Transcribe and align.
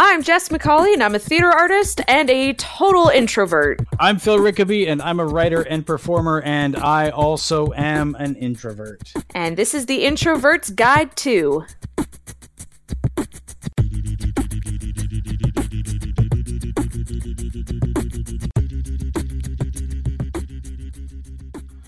I'm 0.00 0.22
Jess 0.22 0.48
McCauley, 0.48 0.92
and 0.92 1.02
I'm 1.02 1.16
a 1.16 1.18
theater 1.18 1.48
artist 1.48 2.00
and 2.06 2.30
a 2.30 2.52
total 2.52 3.08
introvert. 3.08 3.80
I'm 3.98 4.20
Phil 4.20 4.38
Rickaby, 4.38 4.86
and 4.88 5.02
I'm 5.02 5.18
a 5.18 5.26
writer 5.26 5.62
and 5.62 5.84
performer, 5.84 6.40
and 6.42 6.76
I 6.76 7.10
also 7.10 7.72
am 7.72 8.14
an 8.14 8.36
introvert. 8.36 9.12
And 9.34 9.56
this 9.56 9.74
is 9.74 9.86
the 9.86 10.04
Introvert's 10.04 10.70
Guide 10.70 11.16
to. 11.16 11.66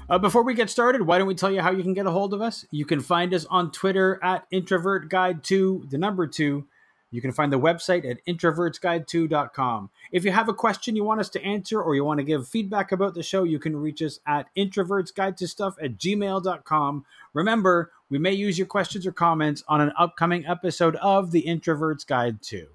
Uh, 0.09 0.19
before 0.19 0.43
we 0.43 0.55
get 0.55 0.69
started, 0.69 1.03
why 1.03 1.19
don't 1.19 1.29
we 1.29 1.37
tell 1.37 1.53
you 1.53 1.61
how 1.61 1.71
you 1.71 1.85
can 1.85 1.95
get 1.95 2.07
a 2.07 2.11
hold 2.11 2.35
of 2.35 2.43
us? 2.43 2.67
You 2.73 2.85
can 2.85 2.99
find 2.99 3.33
us 3.33 3.45
on 3.45 3.71
Twitter 3.71 4.19
at 4.21 4.45
Introvert 4.51 5.09
Guide 5.09 5.45
2, 5.45 5.87
the 5.89 5.99
number 5.99 6.27
2. 6.27 6.67
You 7.11 7.21
can 7.21 7.33
find 7.33 7.53
the 7.53 7.59
website 7.59 8.09
at 8.09 8.25
introvertsguide2.com. 8.27 9.91
If 10.12 10.25
you 10.25 10.30
have 10.30 10.48
a 10.48 10.55
question 10.55 10.95
you 10.95 11.03
want 11.03 11.21
us 11.21 11.29
to 11.30 11.43
answer 11.43 11.83
or 11.83 11.95
you 11.95 12.05
want 12.05 12.19
to 12.19 12.25
give 12.25 12.47
feedback 12.47 12.93
about 12.93 13.15
the 13.15 13.23
show, 13.23 13.43
you 13.43 13.59
can 13.59 13.77
reach 13.77 14.01
us 14.01 14.21
at 14.27 14.47
introvertsguide2stuff 14.57 15.75
at 15.83 15.98
gmail.com. 15.98 17.05
Remember, 17.33 17.91
we 18.09 18.19
may 18.19 18.33
use 18.33 18.59
your 18.59 18.67
questions 18.67 19.07
or 19.07 19.12
comments 19.12 19.65
on 19.67 19.81
an 19.81 19.93
upcoming 19.98 20.47
episode 20.47 20.97
of 20.97 21.33
the 21.33 21.43
Introverts 21.43 22.07
Guide 22.07 22.43
2. 22.43 22.67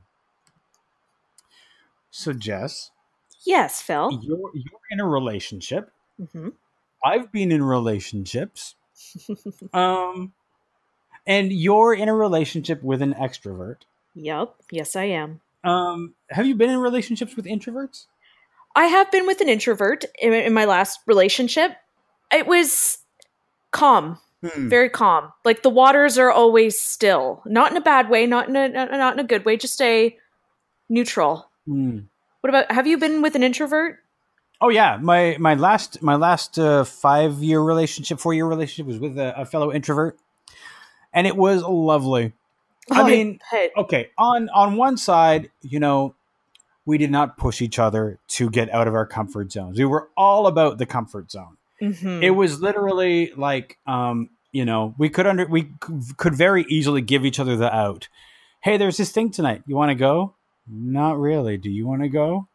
So, 2.12 2.34
Jess. 2.34 2.92
Yes, 3.46 3.82
Phil. 3.82 4.20
You're, 4.22 4.52
you're 4.54 4.82
in 4.92 5.00
a 5.00 5.08
relationship. 5.08 5.92
Mm-hmm. 6.22 6.50
I've 7.04 7.32
been 7.32 7.52
in 7.52 7.64
relationships. 7.64 8.76
um, 9.74 10.34
and 11.28 11.52
you're 11.52 11.94
in 11.94 12.10
a 12.10 12.16
relationship 12.16 12.84
with 12.84 13.02
an 13.02 13.14
extrovert. 13.14 13.84
Yep. 14.16 14.56
Yes, 14.72 14.96
I 14.96 15.04
am. 15.06 15.42
Um, 15.64 16.14
have 16.30 16.46
you 16.46 16.56
been 16.56 16.70
in 16.70 16.80
relationships 16.80 17.36
with 17.36 17.46
introverts? 17.46 18.06
I 18.76 18.86
have 18.86 19.12
been 19.12 19.26
with 19.26 19.42
an 19.42 19.50
introvert 19.50 20.06
in, 20.22 20.34
in 20.34 20.54
my 20.54 20.66
last 20.66 21.00
relationship. 21.06 21.72
It 22.32 22.48
was 22.48 23.00
calm, 23.72 24.20
Hmm. 24.44 24.70
very 24.70 24.90
calm. 24.90 25.32
Like 25.44 25.64
the 25.64 25.70
waters 25.70 26.18
are 26.18 26.30
always 26.32 26.80
still, 26.80 27.42
not 27.46 27.72
in 27.72 27.78
a 27.78 27.82
bad 27.82 28.10
way, 28.10 28.26
not 28.28 28.48
in 28.50 28.56
a 28.56 28.68
not 28.70 29.14
in 29.14 29.20
a 29.20 29.24
good 29.24 29.46
way, 29.46 29.58
just 29.58 29.82
a 29.82 30.16
neutral. 30.90 31.50
Hmm. 31.66 32.00
What 32.42 32.50
about? 32.50 32.72
Have 32.72 32.86
you 32.86 32.98
been 32.98 33.22
with 33.22 33.36
an 33.36 33.44
introvert? 33.44 34.00
Oh 34.62 34.70
yeah, 34.70 34.98
my 35.02 35.38
my 35.40 35.56
last 35.56 36.02
my 36.04 36.16
last 36.16 36.60
uh, 36.60 36.84
five 36.84 37.42
year 37.42 37.60
relationship, 37.62 38.20
four 38.20 38.34
year 38.34 38.46
relationship 38.46 38.86
was 38.86 39.00
with 39.00 39.18
a, 39.18 39.40
a 39.42 39.46
fellow 39.46 39.74
introvert, 39.74 40.18
and 41.14 41.26
it 41.26 41.36
was 41.36 41.64
lovely. 41.64 42.34
I 42.92 43.02
Oh, 43.02 43.06
mean, 43.06 43.40
bet. 43.52 43.72
okay, 43.78 44.10
on 44.18 44.50
on 44.50 44.76
one 44.76 44.98
side, 44.98 45.50
you 45.62 45.80
know, 45.80 46.16
we 46.86 46.98
did 46.98 47.10
not 47.12 47.38
push 47.38 47.62
each 47.62 47.80
other 47.80 48.20
to 48.30 48.50
get 48.50 48.70
out 48.72 48.88
of 48.88 48.94
our 48.94 49.06
comfort 49.08 49.52
zones. 49.52 49.78
We 49.80 49.86
were 49.86 50.10
all 50.16 50.46
about 50.48 50.78
the 50.78 50.86
comfort 50.86 51.32
zone. 51.32 51.58
Mhm. 51.82 52.22
It 52.24 52.32
was 52.32 52.62
literally 52.62 53.32
like, 53.36 53.78
um, 53.88 54.30
you 54.52 54.66
know, 54.66 54.94
we 54.98 55.10
could 55.10 55.26
under 55.28 55.46
we 55.48 55.70
could 56.18 56.36
very 56.36 56.64
easily 56.70 57.02
give 57.02 57.26
each 57.26 57.40
other 57.40 57.56
the 57.58 57.74
out. 57.76 58.08
Hey, 58.62 58.78
there's 58.78 58.98
this 58.98 59.12
thing 59.12 59.32
tonight. 59.32 59.64
You 59.66 59.76
want 59.76 59.90
to 59.90 59.96
go? 59.96 60.36
Not 60.68 61.20
really. 61.20 61.58
Do 61.58 61.70
you 61.70 61.88
want 61.88 62.02
to 62.04 62.10
go? 62.10 62.48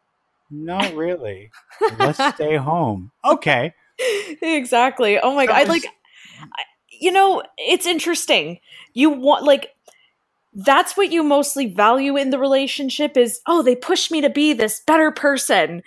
Not 0.49 0.93
really. 0.95 1.51
Let's 1.99 2.23
stay 2.35 2.55
home. 2.57 3.11
Okay. 3.23 3.73
exactly. 4.41 5.19
Oh 5.19 5.35
my 5.35 5.45
That 5.45 5.51
god! 5.53 5.57
I 5.57 5.59
was- 5.61 5.69
like, 5.69 5.85
I- 6.41 6.63
you 6.99 7.11
know, 7.11 7.41
it's 7.57 7.85
interesting. 7.85 8.59
You 8.93 9.09
want 9.09 9.43
like 9.43 9.69
that's 10.53 10.97
what 10.97 11.11
you 11.11 11.23
mostly 11.23 11.67
value 11.67 12.17
in 12.17 12.29
the 12.29 12.39
relationship 12.39 13.17
is 13.17 13.39
oh 13.47 13.61
they 13.61 13.75
push 13.75 14.11
me 14.11 14.21
to 14.21 14.29
be 14.29 14.53
this 14.53 14.81
better 14.85 15.11
person. 15.11 15.81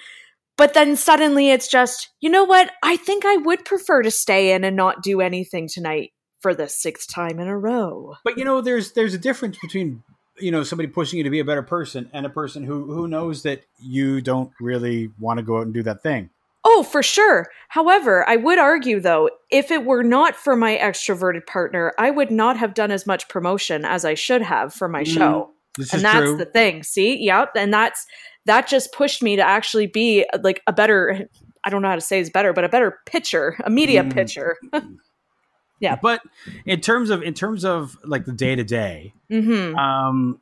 But 0.57 0.75
then 0.75 0.97
suddenly 0.97 1.51
it's 1.51 1.69
just 1.69 2.11
you 2.20 2.31
know 2.31 2.45
what? 2.45 2.70
I 2.83 2.97
think 2.97 3.25
i 3.25 3.37
would 3.37 3.64
prefer 3.64 4.02
to 4.02 4.11
stay 4.11 4.52
in 4.52 4.64
and 4.64 4.77
not 4.77 5.02
do 5.02 5.20
anything 5.20 5.69
tonight 5.69 6.13
for 6.41 6.55
the 6.55 6.69
sixth 6.69 7.11
time 7.11 7.41
in 7.41 7.48
a 7.48 7.57
row. 7.57 8.17
But 8.23 8.36
you 8.39 8.45
know, 8.45 8.61
there's 8.61 8.92
there's 8.92 9.14
a 9.14 9.19
difference 9.19 9.58
between 9.58 10.02
you 10.39 10.51
know 10.51 10.63
somebody 10.63 10.89
pushing 10.89 11.17
you 11.19 11.25
to 11.25 11.31
be 11.31 11.41
a 11.41 11.45
better 11.45 11.63
person 11.63 12.11
and 12.13 12.27
a 12.27 12.31
person 12.31 12.64
who 12.64 12.92
who 12.92 13.08
knows 13.08 13.42
that 13.45 13.63
you 13.81 14.20
don't 14.20 14.51
really 14.61 15.11
want 15.19 15.39
to 15.39 15.42
go 15.42 15.58
out 15.58 15.63
and 15.63 15.75
do 15.75 15.83
that 15.83 16.02
thing. 16.02 16.31
Oh, 16.67 16.83
for 16.83 17.02
sure. 17.02 17.47
However, 17.69 18.27
I 18.29 18.36
would 18.36 18.58
argue, 18.58 18.98
though, 18.98 19.29
if 19.51 19.70
it 19.70 19.85
were 19.85 20.02
not 20.02 20.35
for 20.35 20.57
my 20.57 20.77
extroverted 20.77 21.47
partner, 21.47 21.92
I 21.98 22.11
would 22.11 22.30
not 22.30 22.57
have 22.57 22.73
done 22.75 22.91
as 22.91 23.07
much 23.07 23.29
promotion 23.29 23.85
as 23.85 24.05
I 24.05 24.14
should 24.14 24.41
have 24.42 24.73
for 24.73 24.89
my 24.89 25.02
Mm, 25.02 25.07
show. 25.14 25.51
This 25.77 25.92
And 25.92 26.02
that's 26.02 26.25
true. 26.25 26.39
the 26.39 26.47
thing. 26.47 26.83
See? 26.83 27.17
Yep. 27.23 27.52
And 27.57 27.73
that's 27.73 28.07
that 28.47 28.67
just 28.67 28.92
pushed 28.92 29.23
me 29.23 29.36
to 29.36 29.42
actually 29.42 29.86
be 29.86 30.25
like 30.42 30.63
a 30.67 30.73
better 30.73 31.29
I 31.67 31.70
don't 31.70 31.80
know 31.83 31.89
how 31.89 31.95
to 31.95 32.01
say 32.01 32.19
is 32.20 32.29
better, 32.30 32.52
but 32.52 32.64
a 32.64 32.69
better 32.69 32.98
pitcher, 33.07 33.57
a 33.64 33.70
media 33.70 34.05
Mm. 34.05 34.13
pitcher. 34.13 34.57
yeah. 35.81 35.96
But 36.01 36.20
in 36.67 36.81
terms 36.81 37.11
of 37.11 37.23
in 37.23 37.35
terms 37.35 37.64
of 37.64 37.96
like 38.05 38.25
the 38.27 38.33
day 38.33 38.55
to 38.55 38.64
day, 38.64 39.13
um 39.31 40.41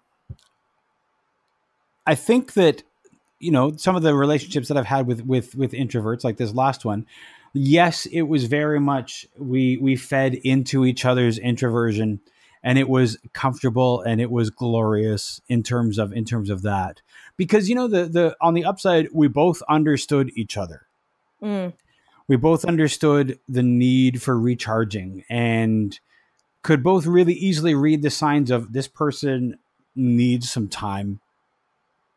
i 2.07 2.15
think 2.17 2.55
that 2.55 2.83
you 3.43 3.51
know 3.51 3.77
some 3.77 3.97
of 3.97 4.03
the 4.03 4.15
relationships 4.15 4.69
that 4.69 4.77
i've 4.77 4.87
had 4.87 5.07
with 5.07 5.25
with 5.25 5.55
with 5.55 5.73
introverts 5.73 6.25
like 6.25 6.37
this 6.37 6.55
last 6.55 6.85
one 6.85 7.07
yes 7.53 8.07
it 8.07 8.23
was 8.23 8.45
very 8.45 8.81
much 8.81 9.27
we 9.39 9.77
we 9.79 9.97
fed 9.97 10.35
into 10.35 10.85
each 10.85 11.05
other's 11.05 11.39
introversion 11.39 12.21
and 12.63 12.79
it 12.79 12.89
was 12.89 13.19
comfortable 13.33 14.01
and 14.03 14.21
it 14.21 14.31
was 14.31 14.51
glorious 14.51 15.41
in 15.49 15.63
terms 15.63 15.99
of 15.99 16.13
in 16.13 16.25
terms 16.25 16.49
of 16.51 16.63
that 16.63 17.03
because 17.37 17.69
you 17.69 17.75
know 17.75 17.89
the 17.89 18.05
the 18.07 18.37
on 18.41 18.55
the 18.55 18.65
upside 18.65 19.09
we 19.13 19.29
both 19.29 19.63
understood 19.69 20.31
each 20.35 20.57
other 20.57 20.87
Mm. 21.43 21.73
we 22.29 22.37
both 22.37 22.65
understood 22.65 23.41
the 23.49 23.65
need 23.65 24.23
for 24.23 24.39
recharging 24.39 25.25
and 25.29 25.99
could 26.63 26.83
both 26.83 27.07
really 27.07 27.35
easily 27.35 27.75
read 27.75 28.03
the 28.03 28.11
signs 28.11 28.51
of 28.51 28.73
this 28.73 28.87
person 28.87 29.59
needs 29.95 30.51
some 30.51 30.69
time. 30.69 31.21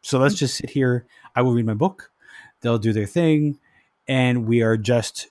So 0.06 0.20
let's 0.20 0.36
just 0.36 0.56
sit 0.58 0.70
here. 0.70 1.08
I 1.36 1.42
will 1.42 1.54
read 1.54 1.66
my 1.66 1.74
book. 1.74 2.12
They'll 2.62 2.78
do 2.78 2.94
their 2.94 3.08
thing. 3.08 3.58
And 4.08 4.46
we 4.46 4.62
are 4.62 4.78
just, 4.78 5.30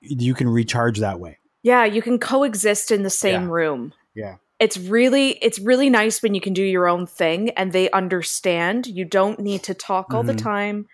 you 0.00 0.32
can 0.32 0.48
recharge 0.48 1.00
that 1.00 1.18
way. 1.18 1.38
Yeah, 1.64 1.84
you 1.84 2.00
can 2.00 2.20
coexist 2.20 2.92
in 2.92 3.02
the 3.02 3.10
same 3.10 3.42
Yeah. 3.42 3.50
room. 3.50 3.92
Yeah. 4.14 4.36
It's 4.60 4.78
really 4.78 5.30
it's 5.42 5.58
really 5.58 5.90
nice 5.90 6.22
when 6.22 6.34
you 6.34 6.40
can 6.40 6.52
do 6.52 6.62
your 6.62 6.86
own 6.88 7.04
thing 7.06 7.50
and 7.50 7.72
they 7.72 7.90
understand. 7.90 8.86
You 8.86 9.04
don't 9.04 9.40
need 9.40 9.64
to 9.64 9.74
talk 9.74 10.14
all 10.14 10.22
the 10.22 10.34
Mhm. 10.34 10.42
time. 10.42 10.86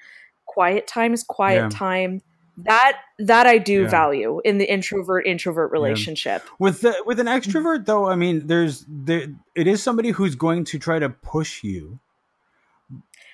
Quiet 0.47 0.87
time 0.87 1.13
is 1.13 1.23
quiet 1.23 1.65
Yeah. 1.65 1.69
time. 1.69 2.23
That 2.57 2.97
that 3.19 3.47
I 3.47 3.59
do 3.59 3.83
Yeah. 3.83 3.89
value 3.89 4.41
in 4.43 4.57
the 4.57 4.73
introvert 4.73 5.27
introvert 5.27 5.71
relationship. 5.71 6.43
With 6.59 6.81
the, 6.81 6.95
with 7.05 7.21
an 7.21 7.27
extrovert 7.27 7.85
though, 7.85 8.09
I 8.09 8.17
mean, 8.17 8.47
there's 8.47 8.87
there 8.89 9.27
it 9.55 9.67
is 9.67 9.83
somebody 9.83 10.11
who's 10.11 10.35
going 10.35 10.65
to 10.65 10.79
try 10.79 10.99
to 10.99 11.11
push 11.11 11.63
you. 11.63 11.99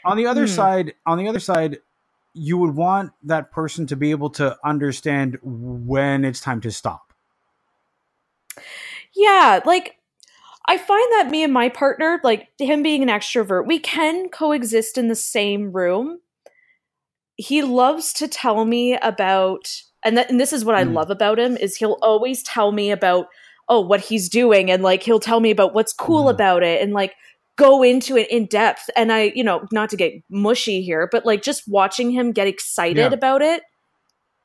On 0.04 0.16
the 0.16 0.26
other 0.26 0.47
Hmm. 0.47 0.53
side, 0.53 0.94
on 1.06 1.19
the 1.19 1.28
other 1.28 1.41
side, 1.41 1.78
you 2.34 2.56
would 2.59 2.75
want 2.76 3.12
that 3.25 3.50
person 3.50 3.86
to 3.88 3.97
be 3.97 4.10
able 4.10 4.31
to 4.31 4.56
understand 4.64 5.38
when 5.42 6.25
it's 6.25 6.41
time 6.41 6.60
to 6.60 6.70
stop. 6.70 7.12
Yeah, 9.14 9.60
like 9.64 9.97
I 10.66 10.76
find 10.78 11.12
that 11.12 11.31
me 11.31 11.42
and 11.42 11.53
my 11.53 11.69
partner, 11.69 12.20
like 12.22 12.48
him 12.59 12.82
being 12.82 13.03
an 13.03 13.09
extrovert, 13.09 13.66
we 13.66 13.78
can 13.78 14.28
coexist 14.28 14.98
in 14.98 15.09
the 15.09 15.14
same 15.14 15.72
room. 15.72 16.20
He 17.36 17.62
loves 17.62 18.12
to 18.15 18.28
tell 18.28 18.65
me 18.65 18.97
about 18.97 19.82
and, 20.04 20.16
th- 20.16 20.28
and 20.28 20.38
this 20.38 20.53
is 20.53 20.65
what 20.65 20.76
I 20.76 20.84
Mm. 20.84 20.94
love 20.94 21.10
about 21.10 21.41
him 21.41 21.56
is 21.56 21.76
he'll 21.76 21.98
always 22.03 22.42
tell 22.44 22.70
me 22.70 22.92
about 22.92 23.26
oh 23.69 23.80
what 23.80 24.00
he's 24.00 24.28
doing 24.28 24.70
and 24.70 24.82
like 24.82 25.03
he'll 25.03 25.19
tell 25.19 25.41
me 25.41 25.50
about 25.50 25.75
what's 25.75 25.92
cool 25.92 26.26
Mhm. 26.26 26.30
about 26.34 26.62
it 26.62 26.80
and 26.80 26.92
like 26.92 27.15
go 27.59 27.83
into 27.83 28.17
it 28.17 28.31
in 28.31 28.47
depth 28.47 28.89
and 28.97 29.13
I, 29.13 29.33
you 29.34 29.45
know, 29.45 29.66
not 29.72 29.91
to 29.91 29.97
get 29.97 30.15
mushy 30.31 30.81
here, 30.83 31.09
but 31.10 31.27
like 31.27 31.43
just 31.43 31.65
watching 31.66 32.10
him 32.10 32.33
get 32.33 32.47
excited 32.47 32.99
Yeah. 32.99 33.13
about 33.13 33.43
it 33.43 33.63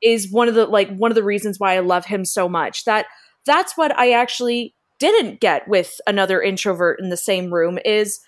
is 0.02 0.30
one 0.32 0.50
of 0.50 0.56
the 0.56 0.66
like 0.66 0.94
one 0.98 1.12
of 1.12 1.16
the 1.16 1.24
reasons 1.24 1.60
why 1.60 1.76
I 1.76 1.80
love 1.80 2.06
him 2.06 2.26
so 2.26 2.50
much. 2.50 2.84
That 2.86 3.06
that's 3.46 3.78
what 3.78 3.98
I 3.98 4.12
actually 4.12 4.74
didn't 5.00 5.40
get 5.40 5.68
with 5.68 6.00
another 6.08 6.42
introvert 6.42 7.00
in 7.00 7.10
the 7.10 7.18
same 7.18 7.54
room 7.54 7.78
is 7.86 8.20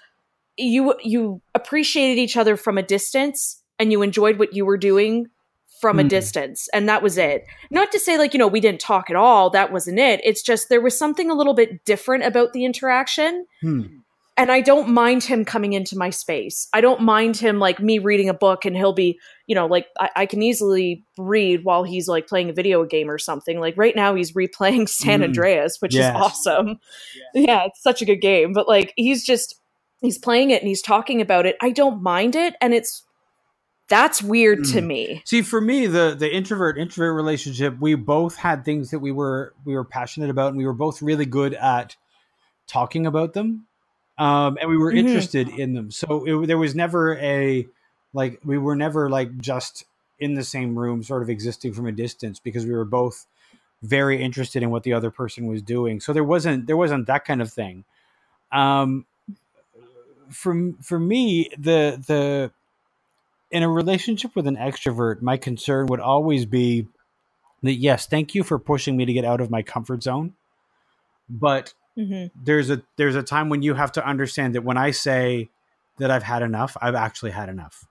you 0.57 0.93
you 1.03 1.41
appreciated 1.53 2.19
each 2.19 2.37
other 2.37 2.55
from 2.55 2.77
a 2.77 2.83
distance 2.83 3.61
and 3.79 3.91
you 3.91 4.01
enjoyed 4.01 4.39
what 4.39 4.53
you 4.53 4.65
were 4.65 4.77
doing 4.77 5.25
from 5.81 5.99
a 5.99 6.03
Hmm. 6.03 6.07
distance 6.07 6.69
and 6.73 6.87
that 6.87 7.03
was 7.03 7.17
it. 7.17 7.43
Not 7.69 7.91
to 7.91 7.99
say 7.99 8.17
like, 8.17 8.33
you 8.33 8.37
know, 8.37 8.47
we 8.47 8.61
didn't 8.61 8.79
talk 8.79 9.09
at 9.09 9.15
all, 9.17 9.49
that 9.49 9.71
wasn't 9.73 9.99
it. 9.99 10.21
It's 10.23 10.41
just 10.41 10.69
there 10.69 10.79
was 10.81 10.97
something 10.97 11.29
a 11.29 11.33
little 11.35 11.53
bit 11.53 11.83
different 11.85 12.23
about 12.23 12.53
the 12.53 12.63
interaction 12.65 13.45
Hmm. 13.61 13.81
And 14.37 14.51
I 14.51 14.61
don't 14.61 14.89
mind 14.89 15.23
him 15.23 15.45
coming 15.45 15.73
into 15.73 15.97
my 15.97 16.09
space. 16.09 16.67
I 16.73 16.81
don't 16.81 17.01
mind 17.01 17.37
him 17.37 17.57
like 17.57 17.79
me 17.79 17.99
reading 17.99 18.27
a 18.27 18.33
book 18.33 18.65
and 18.65 18.75
he'll 18.75 18.93
be, 18.93 19.17
you 19.47 19.55
know, 19.55 19.65
like 19.65 19.87
I, 19.99 20.09
I 20.15 20.25
can 20.25 20.43
easily 20.43 21.05
read 21.17 21.63
while 21.63 21.83
he's 21.83 22.07
like 22.07 22.27
playing 22.27 22.49
a 22.49 22.53
video 22.53 22.83
game 22.83 23.09
or 23.09 23.17
something. 23.17 23.59
Like 23.59 23.77
right 23.77 23.95
now 23.95 24.13
he's 24.13 24.33
replaying 24.33 24.89
San 24.89 25.21
Mm. 25.21 25.25
Andreas, 25.25 25.81
which 25.81 25.95
Yes. 25.95 26.13
is 26.15 26.21
awesome. 26.21 26.79
Yeah. 27.33 27.65
it's 27.65 27.81
such 27.81 28.01
a 28.01 28.05
good 28.05 28.21
game. 28.21 28.51
But 28.51 28.67
like 28.67 28.93
he's 28.97 29.25
just 29.25 29.55
he's 30.01 30.17
playing 30.17 30.51
it 30.51 30.61
and 30.61 30.67
he's 30.67 30.81
talking 30.81 31.21
about 31.21 31.45
it, 31.45 31.55
I 31.61 31.71
don't 31.71 32.03
mind 32.03 32.35
it 32.35 32.55
and 32.61 32.73
it's 32.73 33.03
that's 33.87 34.21
weird 34.21 34.59
mm. 34.59 34.73
to 34.73 34.81
me. 34.81 35.21
See, 35.25 35.43
for 35.43 35.61
me, 35.61 35.87
the 35.87 36.15
the 36.17 36.33
introvert 36.33 36.77
introvert 36.77 37.15
relationship, 37.15 37.79
we 37.79 37.95
both 37.95 38.35
had 38.35 38.65
things 38.65 38.89
that 38.91 38.99
we 38.99 39.11
were 39.11 39.53
we 39.63 39.75
were 39.75 39.85
passionate 39.85 40.29
about, 40.29 40.49
and 40.49 40.57
we 40.57 40.65
were 40.65 40.73
both 40.73 41.01
really 41.01 41.25
good 41.25 41.53
at 41.53 41.95
talking 42.67 43.05
about 43.05 43.33
them, 43.33 43.67
um, 44.17 44.57
and 44.59 44.69
we 44.69 44.77
were 44.77 44.91
mm-hmm. 44.91 45.07
interested 45.07 45.49
in 45.49 45.73
them. 45.73 45.91
So 45.91 46.23
it, 46.25 46.47
there 46.47 46.57
was 46.57 46.75
never 46.75 47.17
a 47.17 47.67
like 48.13 48.39
we 48.43 48.57
were 48.57 48.75
never 48.75 49.09
like 49.09 49.37
just 49.37 49.85
in 50.19 50.35
the 50.35 50.43
same 50.43 50.77
room, 50.77 51.03
sort 51.03 51.21
of 51.21 51.29
existing 51.29 51.73
from 51.73 51.87
a 51.87 51.91
distance, 51.91 52.39
because 52.39 52.65
we 52.65 52.71
were 52.71 52.85
both 52.85 53.27
very 53.81 54.21
interested 54.21 54.63
in 54.63 54.71
what 54.71 54.83
the 54.83 54.93
other 54.93 55.11
person 55.11 55.47
was 55.47 55.61
doing. 55.61 55.99
So 55.99 56.13
there 56.13 56.23
wasn't 56.23 56.67
there 56.67 56.77
wasn't 56.77 57.07
that 57.07 57.25
kind 57.25 57.41
of 57.41 57.51
thing. 57.51 57.83
Um, 58.51 59.05
for 60.29 60.71
for 60.81 60.99
me, 60.99 61.49
the 61.57 62.01
the 62.07 62.51
in 63.51 63.63
a 63.63 63.69
relationship 63.69 64.35
with 64.35 64.47
an 64.47 64.55
extrovert, 64.55 65.21
my 65.21 65.37
concern 65.37 65.87
would 65.87 65.99
always 65.99 66.45
be 66.45 66.87
that 67.63 67.75
yes, 67.75 68.07
thank 68.07 68.33
you 68.35 68.43
for 68.43 68.59
pushing 68.59 68.95
me 68.95 69.05
to 69.05 69.13
get 69.13 69.25
out 69.25 69.41
of 69.41 69.49
my 69.49 69.61
comfort 69.61 70.03
zone, 70.03 70.33
but 71.29 71.73
mm-hmm. 71.97 72.27
there's 72.43 72.69
a 72.69 72.81
there's 72.97 73.15
a 73.15 73.23
time 73.23 73.49
when 73.49 73.61
you 73.61 73.73
have 73.73 73.91
to 73.93 74.05
understand 74.05 74.55
that 74.55 74.63
when 74.63 74.77
I 74.77 74.91
say 74.91 75.49
that 75.97 76.11
I've 76.11 76.23
had 76.23 76.41
enough, 76.41 76.75
I've 76.81 76.95
actually 76.95 77.31
had 77.31 77.49
enough. 77.49 77.87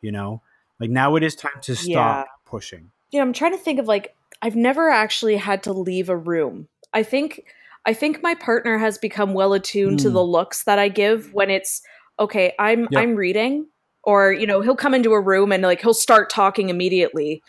You 0.00 0.12
know, 0.12 0.42
like 0.80 0.90
now 0.90 1.16
it 1.16 1.22
is 1.22 1.34
time 1.34 1.60
to 1.62 1.74
stop 1.74 1.86
yeah. 1.86 2.24
pushing. 2.44 2.90
Yeah, 3.10 3.22
I'm 3.22 3.32
trying 3.32 3.52
to 3.52 3.58
think 3.58 3.78
of 3.78 3.86
like 3.86 4.14
I've 4.42 4.56
never 4.56 4.90
actually 4.90 5.36
had 5.36 5.62
to 5.64 5.72
leave 5.72 6.08
a 6.08 6.16
room. 6.16 6.68
I 6.92 7.02
think 7.02 7.44
I 7.84 7.94
think 7.94 8.22
my 8.22 8.34
partner 8.34 8.78
has 8.78 8.98
become 8.98 9.34
well 9.34 9.52
attuned 9.52 9.98
mm. 9.98 10.02
to 10.02 10.10
the 10.10 10.22
looks 10.22 10.64
that 10.64 10.78
I 10.78 10.88
give 10.88 11.32
when 11.32 11.50
it's 11.50 11.82
okay, 12.18 12.54
I'm 12.58 12.82
yep. 12.90 13.02
I'm 13.02 13.14
reading 13.16 13.66
or 14.04 14.32
you 14.32 14.46
know, 14.46 14.60
he'll 14.60 14.76
come 14.76 14.94
into 14.94 15.12
a 15.12 15.20
room 15.20 15.52
and 15.52 15.62
like 15.62 15.80
he'll 15.80 15.94
start 15.94 16.30
talking 16.30 16.68
immediately 16.68 17.42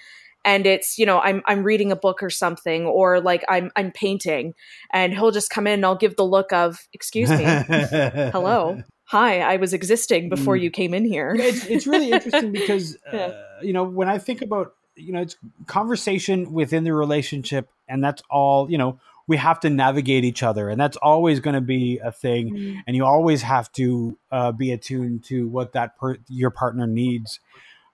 and 0.45 0.65
it's 0.65 0.97
you 0.97 1.05
know 1.05 1.19
I'm 1.19 1.41
I'm 1.45 1.63
reading 1.63 1.91
a 1.91 1.95
book 1.95 2.23
or 2.23 2.29
something 2.29 2.85
or 2.85 3.19
like 3.19 3.43
I'm 3.49 3.71
I'm 3.75 3.91
painting 3.91 4.53
and 4.91 5.13
he'll 5.13 5.31
just 5.31 5.49
come 5.49 5.67
in 5.67 5.73
and 5.73 5.85
I'll 5.85 5.95
give 5.95 6.15
the 6.15 6.25
look 6.25 6.51
of 6.53 6.87
excuse 6.93 7.29
me 7.29 7.43
hello 7.43 8.81
hi 9.05 9.41
I 9.41 9.57
was 9.57 9.73
existing 9.73 10.29
before 10.29 10.55
mm. 10.55 10.61
you 10.61 10.71
came 10.71 10.93
in 10.93 11.05
here 11.05 11.35
it's, 11.37 11.65
it's 11.65 11.87
really 11.87 12.11
interesting 12.11 12.51
because 12.53 12.97
yeah. 13.11 13.19
uh, 13.19 13.43
you 13.61 13.73
know 13.73 13.83
when 13.83 14.07
I 14.07 14.17
think 14.17 14.41
about 14.41 14.73
you 14.95 15.13
know 15.13 15.21
it's 15.21 15.35
conversation 15.65 16.51
within 16.51 16.83
the 16.83 16.93
relationship 16.93 17.69
and 17.87 18.03
that's 18.03 18.21
all 18.29 18.69
you 18.69 18.77
know 18.77 18.99
we 19.27 19.37
have 19.37 19.59
to 19.59 19.69
navigate 19.69 20.25
each 20.25 20.41
other 20.41 20.69
and 20.69 20.81
that's 20.81 20.97
always 20.97 21.39
going 21.39 21.53
to 21.53 21.61
be 21.61 21.99
a 21.99 22.11
thing 22.11 22.53
mm-hmm. 22.53 22.79
and 22.87 22.95
you 22.95 23.05
always 23.05 23.43
have 23.43 23.71
to 23.73 24.17
uh, 24.31 24.51
be 24.51 24.71
attuned 24.71 25.23
to 25.23 25.47
what 25.47 25.73
that 25.73 25.97
per- 25.97 26.17
your 26.27 26.49
partner 26.49 26.87
needs 26.87 27.39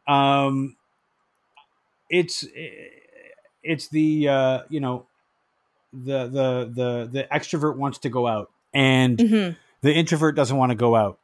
um 0.08 0.76
it's 2.10 2.46
it's 3.64 3.88
the 3.90 4.28
uh 4.28 4.60
you 4.70 4.80
know 4.80 5.06
the 5.94 6.28
the 6.28 6.72
the 6.74 7.10
the 7.12 7.28
extrovert 7.32 7.78
wants 7.78 7.98
to 8.00 8.10
go 8.10 8.28
out 8.28 8.52
and 8.74 9.18
mm-hmm. 9.18 9.54
the 9.82 9.94
introvert 9.94 10.36
doesn't 10.36 10.58
want 10.58 10.72
to 10.72 10.76
go 10.76 10.96
out 10.96 11.20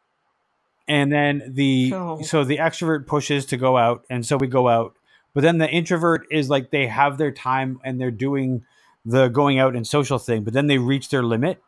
and 0.87 1.11
then 1.11 1.43
the 1.47 1.91
oh. 1.93 2.21
so 2.21 2.43
the 2.43 2.57
extrovert 2.57 3.05
pushes 3.05 3.45
to 3.45 3.57
go 3.57 3.77
out 3.77 4.05
and 4.09 4.25
so 4.25 4.37
we 4.37 4.47
go 4.47 4.67
out 4.67 4.95
but 5.33 5.41
then 5.41 5.57
the 5.57 5.69
introvert 5.69 6.25
is 6.31 6.49
like 6.49 6.71
they 6.71 6.87
have 6.87 7.17
their 7.17 7.31
time 7.31 7.79
and 7.83 7.99
they're 7.99 8.11
doing 8.11 8.63
the 9.05 9.29
going 9.29 9.59
out 9.59 9.75
and 9.75 9.85
social 9.85 10.19
thing, 10.19 10.43
but 10.43 10.53
then 10.53 10.67
they 10.67 10.77
reach 10.77 11.09
their 11.09 11.23
limit. 11.23 11.61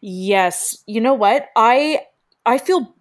Yes, 0.00 0.82
you 0.86 1.00
know 1.00 1.14
what? 1.14 1.48
I 1.56 2.00
I 2.44 2.58
feel 2.58 2.93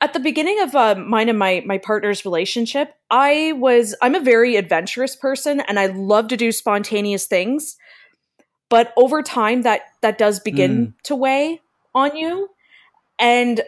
at 0.00 0.12
the 0.12 0.20
beginning 0.20 0.60
of 0.60 0.74
uh, 0.74 0.94
mine 0.94 1.28
and 1.28 1.38
my 1.38 1.62
my 1.66 1.78
partner's 1.78 2.24
relationship, 2.24 2.94
I 3.10 3.52
was 3.56 3.94
I'm 4.02 4.14
a 4.14 4.20
very 4.20 4.56
adventurous 4.56 5.16
person 5.16 5.60
and 5.60 5.78
I 5.78 5.86
love 5.86 6.28
to 6.28 6.36
do 6.36 6.52
spontaneous 6.52 7.26
things. 7.26 7.76
But 8.68 8.92
over 8.96 9.22
time 9.22 9.62
that 9.62 9.82
that 10.02 10.18
does 10.18 10.40
begin 10.40 10.88
mm. 10.88 10.92
to 11.04 11.14
weigh 11.14 11.60
on 11.94 12.16
you 12.16 12.50
and 13.18 13.62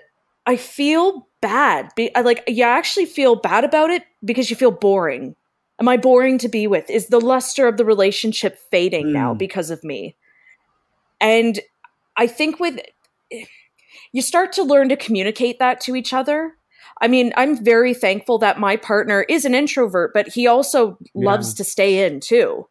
I 0.46 0.56
feel 0.56 1.28
bad. 1.40 1.90
Be, 1.96 2.10
like 2.14 2.44
you 2.46 2.64
actually 2.64 3.06
feel 3.06 3.36
bad 3.36 3.64
about 3.64 3.90
it 3.90 4.04
because 4.24 4.50
you 4.50 4.56
feel 4.56 4.70
boring. 4.70 5.34
Am 5.81 5.88
I 5.88 5.96
boring 5.96 6.38
to 6.38 6.48
be 6.48 6.66
with? 6.66 6.90
Is 6.90 7.06
the 7.06 7.20
luster 7.20 7.69
of 7.69 7.76
the 7.76 7.84
relationship 7.84 8.58
fading 8.70 9.06
mm. 9.06 9.12
now 9.12 9.34
because 9.34 9.70
of 9.70 9.84
me? 9.84 10.16
And 11.20 11.60
I 12.16 12.26
think 12.26 12.60
with 12.60 12.81
you 14.12 14.22
start 14.22 14.52
to 14.55 14.62
learn 14.62 14.88
to 14.88 14.96
communicate 14.96 15.58
that 15.58 15.81
to 15.82 15.96
each 15.96 16.12
other. 16.12 16.55
I 17.00 17.08
mean, 17.08 17.32
I'm 17.37 17.62
very 17.62 17.94
thankful 17.94 18.38
that 18.38 18.58
my 18.58 18.76
partner 18.76 19.25
is 19.28 19.44
an 19.44 19.55
introvert, 19.55 20.12
but 20.12 20.28
he 20.28 20.46
also 20.46 20.99
yeah. 21.14 21.26
loves 21.26 21.55
to 21.55 21.64
stay 21.64 22.05
in 22.05 22.20
too. 22.20 22.66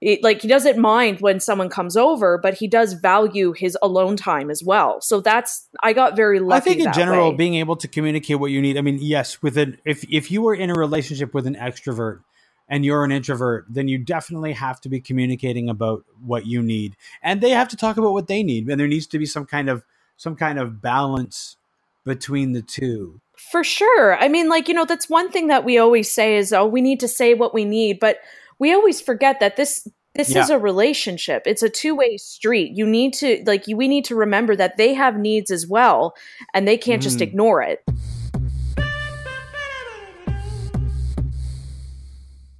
It, 0.00 0.22
like 0.22 0.40
he 0.40 0.48
doesn't 0.48 0.78
mind 0.78 1.20
when 1.20 1.40
someone 1.40 1.68
comes 1.68 1.94
over, 1.94 2.38
but 2.38 2.54
he 2.54 2.66
does 2.66 2.94
value 2.94 3.52
his 3.52 3.76
alone 3.82 4.16
time 4.16 4.50
as 4.50 4.64
well. 4.64 5.00
So 5.02 5.20
that's 5.20 5.68
I 5.82 5.92
got 5.92 6.16
very 6.16 6.40
lucky. 6.40 6.56
I 6.56 6.74
think 6.74 6.86
in 6.86 6.92
general, 6.94 7.30
way. 7.30 7.36
being 7.36 7.54
able 7.56 7.76
to 7.76 7.86
communicate 7.86 8.40
what 8.40 8.50
you 8.50 8.62
need. 8.62 8.78
I 8.78 8.80
mean, 8.80 8.98
yes, 8.98 9.42
with 9.42 9.58
an 9.58 9.76
if 9.84 10.02
if 10.10 10.30
you 10.30 10.40
were 10.40 10.54
in 10.54 10.70
a 10.70 10.74
relationship 10.74 11.34
with 11.34 11.46
an 11.46 11.54
extrovert 11.54 12.20
and 12.66 12.82
you're 12.82 13.04
an 13.04 13.12
introvert, 13.12 13.66
then 13.68 13.88
you 13.88 13.98
definitely 13.98 14.54
have 14.54 14.80
to 14.82 14.88
be 14.88 15.00
communicating 15.00 15.68
about 15.68 16.04
what 16.24 16.46
you 16.46 16.62
need, 16.62 16.96
and 17.22 17.42
they 17.42 17.50
have 17.50 17.68
to 17.68 17.76
talk 17.76 17.98
about 17.98 18.12
what 18.12 18.26
they 18.26 18.42
need, 18.42 18.70
and 18.70 18.80
there 18.80 18.88
needs 18.88 19.06
to 19.08 19.18
be 19.18 19.26
some 19.26 19.44
kind 19.44 19.68
of 19.68 19.84
some 20.20 20.36
kind 20.36 20.58
of 20.58 20.82
balance 20.82 21.56
between 22.04 22.52
the 22.52 22.60
two. 22.60 23.22
For 23.38 23.64
sure. 23.64 24.18
I 24.18 24.28
mean, 24.28 24.50
like 24.50 24.68
you 24.68 24.74
know, 24.74 24.84
that's 24.84 25.08
one 25.08 25.30
thing 25.30 25.46
that 25.46 25.64
we 25.64 25.78
always 25.78 26.12
say 26.12 26.36
is, 26.36 26.52
oh, 26.52 26.66
we 26.66 26.82
need 26.82 27.00
to 27.00 27.08
say 27.08 27.32
what 27.32 27.54
we 27.54 27.64
need, 27.64 27.98
but 27.98 28.18
we 28.58 28.74
always 28.74 29.00
forget 29.00 29.40
that 29.40 29.56
this 29.56 29.88
this 30.14 30.34
yeah. 30.34 30.42
is 30.42 30.50
a 30.50 30.58
relationship 30.58 31.44
it's 31.46 31.62
a 31.62 31.68
two-way 31.68 32.16
street 32.16 32.72
you 32.74 32.84
need 32.84 33.14
to 33.14 33.40
like 33.46 33.64
we 33.68 33.86
need 33.86 34.04
to 34.04 34.16
remember 34.16 34.56
that 34.56 34.76
they 34.76 34.92
have 34.92 35.16
needs 35.16 35.52
as 35.52 35.68
well 35.68 36.14
and 36.52 36.66
they 36.66 36.76
can't 36.76 37.00
mm. 37.00 37.04
just 37.04 37.20
ignore 37.20 37.62
it 37.62 37.80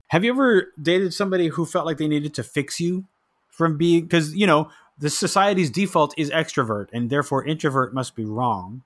have 0.06 0.22
you 0.22 0.30
ever 0.30 0.72
dated 0.80 1.12
somebody 1.12 1.48
who 1.48 1.66
felt 1.66 1.84
like 1.84 1.98
they 1.98 2.06
needed 2.06 2.32
to 2.32 2.44
fix 2.44 2.78
you 2.78 3.04
from 3.48 3.76
being 3.76 4.02
because 4.02 4.32
you 4.32 4.46
know 4.46 4.70
the 5.00 5.10
society's 5.10 5.70
default 5.70 6.14
is 6.16 6.30
extrovert 6.30 6.86
and 6.92 7.10
therefore 7.10 7.44
introvert 7.44 7.92
must 7.92 8.14
be 8.14 8.24
wrong 8.24 8.82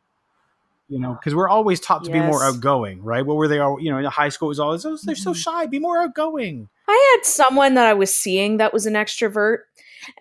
you 0.88 0.98
know, 0.98 1.14
because 1.14 1.34
we're 1.34 1.48
always 1.48 1.80
taught 1.80 2.04
to 2.04 2.10
yes. 2.10 2.20
be 2.20 2.26
more 2.26 2.44
outgoing, 2.44 3.02
right? 3.02 3.24
What 3.24 3.36
were 3.36 3.48
they 3.48 3.58
all, 3.58 3.80
you 3.80 3.90
know, 3.90 3.98
in 3.98 4.04
high 4.04 4.28
school 4.28 4.48
was 4.48 4.60
always, 4.60 4.84
oh, 4.84 4.98
they're 5.02 5.14
so 5.14 5.30
mm-hmm. 5.30 5.38
shy, 5.38 5.66
be 5.66 5.78
more 5.78 5.98
outgoing. 5.98 6.68
I 6.86 7.16
had 7.16 7.26
someone 7.26 7.74
that 7.74 7.86
I 7.86 7.94
was 7.94 8.14
seeing 8.14 8.58
that 8.58 8.72
was 8.72 8.84
an 8.84 8.94
extrovert, 8.94 9.60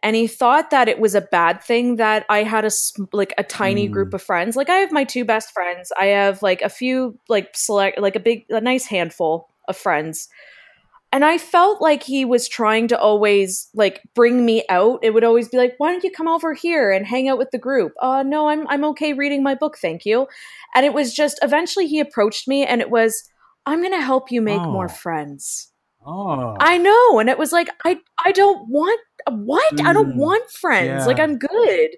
and 0.02 0.16
he 0.16 0.28
thought 0.28 0.70
that 0.70 0.88
it 0.88 1.00
was 1.00 1.16
a 1.16 1.22
bad 1.22 1.62
thing 1.62 1.98
that 1.98 2.26
I 2.30 2.44
had 2.44 2.64
a 2.64 2.72
like 3.12 3.34
a 3.38 3.44
tiny 3.44 3.90
mm. 3.90 3.92
group 3.92 4.14
of 4.14 4.22
friends. 4.22 4.56
Like 4.56 4.70
I 4.70 4.76
have 4.76 4.94
my 4.94 5.04
two 5.04 5.26
best 5.26 5.52
friends. 5.52 5.92
I 6.00 6.06
have 6.06 6.42
like 6.42 6.62
a 6.62 6.70
few 6.70 7.20
like 7.28 7.50
select 7.54 8.00
like 8.00 8.16
a 8.16 8.22
big 8.22 8.46
a 8.50 8.62
nice 8.62 8.86
handful 8.86 9.50
of 9.68 9.76
friends 9.76 10.30
and 11.14 11.24
I 11.24 11.38
felt 11.38 11.80
like 11.80 12.02
he 12.02 12.26
was 12.26 12.50
trying 12.50 12.88
to 12.88 13.00
always 13.00 13.70
like 13.76 14.02
bring 14.16 14.44
me 14.44 14.66
out. 14.68 15.00
It 15.04 15.12
would 15.14 15.24
always 15.24 15.48
be 15.48 15.58
like, 15.58 15.76
"Why 15.78 15.92
don't 15.92 16.04
you 16.04 16.10
come 16.10 16.28
over 16.28 16.56
here 16.56 16.92
and 16.92 17.06
hang 17.06 17.30
out 17.30 17.38
with 17.38 17.52
the 17.52 17.60
group?" 17.60 17.94
Uh, 18.02 18.24
no, 18.24 18.50
I'm 18.50 18.68
I'm 18.68 18.84
okay 18.86 19.14
reading 19.14 19.44
my 19.44 19.54
book, 19.54 19.78
thank 19.78 20.06
you. 20.06 20.26
And 20.74 20.88
it 20.88 20.94
was 20.94 21.14
just 21.14 21.38
eventually 21.44 21.86
he 21.86 22.00
approached 22.00 22.48
me, 22.48 22.66
and 22.66 22.82
it 22.82 22.90
was, 22.90 23.30
"I'm 23.68 23.82
going 23.82 23.94
to 23.94 24.02
help 24.02 24.32
you 24.32 24.42
make 24.42 24.60
oh. 24.60 24.72
more 24.72 24.90
friends." 24.90 25.72
Oh, 26.04 26.58
I 26.60 26.80
know, 26.80 27.20
and 27.20 27.30
it 27.30 27.38
was 27.38 27.52
like, 27.52 27.70
I 27.86 28.00
I 28.26 28.32
don't 28.32 28.68
want 28.68 29.00
what 29.30 29.76
mm. 29.76 29.86
I 29.86 29.94
don't 29.94 30.16
mm. 30.16 30.18
want 30.18 30.50
friends. 30.50 31.04
Yeah. 31.04 31.06
Like 31.06 31.20
I'm 31.20 31.38
good, 31.38 31.90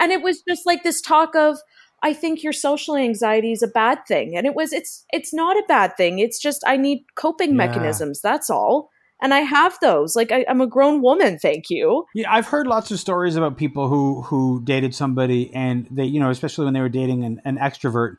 and 0.00 0.10
it 0.10 0.20
was 0.20 0.42
just 0.48 0.66
like 0.66 0.82
this 0.82 1.00
talk 1.00 1.36
of 1.36 1.58
I 2.04 2.12
think 2.12 2.42
your 2.42 2.52
social 2.52 2.96
anxiety 2.96 3.50
is 3.50 3.62
a 3.62 3.66
bad 3.66 4.06
thing. 4.06 4.36
And 4.36 4.46
it 4.46 4.54
was 4.54 4.74
it's 4.74 5.06
it's 5.10 5.32
not 5.32 5.56
a 5.56 5.64
bad 5.66 5.96
thing. 5.96 6.18
It's 6.18 6.38
just 6.38 6.62
I 6.66 6.76
need 6.76 7.06
coping 7.14 7.50
yeah. 7.50 7.56
mechanisms. 7.56 8.20
That's 8.20 8.50
all. 8.50 8.90
And 9.22 9.32
I 9.32 9.38
have 9.38 9.78
those. 9.80 10.14
Like 10.14 10.30
I, 10.30 10.44
am 10.46 10.60
a 10.60 10.66
grown 10.66 11.00
woman, 11.00 11.38
thank 11.38 11.70
you. 11.70 12.04
Yeah, 12.14 12.30
I've 12.30 12.46
heard 12.46 12.66
lots 12.66 12.90
of 12.90 13.00
stories 13.00 13.36
about 13.36 13.56
people 13.56 13.88
who 13.88 14.20
who 14.20 14.60
dated 14.62 14.94
somebody 14.94 15.50
and 15.54 15.88
they, 15.90 16.04
you 16.04 16.20
know, 16.20 16.28
especially 16.28 16.66
when 16.66 16.74
they 16.74 16.82
were 16.82 16.90
dating 16.90 17.24
an, 17.24 17.40
an 17.46 17.56
extrovert, 17.56 18.18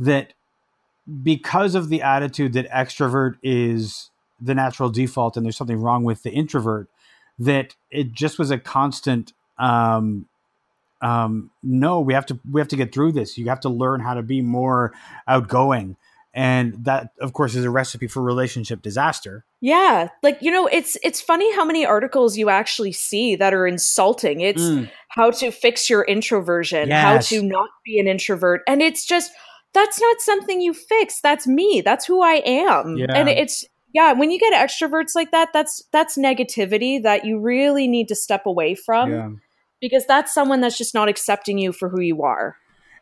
that 0.00 0.32
because 1.22 1.74
of 1.74 1.90
the 1.90 2.00
attitude 2.00 2.54
that 2.54 2.70
extrovert 2.70 3.34
is 3.42 4.10
the 4.40 4.54
natural 4.54 4.88
default 4.88 5.36
and 5.36 5.44
there's 5.44 5.58
something 5.58 5.80
wrong 5.80 6.04
with 6.04 6.22
the 6.22 6.30
introvert, 6.30 6.88
that 7.38 7.76
it 7.90 8.12
just 8.12 8.38
was 8.38 8.50
a 8.50 8.58
constant 8.58 9.34
um 9.58 10.26
um, 11.00 11.50
no, 11.62 12.00
we 12.00 12.14
have 12.14 12.26
to 12.26 12.38
we 12.50 12.60
have 12.60 12.68
to 12.68 12.76
get 12.76 12.92
through 12.92 13.12
this. 13.12 13.36
You 13.36 13.46
have 13.48 13.60
to 13.60 13.68
learn 13.68 14.00
how 14.00 14.14
to 14.14 14.22
be 14.22 14.40
more 14.40 14.92
outgoing. 15.26 15.96
And 16.32 16.84
that 16.84 17.12
of 17.20 17.32
course 17.32 17.54
is 17.54 17.64
a 17.64 17.70
recipe 17.70 18.06
for 18.06 18.22
relationship 18.22 18.82
disaster. 18.82 19.46
Yeah. 19.62 20.10
Like, 20.22 20.42
you 20.42 20.50
know, 20.50 20.66
it's 20.66 20.98
it's 21.02 21.20
funny 21.20 21.54
how 21.54 21.64
many 21.64 21.86
articles 21.86 22.36
you 22.36 22.50
actually 22.50 22.92
see 22.92 23.36
that 23.36 23.54
are 23.54 23.66
insulting. 23.66 24.42
It's 24.42 24.62
mm. 24.62 24.90
how 25.08 25.30
to 25.30 25.50
fix 25.50 25.88
your 25.88 26.02
introversion, 26.02 26.90
Yes. 26.90 27.02
how 27.02 27.36
to 27.36 27.42
not 27.42 27.70
be 27.86 27.98
an 27.98 28.06
introvert. 28.06 28.60
And 28.68 28.82
it's 28.82 29.06
just, 29.06 29.32
that's 29.72 29.98
not 29.98 30.20
something 30.20 30.60
you 30.60 30.74
fix. 30.74 31.22
That's 31.22 31.46
me. 31.46 31.82
That's 31.82 32.04
who 32.04 32.22
I 32.22 32.42
am. 32.44 32.96
Yeah. 32.98 33.06
And 33.14 33.30
it's, 33.30 33.64
yeah, 33.94 34.12
when 34.12 34.30
you 34.30 34.38
get 34.38 34.52
extroverts 34.52 35.14
like 35.14 35.30
that, 35.30 35.54
that's 35.54 35.82
that's 35.90 36.18
negativity 36.18 37.02
that 37.02 37.24
you 37.24 37.38
really 37.38 37.88
need 37.88 38.08
to 38.08 38.14
step 38.14 38.44
away 38.44 38.74
from 38.74 39.10
yeah. 39.10 39.30
Because 39.80 40.04
that's 40.06 40.32
someone 40.32 40.60
that's 40.60 40.78
just 40.78 40.94
not 40.94 41.08
accepting 41.08 41.58
you 41.58 41.72
for 41.72 41.88
who 41.88 42.00
you 42.00 42.22
are. 42.22 42.56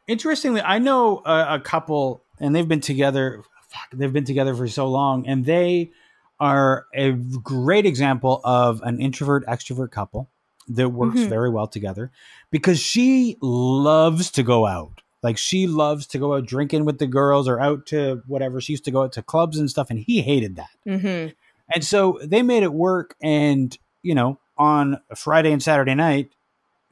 Interestingly, 0.06 0.60
I 0.60 0.78
know 0.78 1.22
a, 1.24 1.54
a 1.54 1.60
couple, 1.60 2.24
and 2.38 2.54
they've 2.54 2.68
been 2.68 2.80
together. 2.80 3.42
Fuck, 3.68 3.88
they've 3.92 4.12
been 4.12 4.24
together 4.24 4.54
for 4.54 4.68
so 4.68 4.86
long, 4.88 5.26
and 5.26 5.44
they 5.44 5.92
are 6.40 6.86
a 6.94 7.12
great 7.12 7.86
example 7.86 8.40
of 8.44 8.80
an 8.82 9.00
introvert 9.00 9.46
extrovert 9.46 9.90
couple 9.92 10.28
that 10.68 10.88
works 10.90 11.20
Mhm. 11.20 11.28
very 11.28 11.50
well 11.50 11.66
together 11.66 12.10
because 12.50 12.78
she 12.80 13.36
loves 13.40 14.30
to 14.32 14.42
go 14.42 14.66
out. 14.66 15.00
Like 15.22 15.38
she 15.38 15.66
loves 15.66 16.06
to 16.08 16.18
go 16.18 16.34
out 16.34 16.44
drinking 16.46 16.84
with 16.84 16.98
the 16.98 17.06
girls 17.06 17.48
or 17.48 17.58
out 17.60 17.86
to 17.86 18.22
whatever. 18.26 18.60
She 18.60 18.72
used 18.74 18.84
to 18.84 18.90
go 18.90 19.02
out 19.02 19.12
to 19.12 19.22
clubs 19.22 19.58
and 19.58 19.70
stuff, 19.70 19.88
and 19.90 19.98
he 19.98 20.20
hated 20.22 20.56
that. 20.56 20.68
hmm 20.84 21.28
And 21.74 21.82
so 21.82 22.18
they 22.22 22.42
made 22.42 22.62
it 22.62 22.74
work. 22.74 23.14
And, 23.22 23.76
you 24.02 24.14
know, 24.14 24.38
on 24.58 25.00
a 25.08 25.16
Friday 25.16 25.50
and 25.52 25.62
Saturday 25.62 25.94
night, 25.94 26.30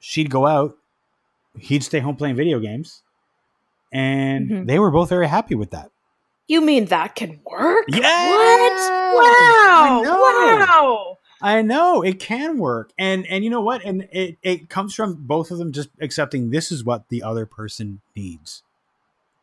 she'd 0.05 0.29
go 0.31 0.47
out, 0.47 0.77
he'd 1.57 1.85
stay 1.85 2.01
home 2.01 2.17
playing 2.17 2.35
video 2.35 2.59
games. 2.59 3.03
And 3.93 4.51
Mhm. 4.51 4.67
they 4.67 4.79
were 4.81 4.91
both 4.91 5.09
very 5.11 5.29
happy 5.29 5.55
with 5.55 5.71
that. 5.71 5.91
You 6.49 6.61
mean 6.61 6.87
that 6.87 7.15
can 7.15 7.41
work? 7.45 7.85
Yeah. 7.89 8.31
What? 8.31 9.23
Wow. 9.23 10.03
I 10.03 10.03
know. 10.03 10.83
Wow. 10.83 11.19
I 11.41 11.63
know 11.63 12.03
it 12.03 12.19
can 12.19 12.59
work. 12.59 12.91
And 12.99 13.27
and 13.27 13.45
you 13.45 13.51
know 13.51 13.61
what? 13.61 13.85
And 13.85 14.09
it, 14.13 14.39
it 14.43 14.69
comes 14.69 14.95
from 14.95 15.15
both 15.27 15.51
of 15.51 15.59
them 15.59 15.73
just 15.73 15.91
accepting 16.01 16.51
this 16.51 16.73
is 16.73 16.85
what 16.85 17.09
the 17.09 17.23
other 17.23 17.47
person 17.47 18.01
needs. 18.17 18.63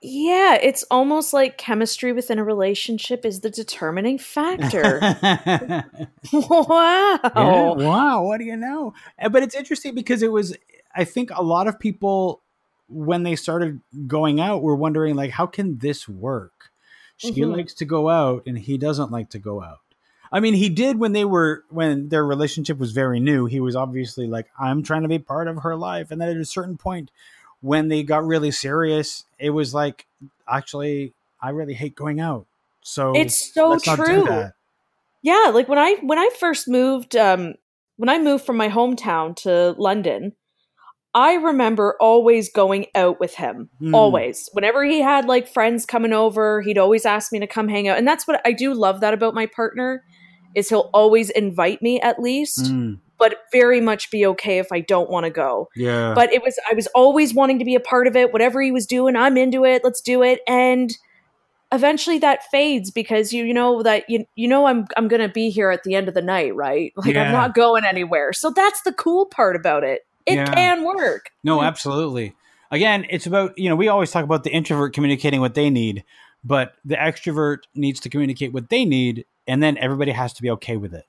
Yeah, 0.01 0.56
it's 0.62 0.84
almost 0.89 1.34
like 1.34 1.58
chemistry 1.58 2.13
within 2.13 2.39
a 2.39 2.44
relationship 2.44 3.25
is 3.25 3.41
the 3.41 3.50
determining 3.50 4.18
factor. 4.18 5.00
Yeah, 6.32 7.18
wow. 7.36 7.74
wow. 7.75 8.24
What 8.24 8.38
do 8.39 8.46
you 8.46 8.56
know? 8.56 8.94
Uh, 9.22 9.29
But 9.29 9.44
it's 9.44 9.56
interesting 9.56 9.96
because 9.96 10.22
it 10.24 10.32
was, 10.32 10.56
I 10.96 11.03
think 11.03 11.32
a 11.32 11.44
lot 11.44 11.68
of 11.68 11.79
people, 11.79 12.41
when 12.88 13.24
they 13.24 13.36
started 13.36 13.82
going 14.08 14.39
out, 14.39 14.62
were 14.63 14.75
wondering, 14.75 15.15
like, 15.15 15.32
how 15.32 15.46
can 15.46 15.77
this 15.79 16.08
work? 16.08 16.72
She 17.18 17.32
Mhm. 17.32 17.58
likes 17.58 17.74
to 17.75 17.86
go 17.86 18.10
out 18.10 18.44
and 18.48 18.58
he 18.58 18.77
doesn't 18.77 19.12
like 19.12 19.29
to 19.32 19.39
go 19.39 19.62
out. 19.62 19.79
I 20.32 20.39
mean, 20.39 20.53
he 20.53 20.70
did 20.70 21.00
when 21.00 21.12
they 21.13 21.25
were, 21.25 21.65
when 21.70 22.10
their 22.10 22.25
relationship 22.25 22.77
was 22.77 22.91
very 22.91 23.20
new. 23.20 23.46
He 23.48 23.60
was 23.60 23.75
obviously 23.75 24.27
like, 24.27 24.48
I'm 24.60 24.84
trying 24.84 25.01
to 25.01 25.08
be 25.08 25.20
part 25.20 25.48
of 25.48 25.58
her 25.63 25.75
life. 25.75 26.12
And 26.12 26.22
then 26.22 26.29
at 26.29 26.38
a 26.38 26.46
certain 26.46 26.77
point, 26.77 27.12
when 27.61 27.87
they 27.87 28.03
got 28.03 28.25
really 28.25 28.51
serious, 28.51 29.25
it 29.37 29.49
was 29.49 29.73
like, 29.73 30.05
actually, 30.47 31.13
I 31.41 31.49
really 31.49 31.73
hate 31.73 31.95
going 31.95 32.19
out. 32.19 32.45
So 32.81 33.13
It's 33.15 33.53
so 33.53 33.69
let's 33.69 33.85
not 33.85 33.97
do 33.97 34.05
true. 34.05 34.25
that. 34.25 34.53
Yeah, 35.21 35.51
like 35.53 35.67
when 35.67 35.79
I 35.79 35.95
when 36.01 36.17
I 36.17 36.29
first 36.39 36.67
moved 36.67 37.15
um 37.15 37.55
when 37.97 38.09
I 38.09 38.19
moved 38.19 38.45
from 38.45 38.55
my 38.55 38.69
hometown 38.69 39.35
to 39.37 39.75
London, 39.77 40.33
I 41.13 41.33
remember 41.33 41.97
always 41.99 42.51
going 42.51 42.85
out 42.95 43.19
with 43.19 43.35
him. 43.35 43.69
Hmm. 43.79 43.93
Always. 43.93 44.49
Whenever 44.53 44.83
he 44.85 45.01
had 45.01 45.25
like 45.25 45.47
friends 45.47 45.85
coming 45.85 46.13
over, 46.13 46.61
he'd 46.61 46.77
always 46.77 47.05
ask 47.05 47.31
me 47.33 47.39
to 47.39 47.47
come 47.47 47.67
hang 47.67 47.87
out. 47.87 47.97
And 47.97 48.07
that's 48.07 48.27
what 48.27 48.41
I 48.45 48.53
do 48.53 48.73
love 48.73 49.01
that 49.01 49.13
about 49.13 49.33
my 49.33 49.45
partner 49.47 50.03
is 50.55 50.69
he'll 50.69 50.89
always 50.93 51.29
invite 51.31 51.81
me 51.81 51.99
at 51.99 52.19
least, 52.19 52.65
Mm, 52.65 52.99
but 53.19 53.39
very 53.51 53.81
much 53.81 54.09
be 54.09 54.25
okay 54.25 54.57
if 54.59 54.71
I 54.71 54.79
don't 54.79 55.09
want 55.09 55.25
to 55.25 55.29
go. 55.29 55.69
yeah. 55.75 56.13
But 56.15 56.33
it 56.33 56.41
was 56.41 56.57
I 56.69 56.73
was 56.73 56.88
always 56.95 57.33
wanting 57.33 57.59
to 57.59 57.65
be 57.65 57.75
a 57.75 57.79
part 57.79 58.07
of 58.07 58.15
it. 58.15 58.33
Whatever 58.33 58.61
he 58.61 58.71
was 58.71 58.85
doing, 58.88 59.15
I'm 59.15 59.38
into 59.38 59.65
it. 59.65 59.83
Let's 59.83 60.01
do 60.01 60.23
it. 60.23 60.39
And 60.47 60.91
eventually 61.71 62.17
that 62.17 62.43
fades 62.49 62.89
because 62.89 63.31
you 63.31 63.43
you 63.43 63.53
know 63.53 63.83
that 63.83 64.09
you 64.09 64.25
you 64.35 64.47
know 64.47 64.65
I'm 64.65 64.88
I'm 64.97 65.07
going 65.07 65.21
to 65.21 65.29
be 65.29 65.49
here 65.49 65.69
at 65.69 65.83
the 65.83 65.93
end 65.95 66.07
of 66.07 66.13
the 66.13 66.21
night, 66.21 66.55
right? 66.55 66.93
Like 66.95 67.13
Yeah. 67.13 67.23
I'm 67.23 67.31
not 67.31 67.53
going 67.53 67.85
anywhere. 67.85 68.33
So 68.33 68.49
that's 68.49 68.81
the 68.83 68.93
cool 68.93 69.25
part 69.25 69.55
about 69.55 69.83
it. 69.83 70.05
It 70.25 70.35
Yeah. 70.35 70.53
can 70.53 70.83
work. 70.83 71.31
No, 71.43 71.61
absolutely. 71.61 72.35
Again, 72.71 73.05
it's 73.09 73.25
about, 73.25 73.57
you 73.57 73.67
know, 73.67 73.75
we 73.75 73.88
always 73.88 74.11
talk 74.11 74.23
about 74.23 74.43
the 74.43 74.51
introvert 74.51 74.93
communicating 74.93 75.41
what 75.41 75.55
they 75.55 75.71
need, 75.71 76.03
but 76.43 76.75
the 76.85 76.95
extrovert 76.95 77.59
needs 77.73 77.99
to 78.01 78.09
communicate 78.09 78.53
what 78.53 78.69
they 78.69 78.85
need, 78.85 79.25
and 79.47 79.63
then 79.63 79.75
everybody 79.79 80.11
has 80.11 80.33
to 80.33 80.41
be 80.43 80.51
okay 80.51 80.77
with 80.77 80.93
it. 80.93 81.05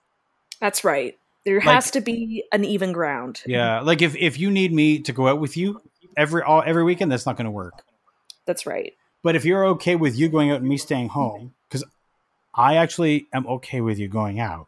That's 0.58 0.84
right. 0.84 1.18
There 1.44 1.56
Like- 1.56 1.64
has 1.64 1.90
to 1.92 2.00
be 2.00 2.44
an 2.52 2.64
even 2.64 2.92
ground. 2.92 3.42
Yeah. 3.46 3.80
Like 3.80 4.02
if, 4.02 4.14
if 4.16 4.38
you 4.38 4.50
need 4.50 4.72
me 4.72 4.98
to 5.00 5.12
go 5.12 5.26
out 5.28 5.40
with 5.40 5.56
you 5.56 5.80
every 6.16 6.42
all 6.42 6.62
every 6.64 6.84
weekend, 6.84 7.10
that's 7.10 7.26
not 7.26 7.36
going 7.36 7.46
to 7.46 7.50
work. 7.50 7.82
That's 8.46 8.66
right. 8.66 8.94
But 9.22 9.36
if 9.36 9.44
you're 9.44 9.64
okay 9.68 9.96
with 9.96 10.16
you 10.16 10.28
going 10.28 10.50
out 10.50 10.60
and 10.60 10.68
me 10.68 10.76
staying 10.76 11.08
home, 11.10 11.54
because 11.68 11.84
I 12.54 12.76
actually 12.76 13.26
am 13.32 13.46
okay 13.46 13.80
with 13.80 13.98
you 13.98 14.08
going 14.08 14.40
out. 14.40 14.66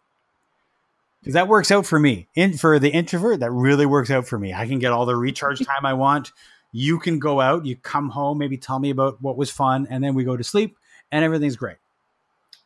Because 1.21 1.35
that 1.35 1.49
works 1.49 1.71
out 1.71 1.87
for 1.87 1.99
me. 1.99 2.27
In 2.35 2.57
for 2.59 2.79
the 2.79 2.91
introvert, 2.91 3.41
that 3.41 3.51
really 3.51 3.87
works 3.87 4.11
out 4.11 4.27
for 4.27 4.39
me. 4.39 4.53
I 4.53 4.67
can 4.67 4.79
get 4.79 4.93
all 4.93 5.07
the 5.07 5.15
recharge 5.17 5.59
time 5.67 5.85
I 5.87 5.95
want. 5.95 6.33
You 6.73 6.99
can 6.99 7.19
go 7.19 7.41
out, 7.41 7.67
you 7.67 7.77
come 7.77 8.09
home, 8.11 8.39
maybe 8.39 8.57
tell 8.57 8.79
me 8.79 8.91
about 8.91 9.21
what 9.23 9.37
was 9.37 9.51
fun, 9.51 9.87
and 9.91 10.03
then 10.03 10.15
we 10.15 10.25
go 10.25 10.37
to 10.37 10.45
sleep 10.45 10.77
and 11.11 11.25
everything's 11.25 11.57
great. 11.57 11.77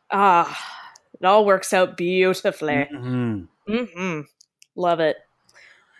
Ah, 0.09 0.57
it 1.19 1.25
all 1.25 1.45
works 1.45 1.73
out 1.73 1.97
beautifully. 1.97 2.87
Mhm. 2.91 3.47
Hmm 3.67 4.21
Love 4.75 4.99
it. 4.99 5.17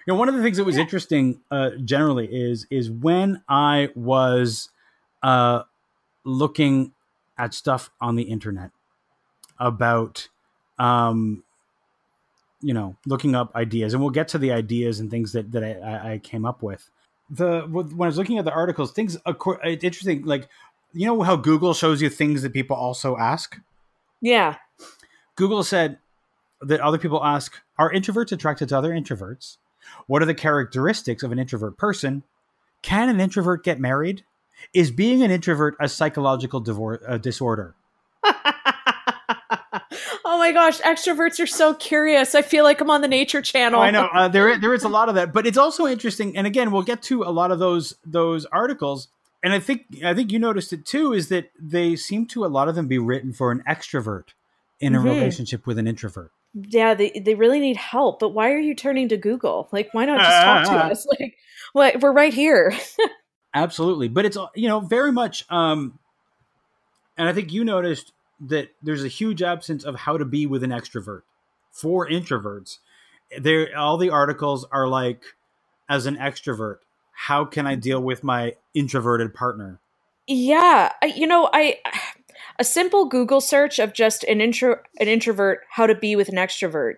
You 0.05 0.13
know, 0.13 0.19
one 0.19 0.29
of 0.29 0.36
the 0.36 0.41
things 0.41 0.57
that 0.57 0.63
was 0.63 0.77
interesting 0.77 1.41
uh, 1.51 1.71
generally 1.83 2.27
is 2.27 2.65
is 2.69 2.89
when 2.89 3.43
I 3.50 3.89
was 3.93 4.69
uh, 5.21 5.63
looking 6.24 6.93
at 7.38 7.53
stuff 7.53 7.89
on 8.00 8.15
the 8.15 8.24
internet 8.24 8.71
about, 9.59 10.29
um, 10.79 11.43
you 12.62 12.74
know, 12.74 12.95
looking 13.05 13.36
up 13.36 13.53
ideas, 13.55 13.93
and 13.93 14.01
we'll 14.01 14.12
get 14.12 14.29
to 14.29 14.38
the 14.38 14.51
ideas 14.53 15.00
and 15.01 15.12
things 15.12 15.33
that 15.33 15.51
that 15.51 15.63
I, 15.63 15.71
I, 15.71 16.12
I 16.13 16.17
came 16.19 16.45
up 16.45 16.63
with. 16.63 16.89
The 17.29 17.62
when 17.69 18.01
I 18.01 18.05
was 18.05 18.17
looking 18.17 18.38
at 18.38 18.45
the 18.45 18.53
articles, 18.53 18.93
things 18.93 19.17
acco- 19.25 19.59
it's 19.63 19.83
interesting. 19.83 20.24
Like, 20.24 20.47
you 20.93 21.05
know 21.05 21.21
how 21.21 21.36
Google 21.36 21.74
shows 21.74 22.01
you 22.01 22.09
things 22.09 22.43
that 22.43 22.53
people 22.53 22.77
also 22.77 23.17
ask. 23.17 23.59
Yeah. 24.21 24.55
Google 25.36 25.63
said 25.63 26.00
that 26.62 26.80
other 26.82 26.98
people 26.98 27.24
ask, 27.24 27.60
are 27.78 27.92
introverts 27.92 28.32
attracted 28.32 28.70
to 28.70 28.78
other 28.78 28.92
introverts? 28.92 29.58
What 30.08 30.22
are 30.22 30.26
the 30.26 30.34
characteristics 30.34 31.24
of 31.24 31.32
an 31.32 31.40
introvert 31.40 31.78
person? 31.78 32.24
Can 32.82 33.10
an 33.10 33.20
introvert 33.20 33.64
get 33.64 33.80
married? 33.80 34.24
Is 34.74 34.92
being 34.92 35.24
an 35.24 35.32
introvert 35.32 35.76
a 35.80 35.88
psychological 35.88 36.64
divor- 36.64 37.00
uh, 37.08 37.18
disorder? 37.18 37.76
oh 38.24 38.34
my 40.38 40.52
gosh, 40.52 40.80
extroverts 40.82 41.42
are 41.42 41.48
so 41.48 41.74
curious. 41.74 42.36
I 42.36 42.42
feel 42.42 42.64
like 42.64 42.82
I'm 42.82 42.90
on 42.90 43.02
the 43.02 43.08
Nature 43.08 43.42
Channel. 43.42 43.80
I 43.80 43.92
know 43.92 44.08
uh, 44.14 44.28
there 44.28 44.58
there 44.58 44.74
is 44.74 44.84
a 44.84 44.90
lot 44.90 45.10
of 45.10 45.16
that, 45.16 45.34
but 45.34 45.46
it's 45.46 45.58
also 45.58 45.86
interesting. 45.86 46.36
And 46.36 46.48
again, 46.48 46.72
we'll 46.72 46.82
get 46.84 47.02
to 47.04 47.24
a 47.24 47.32
lot 47.32 47.52
of 47.52 47.60
those 47.60 47.96
those 48.06 48.46
articles. 48.46 49.10
And 49.44 49.54
I 49.54 49.60
think 49.60 49.86
I 50.04 50.14
think 50.14 50.32
you 50.32 50.40
noticed 50.40 50.74
it 50.74 50.86
too. 50.86 51.14
Is 51.14 51.30
that 51.30 51.52
they 51.60 51.96
seem 51.96 52.26
to 52.28 52.46
a 52.46 52.48
lot 52.48 52.68
of 52.68 52.76
them 52.76 52.88
be 52.88 52.98
written 52.98 53.34
for 53.34 53.52
an 53.52 53.64
extrovert 53.70 54.30
in 54.80 54.96
a 54.96 55.00
Mhm. 55.00 55.04
relationship 55.06 55.68
with 55.68 55.78
an 55.78 55.88
introvert. 55.88 56.32
Yeah, 56.54 56.94
they 56.94 57.12
they 57.12 57.36
really 57.36 57.60
need 57.60 57.77
help. 57.77 58.20
But 58.20 58.30
why 58.30 58.51
are 58.51 58.60
you 58.60 58.75
turning 58.75 59.10
to 59.10 59.18
Google? 59.18 59.70
Like, 59.72 59.89
why 59.94 60.06
not 60.06 60.20
just 60.20 60.44
talk 60.44 60.66
to 60.66 60.72
us? 60.92 61.08
Like, 61.20 61.36
what 61.74 62.01
we're 62.01 62.13
right 62.13 62.34
here. 62.34 62.74
Absolutely, 63.54 64.08
but 64.08 64.25
it's 64.25 64.38
you 64.56 64.68
know 64.68 64.80
very 64.80 65.12
much, 65.12 65.44
um, 65.50 66.00
and 67.18 67.27
I 67.27 67.34
think 67.34 67.51
you 67.51 67.63
noticed 67.63 68.13
that 68.39 68.70
there's 68.82 69.04
a 69.04 69.10
huge 69.10 69.42
absence 69.42 69.84
of 69.84 69.96
how 69.96 70.18
to 70.18 70.25
be 70.25 70.46
with 70.46 70.63
an 70.63 70.70
extrovert 70.70 71.22
for 71.72 72.08
introverts. 72.08 72.77
There, 73.38 73.75
all 73.77 73.98
the 73.98 74.12
articles 74.12 74.66
are 74.72 74.88
like, 74.88 75.24
as 75.89 76.06
an 76.06 76.18
extrovert, 76.18 76.77
how 77.13 77.46
can 77.46 77.66
I 77.66 77.75
deal 77.75 78.01
with 78.01 78.24
my 78.24 78.54
introverted 78.74 79.34
partner? 79.34 79.80
Yeah, 80.27 80.92
I, 81.01 81.08
you 81.08 81.25
know, 81.25 81.50
I 81.51 81.80
a 82.60 82.64
simple 82.64 83.06
Google 83.06 83.42
search 83.42 83.80
of 83.80 83.94
just 83.94 84.24
an 84.26 84.42
intro 84.42 84.78
an 85.00 85.08
introvert 85.08 85.62
how 85.70 85.86
to 85.88 85.96
be 85.96 86.16
with 86.16 86.30
an 86.30 86.36
extrovert. 86.36 86.96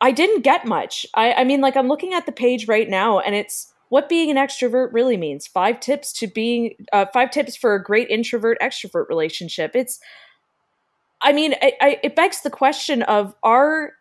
I 0.00 0.12
didn't 0.12 0.42
get 0.42 0.64
much. 0.66 1.06
I, 1.14 1.32
I 1.34 1.44
mean, 1.44 1.60
like 1.60 1.76
I'm 1.76 1.88
looking 1.88 2.14
at 2.14 2.26
the 2.26 2.32
page 2.32 2.68
right 2.68 2.88
now, 2.88 3.20
and 3.20 3.34
it's 3.34 3.72
what 3.90 4.08
being 4.08 4.30
an 4.30 4.36
extrovert 4.36 4.92
really 4.92 5.16
means. 5.16 5.46
Five 5.46 5.80
tips 5.80 6.12
to 6.14 6.26
being 6.26 6.74
uh, 6.92 7.06
five 7.12 7.30
tips 7.30 7.56
for 7.56 7.74
a 7.74 7.82
great 7.82 8.08
introvert 8.08 8.58
extrovert 8.60 9.08
relationship. 9.08 9.72
It's, 9.74 10.00
I 11.22 11.32
mean, 11.32 11.54
I, 11.60 11.72
I, 11.80 12.00
it 12.02 12.16
begs 12.16 12.40
the 12.40 12.50
question 12.50 13.02
of 13.02 13.34
are, 13.42 13.92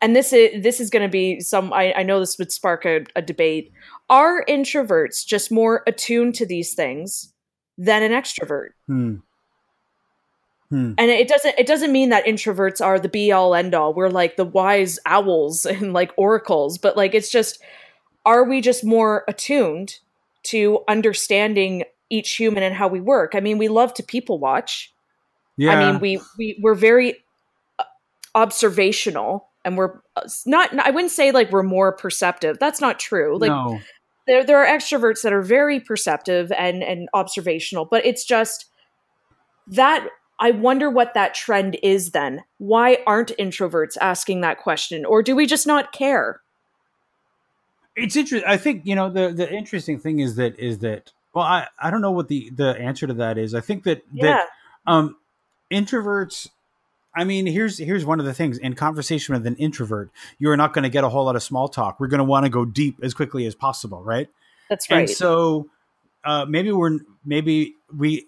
and 0.00 0.16
this 0.16 0.32
is 0.32 0.62
this 0.62 0.80
is 0.80 0.88
going 0.88 1.02
to 1.02 1.12
be 1.12 1.40
some. 1.40 1.72
I, 1.72 1.92
I 1.94 2.02
know 2.02 2.20
this 2.20 2.38
would 2.38 2.52
spark 2.52 2.86
a, 2.86 3.04
a 3.16 3.22
debate. 3.22 3.72
Are 4.08 4.44
introverts 4.46 5.26
just 5.26 5.50
more 5.50 5.82
attuned 5.86 6.34
to 6.36 6.46
these 6.46 6.74
things 6.74 7.32
than 7.76 8.02
an 8.02 8.12
extrovert? 8.12 8.68
Hmm. 8.86 9.16
Hmm. 10.70 10.92
and 10.96 11.10
it 11.10 11.28
doesn't 11.28 11.54
it 11.58 11.66
doesn't 11.66 11.92
mean 11.92 12.08
that 12.08 12.24
introverts 12.24 12.84
are 12.84 12.98
the 12.98 13.08
be 13.08 13.30
all 13.30 13.54
end 13.54 13.74
all 13.74 13.92
we're 13.92 14.08
like 14.08 14.36
the 14.36 14.46
wise 14.46 14.98
owls 15.04 15.66
and 15.66 15.92
like 15.92 16.12
oracles 16.16 16.78
but 16.78 16.96
like 16.96 17.14
it's 17.14 17.30
just 17.30 17.62
are 18.24 18.44
we 18.44 18.60
just 18.60 18.84
more 18.84 19.24
attuned 19.28 19.98
to 20.44 20.80
understanding 20.88 21.84
each 22.10 22.34
human 22.34 22.62
and 22.62 22.74
how 22.74 22.88
we 22.88 23.00
work? 23.00 23.34
I 23.34 23.40
mean, 23.40 23.58
we 23.58 23.68
love 23.68 23.94
to 23.94 24.02
people 24.02 24.38
watch. 24.38 24.92
Yeah. 25.56 25.72
I 25.72 25.92
mean, 25.92 26.00
we 26.00 26.20
we 26.38 26.58
we're 26.62 26.74
very 26.74 27.24
uh, 27.78 27.84
observational 28.34 29.48
and 29.64 29.76
we're 29.76 30.00
uh, 30.16 30.28
not 30.46 30.76
I 30.78 30.90
wouldn't 30.90 31.12
say 31.12 31.32
like 31.32 31.50
we're 31.50 31.62
more 31.62 31.92
perceptive. 31.92 32.58
That's 32.58 32.80
not 32.80 32.98
true. 32.98 33.38
Like 33.38 33.50
no. 33.50 33.80
there 34.26 34.44
there 34.44 34.58
are 34.58 34.66
extroverts 34.66 35.22
that 35.22 35.32
are 35.32 35.42
very 35.42 35.80
perceptive 35.80 36.50
and 36.52 36.82
and 36.82 37.08
observational, 37.14 37.84
but 37.84 38.04
it's 38.04 38.24
just 38.24 38.66
that 39.68 40.08
I 40.38 40.50
wonder 40.50 40.90
what 40.90 41.14
that 41.14 41.34
trend 41.34 41.76
is 41.82 42.10
then. 42.10 42.42
Why 42.58 42.98
aren't 43.06 43.36
introverts 43.38 43.96
asking 44.00 44.40
that 44.40 44.58
question 44.58 45.04
or 45.04 45.22
do 45.22 45.36
we 45.36 45.46
just 45.46 45.66
not 45.66 45.92
care? 45.92 46.40
It's 47.96 48.16
interesting. 48.16 48.48
I 48.48 48.56
think 48.56 48.82
you 48.84 48.94
know 48.94 49.08
the 49.10 49.32
the 49.32 49.50
interesting 49.52 49.98
thing 49.98 50.18
is 50.18 50.36
that 50.36 50.58
is 50.58 50.80
that 50.80 51.12
well 51.32 51.44
I 51.44 51.68
I 51.80 51.90
don't 51.90 52.00
know 52.00 52.10
what 52.10 52.28
the 52.28 52.50
the 52.50 52.76
answer 52.78 53.06
to 53.06 53.14
that 53.14 53.38
is. 53.38 53.54
I 53.54 53.60
think 53.60 53.84
that 53.84 54.02
Yeah. 54.12 54.24
that 54.24 54.48
um 54.86 55.16
introverts 55.70 56.48
I 57.16 57.24
mean, 57.24 57.46
here's 57.46 57.78
here's 57.78 58.04
one 58.04 58.18
of 58.18 58.26
the 58.26 58.34
things 58.34 58.58
in 58.58 58.74
conversation 58.74 59.34
with 59.34 59.46
an 59.46 59.54
introvert, 59.56 60.10
you're 60.38 60.56
not 60.56 60.72
going 60.72 60.82
to 60.82 60.88
get 60.88 61.04
a 61.04 61.08
whole 61.08 61.24
lot 61.24 61.36
of 61.36 61.42
small 61.42 61.68
talk. 61.68 62.00
We're 62.00 62.08
going 62.08 62.18
to 62.18 62.24
want 62.24 62.44
to 62.44 62.50
go 62.50 62.64
deep 62.64 62.98
as 63.02 63.14
quickly 63.14 63.46
as 63.46 63.54
possible, 63.54 64.02
right? 64.02 64.28
That's 64.68 64.90
right. 64.90 65.00
And 65.00 65.10
so 65.10 65.68
uh, 66.24 66.44
maybe 66.48 66.72
we're 66.72 66.98
maybe 67.24 67.74
we 67.96 68.26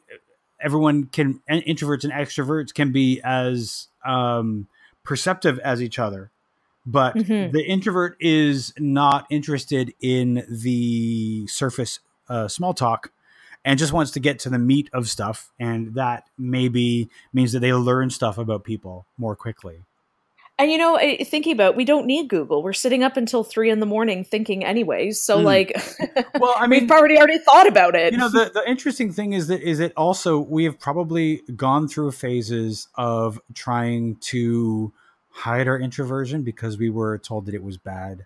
everyone 0.60 1.06
can 1.06 1.40
introverts 1.48 2.04
and 2.04 2.12
extroverts 2.12 2.72
can 2.74 2.92
be 2.92 3.20
as 3.22 3.88
um, 4.04 4.68
perceptive 5.02 5.58
as 5.60 5.82
each 5.82 5.98
other, 5.98 6.30
but 6.84 7.14
Mhm. 7.16 7.52
the 7.52 7.64
introvert 7.64 8.16
is 8.20 8.72
not 8.78 9.26
interested 9.30 9.92
in 10.00 10.44
the 10.48 11.46
surface 11.46 12.00
uh, 12.28 12.48
small 12.48 12.74
talk 12.74 13.12
and 13.64 13.78
just 13.78 13.92
wants 13.92 14.10
to 14.12 14.20
get 14.20 14.38
to 14.40 14.50
the 14.50 14.58
meat 14.58 14.88
of 14.92 15.08
stuff 15.08 15.52
and 15.58 15.94
that 15.94 16.28
maybe 16.38 17.08
means 17.32 17.52
that 17.52 17.60
they 17.60 17.72
learn 17.72 18.10
stuff 18.10 18.36
about 18.38 18.64
people 18.64 19.06
more 19.16 19.34
quickly 19.36 19.84
And 20.58 20.70
you 20.72 20.78
know, 20.78 20.98
thinking 21.24 21.52
about, 21.52 21.76
we 21.76 21.84
don't 21.84 22.06
need 22.06 22.28
Google. 22.28 22.62
We're 22.62 22.72
sitting 22.72 23.02
up 23.02 23.18
until 23.18 23.44
three 23.44 23.68
in 23.70 23.78
the 23.80 23.84
morning 23.86 24.24
thinking, 24.24 24.64
anyways. 24.64 25.20
So, 25.20 25.38
Mm. 25.40 25.44
like, 25.44 25.72
well 26.40 26.54
i 26.56 26.66
mean 26.66 26.82
we've 26.82 26.90
already 26.90 27.18
already 27.18 27.38
thought 27.38 27.66
about 27.66 27.94
it. 27.94 28.12
you 28.12 28.18
know 28.18 28.28
the, 28.30 28.50
the 28.52 28.68
interesting 28.68 29.12
thing 29.12 29.32
is 29.34 29.48
that 29.48 29.60
is 29.60 29.78
that 29.78 29.92
also 29.96 30.38
we 30.38 30.64
have 30.64 30.78
probably 30.78 31.42
gone 31.56 31.88
through 31.88 32.10
phases 32.12 32.88
of 32.94 33.38
trying 33.54 34.16
to 34.16 34.92
hide 35.30 35.68
our 35.68 35.78
introversion 35.78 36.42
because 36.42 36.78
we 36.78 36.88
were 36.90 37.18
told 37.18 37.44
that 37.46 37.54
it 37.54 37.62
was 37.62 37.76
bad 37.76 38.24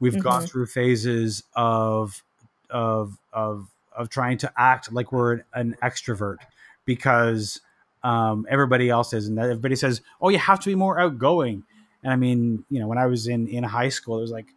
we've 0.00 0.20
gone 0.22 0.42
Mhm. 0.44 0.50
through 0.50 0.66
phases 0.66 1.42
of 1.54 2.22
of 2.70 3.18
of 3.32 3.68
of 3.96 4.08
trying 4.10 4.38
to 4.38 4.52
act 4.56 4.92
like 4.92 5.10
we're 5.12 5.42
an 5.54 5.76
extrovert 5.82 6.38
because 6.84 7.60
um, 8.04 8.46
everybody 8.48 8.88
else 8.88 9.12
is 9.12 9.26
and 9.26 9.38
everybody 9.38 9.74
says 9.74 10.00
oh 10.20 10.28
you 10.28 10.38
have 10.38 10.60
to 10.60 10.70
be 10.70 10.74
more 10.74 11.00
outgoing 11.00 11.64
and 12.02 12.12
i 12.12 12.16
mean 12.16 12.64
you 12.70 12.78
know 12.78 12.86
when 12.86 12.98
i 12.98 13.06
was 13.06 13.26
in 13.26 13.48
in 13.48 13.64
high 13.64 13.88
school 13.88 14.18
it 14.18 14.20
was 14.22 14.30
like 14.30 14.54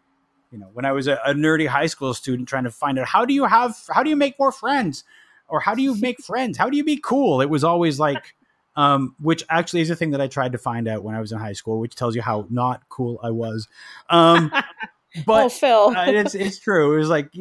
you 0.52 0.60
know 0.60 0.68
when 0.74 0.86
i 0.86 0.92
was 0.92 1.08
a, 1.08 1.20
a 1.26 1.34
nerdy 1.34 1.68
high 1.68 1.88
school 1.88 2.14
student 2.14 2.48
trying 2.48 2.66
to 2.66 2.72
find 2.72 3.00
out 3.00 3.08
how 3.08 3.26
do 3.26 3.34
you 3.34 3.46
have 3.46 3.76
how 3.90 4.04
do 4.04 4.10
you 4.10 4.16
make 4.16 4.38
more 4.38 4.52
friends 4.52 5.04
or 5.48 5.60
how 5.60 5.74
do 5.74 5.82
you 5.82 6.00
make 6.00 6.22
friends 6.22 6.58
how 6.58 6.70
do 6.70 6.78
you 6.78 6.84
be 6.84 7.00
cool 7.02 7.42
it 7.42 7.50
was 7.50 7.64
always 7.64 8.00
like 8.00 8.36
um, 8.76 9.16
which 9.20 9.44
actually 9.50 9.82
is 9.82 9.90
a 9.90 9.96
thing 9.96 10.12
that 10.12 10.22
i 10.22 10.28
tried 10.28 10.52
to 10.52 10.60
find 10.60 10.88
out 10.88 11.04
when 11.04 11.16
i 11.16 11.20
was 11.20 11.32
in 11.32 11.40
high 11.40 11.54
school 11.54 11.80
which 11.80 11.96
tells 11.96 12.16
you 12.16 12.22
how 12.22 12.46
not 12.50 12.88
cool 12.90 13.20
i 13.24 13.32
was 13.32 13.68
um, 14.10 14.52
but 15.26 15.46
oh, 15.46 15.50
Phil. 15.50 15.98
uh, 15.98 16.06
it's 16.08 16.36
it's 16.36 16.60
true. 16.60 16.96
It 16.96 17.00
was 17.00 17.10
like, 17.10 17.34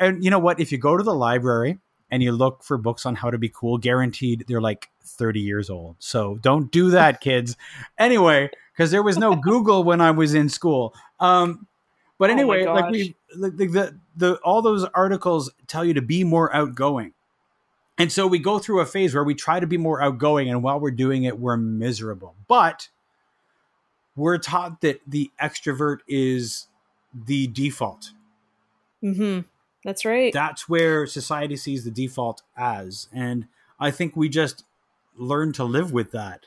and 0.00 0.22
you 0.22 0.30
know 0.30 0.38
what? 0.38 0.60
If 0.60 0.72
you 0.72 0.78
go 0.78 0.96
to 0.96 1.02
the 1.02 1.14
library 1.14 1.78
and 2.10 2.22
you 2.22 2.32
look 2.32 2.62
for 2.62 2.76
books 2.78 3.06
on 3.06 3.14
how 3.14 3.30
to 3.30 3.38
be 3.38 3.48
cool, 3.48 3.78
guaranteed 3.78 4.44
they're 4.48 4.60
like 4.60 4.90
thirty 5.02 5.40
years 5.40 5.70
old. 5.70 5.96
So 5.98 6.36
don't 6.36 6.70
do 6.70 6.90
that, 6.90 7.20
kids. 7.20 7.56
Anyway, 7.98 8.50
because 8.72 8.90
there 8.90 9.02
was 9.02 9.18
no 9.18 9.36
Google 9.42 9.84
when 9.84 10.00
I 10.00 10.10
was 10.10 10.34
in 10.34 10.48
school. 10.48 10.94
Um, 11.18 11.66
but 12.18 12.30
Oh 12.30 12.34
anyway, 12.34 12.66
like 12.66 12.90
we 12.90 13.16
the, 13.34 13.50
the 13.50 13.66
the 13.66 14.00
the 14.16 14.34
all 14.44 14.62
those 14.62 14.84
articles 14.84 15.50
tell 15.66 15.84
you 15.84 15.94
to 15.94 16.02
be 16.02 16.24
more 16.24 16.54
outgoing. 16.54 17.14
And 17.98 18.10
so 18.10 18.26
we 18.26 18.38
go 18.38 18.58
through 18.58 18.80
a 18.80 18.86
phase 18.86 19.14
where 19.14 19.24
we 19.24 19.34
try 19.34 19.60
to 19.60 19.66
be 19.66 19.76
more 19.76 20.02
outgoing, 20.02 20.48
and 20.48 20.62
while 20.62 20.80
we're 20.80 20.90
doing 20.90 21.24
it, 21.24 21.38
we're 21.38 21.58
miserable. 21.58 22.34
But 22.48 22.88
we're 24.16 24.38
taught 24.38 24.80
that 24.80 25.00
the 25.06 25.30
extrovert 25.40 25.98
is 26.08 26.66
the 27.14 27.46
default. 27.48 28.12
hmm 29.02 29.40
That's 29.84 30.04
right. 30.04 30.32
That's 30.32 30.68
where 30.68 31.06
society 31.06 31.56
sees 31.56 31.84
the 31.84 31.90
default 31.90 32.42
as. 32.56 33.08
And 33.12 33.46
I 33.78 33.90
think 33.90 34.16
we 34.16 34.28
just 34.28 34.64
learn 35.16 35.52
to 35.54 35.64
live 35.64 35.92
with 35.92 36.12
that 36.12 36.46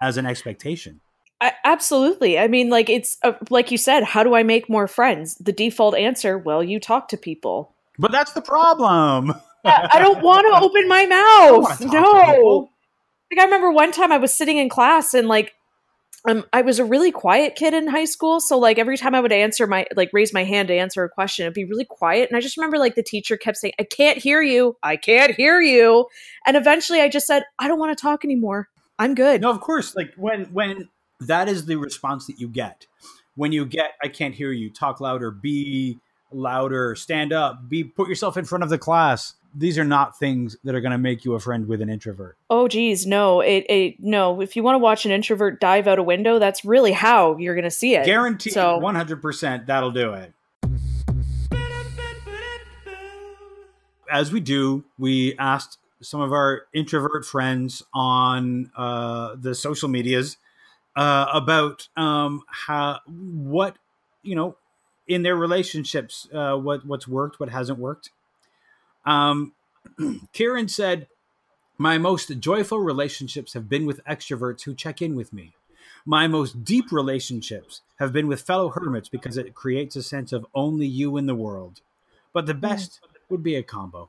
as 0.00 0.16
an 0.16 0.26
expectation. 0.26 1.00
I, 1.40 1.52
absolutely. 1.64 2.38
I 2.38 2.46
mean, 2.48 2.70
like, 2.70 2.88
it's 2.88 3.18
uh, 3.22 3.32
like 3.50 3.70
you 3.70 3.78
said, 3.78 4.04
how 4.04 4.22
do 4.22 4.34
I 4.34 4.42
make 4.42 4.68
more 4.68 4.86
friends? 4.86 5.34
The 5.36 5.52
default 5.52 5.96
answer, 5.96 6.38
well, 6.38 6.62
you 6.62 6.78
talk 6.78 7.08
to 7.08 7.16
people. 7.16 7.74
But 7.98 8.12
that's 8.12 8.32
the 8.32 8.42
problem. 8.42 9.32
I 9.64 9.88
I 9.92 9.98
don't 9.98 10.22
want 10.22 10.46
to 10.46 10.64
open 10.64 10.88
my 10.88 11.06
mouth. 11.68 11.78
to 11.78 11.86
No. 11.86 12.70
Like 13.30 13.40
I 13.40 13.44
remember 13.44 13.70
one 13.70 13.92
time 13.92 14.12
I 14.12 14.18
was 14.18 14.32
sitting 14.32 14.58
in 14.58 14.68
class 14.68 15.14
and 15.14 15.28
like 15.28 15.54
um 16.28 16.44
I 16.52 16.62
was 16.62 16.78
a 16.78 16.84
really 16.84 17.10
quiet 17.10 17.56
kid 17.56 17.74
in 17.74 17.88
high 17.88 18.04
school, 18.04 18.40
so 18.40 18.58
like 18.58 18.78
every 18.78 18.96
time 18.96 19.14
I 19.14 19.20
would 19.20 19.32
answer 19.32 19.66
my 19.66 19.86
like 19.96 20.10
raise 20.12 20.32
my 20.32 20.44
hand 20.44 20.68
to 20.68 20.74
answer 20.74 21.02
a 21.04 21.08
question, 21.08 21.44
it'd 21.44 21.54
be 21.54 21.64
really 21.64 21.84
quiet. 21.84 22.28
And 22.28 22.36
I 22.36 22.40
just 22.40 22.56
remember 22.56 22.78
like 22.78 22.94
the 22.94 23.02
teacher 23.02 23.36
kept 23.36 23.56
saying, 23.56 23.74
"I 23.78 23.84
can't 23.84 24.18
hear 24.18 24.40
you. 24.40 24.76
I 24.82 24.96
can't 24.96 25.34
hear 25.34 25.60
you." 25.60 26.06
And 26.46 26.56
eventually 26.56 27.00
I 27.00 27.08
just 27.08 27.26
said, 27.26 27.44
"I 27.58 27.68
don't 27.68 27.78
want 27.78 27.96
to 27.96 28.00
talk 28.00 28.24
anymore. 28.24 28.68
I'm 28.98 29.14
good." 29.14 29.40
No, 29.40 29.50
of 29.50 29.60
course. 29.60 29.96
Like 29.96 30.12
when 30.16 30.44
when 30.46 30.88
that 31.20 31.48
is 31.48 31.66
the 31.66 31.76
response 31.76 32.26
that 32.26 32.38
you 32.38 32.48
get. 32.48 32.86
When 33.34 33.52
you 33.52 33.64
get 33.64 33.92
I 34.02 34.08
can't 34.08 34.34
hear 34.34 34.52
you, 34.52 34.70
talk 34.70 35.00
louder, 35.00 35.30
be 35.30 35.98
louder, 36.30 36.94
stand 36.94 37.32
up, 37.32 37.68
be 37.68 37.84
put 37.84 38.08
yourself 38.08 38.36
in 38.36 38.44
front 38.44 38.64
of 38.64 38.70
the 38.70 38.78
class. 38.78 39.34
These 39.54 39.76
are 39.78 39.84
not 39.84 40.18
things 40.18 40.56
that 40.64 40.74
are 40.74 40.80
going 40.80 40.92
to 40.92 40.98
make 40.98 41.24
you 41.24 41.34
a 41.34 41.40
friend 41.40 41.68
with 41.68 41.82
an 41.82 41.90
introvert. 41.90 42.36
Oh 42.48 42.68
geez, 42.68 43.06
no. 43.06 43.40
It 43.40 43.66
it 43.68 43.96
no, 44.00 44.40
if 44.40 44.56
you 44.56 44.62
want 44.62 44.74
to 44.74 44.78
watch 44.78 45.04
an 45.04 45.12
introvert 45.12 45.60
dive 45.60 45.86
out 45.86 45.98
a 45.98 46.02
window, 46.02 46.38
that's 46.38 46.64
really 46.64 46.92
how 46.92 47.36
you're 47.36 47.54
going 47.54 47.64
to 47.64 47.70
see 47.70 47.94
it. 47.94 48.06
Guaranteed 48.06 48.54
So- 48.54 48.80
100% 48.80 49.66
that'll 49.66 49.90
do 49.90 50.14
it. 50.14 50.32
As 54.10 54.30
we 54.30 54.40
do, 54.40 54.84
we 54.98 55.36
asked 55.38 55.78
some 56.02 56.20
of 56.20 56.32
our 56.32 56.62
introvert 56.74 57.24
friends 57.24 57.82
on 57.94 58.70
uh, 58.76 59.36
the 59.38 59.54
social 59.54 59.88
medias 59.88 60.36
uh, 60.96 61.26
about 61.32 61.88
um, 61.96 62.42
how 62.46 63.00
what 63.06 63.76
you 64.22 64.34
know 64.34 64.56
in 65.06 65.22
their 65.22 65.36
relationships, 65.36 66.28
uh, 66.32 66.56
what 66.56 66.84
what's 66.86 67.08
worked, 67.08 67.40
what 67.40 67.48
hasn't 67.48 67.78
worked. 67.78 68.10
Um, 69.04 69.52
Kieran 70.32 70.68
said, 70.68 71.08
"My 71.78 71.98
most 71.98 72.38
joyful 72.38 72.78
relationships 72.80 73.54
have 73.54 73.68
been 73.68 73.86
with 73.86 74.04
extroverts 74.04 74.62
who 74.62 74.74
check 74.74 75.02
in 75.02 75.14
with 75.16 75.32
me. 75.32 75.52
My 76.04 76.26
most 76.26 76.64
deep 76.64 76.90
relationships 76.90 77.80
have 77.98 78.12
been 78.12 78.26
with 78.26 78.42
fellow 78.42 78.70
hermits 78.70 79.08
because 79.08 79.36
it 79.36 79.54
creates 79.54 79.94
a 79.96 80.02
sense 80.02 80.32
of 80.32 80.46
only 80.54 80.86
you 80.86 81.16
in 81.16 81.26
the 81.26 81.34
world. 81.34 81.80
But 82.32 82.46
the 82.46 82.54
best 82.54 83.00
would 83.28 83.42
be 83.42 83.54
a 83.54 83.62
combo. 83.62 84.08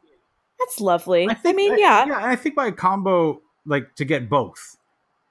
That's 0.59 0.79
lovely. 0.81 1.27
I, 1.29 1.33
think- 1.35 1.55
mean, 1.57 1.77
yeah. 1.77 2.05
yeah. 2.05 2.25
I 2.25 2.35
think 2.35 2.55
by 2.55 2.67
a 2.67 2.71
combo, 2.71 3.41
like 3.65 3.93
to 3.95 4.05
get 4.05 4.29
both 4.29 4.77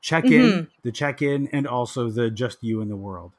check 0.00 0.24
in, 0.24 0.30
Mm-hmm. 0.30 0.64
the 0.82 0.92
check 0.92 1.22
in, 1.22 1.48
and 1.48 1.66
also 1.66 2.10
the 2.10 2.30
just 2.30 2.62
you 2.62 2.80
in 2.80 2.88
the 2.88 2.96
world. 2.96 3.32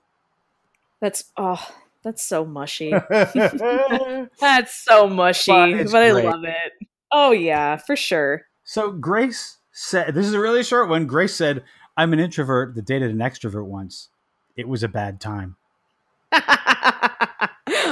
That's 1.00 1.26
oh, 1.38 1.66
that's 2.04 2.24
so 2.24 2.46
mushy. 2.46 2.92
That's 3.10 4.76
so 4.76 5.08
mushy, 5.08 5.52
But 5.52 5.92
but, 5.92 6.04
I 6.04 6.12
love 6.12 6.44
it. 6.44 6.88
Oh 7.12 7.32
yeah, 7.32 7.78
for 7.78 7.96
sure. 7.96 8.44
So 8.63 8.92
Grace 8.92 9.58
said, 9.72 10.13
"This 10.13 10.26
is 10.26 10.34
a 10.34 10.39
really 10.39 10.63
short 10.63 10.89
one." 10.89 11.08
Grace 11.08 11.36
said, 11.36 11.63
"I'm 11.96 12.13
an 12.13 12.20
introvert 12.20 12.76
that 12.76 12.86
dated 12.86 13.12
an 13.12 13.20
extrovert 13.20 13.66
once. 13.66 14.10
It 14.56 14.68
was 14.68 14.84
a 14.84 14.88
bad 14.88 15.22
time." 15.22 15.56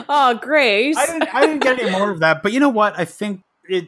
oh, 0.09 0.39
Grace. 0.41 0.97
I 0.97 1.05
didn't, 1.05 1.35
I 1.35 1.41
didn't 1.41 1.63
get 1.63 1.79
any 1.79 1.91
more 1.91 2.09
of 2.09 2.19
that. 2.19 2.43
But 2.43 2.51
you 2.51 2.59
know 2.59 2.69
what? 2.69 2.99
I 2.99 3.05
think 3.05 3.43
it 3.65 3.87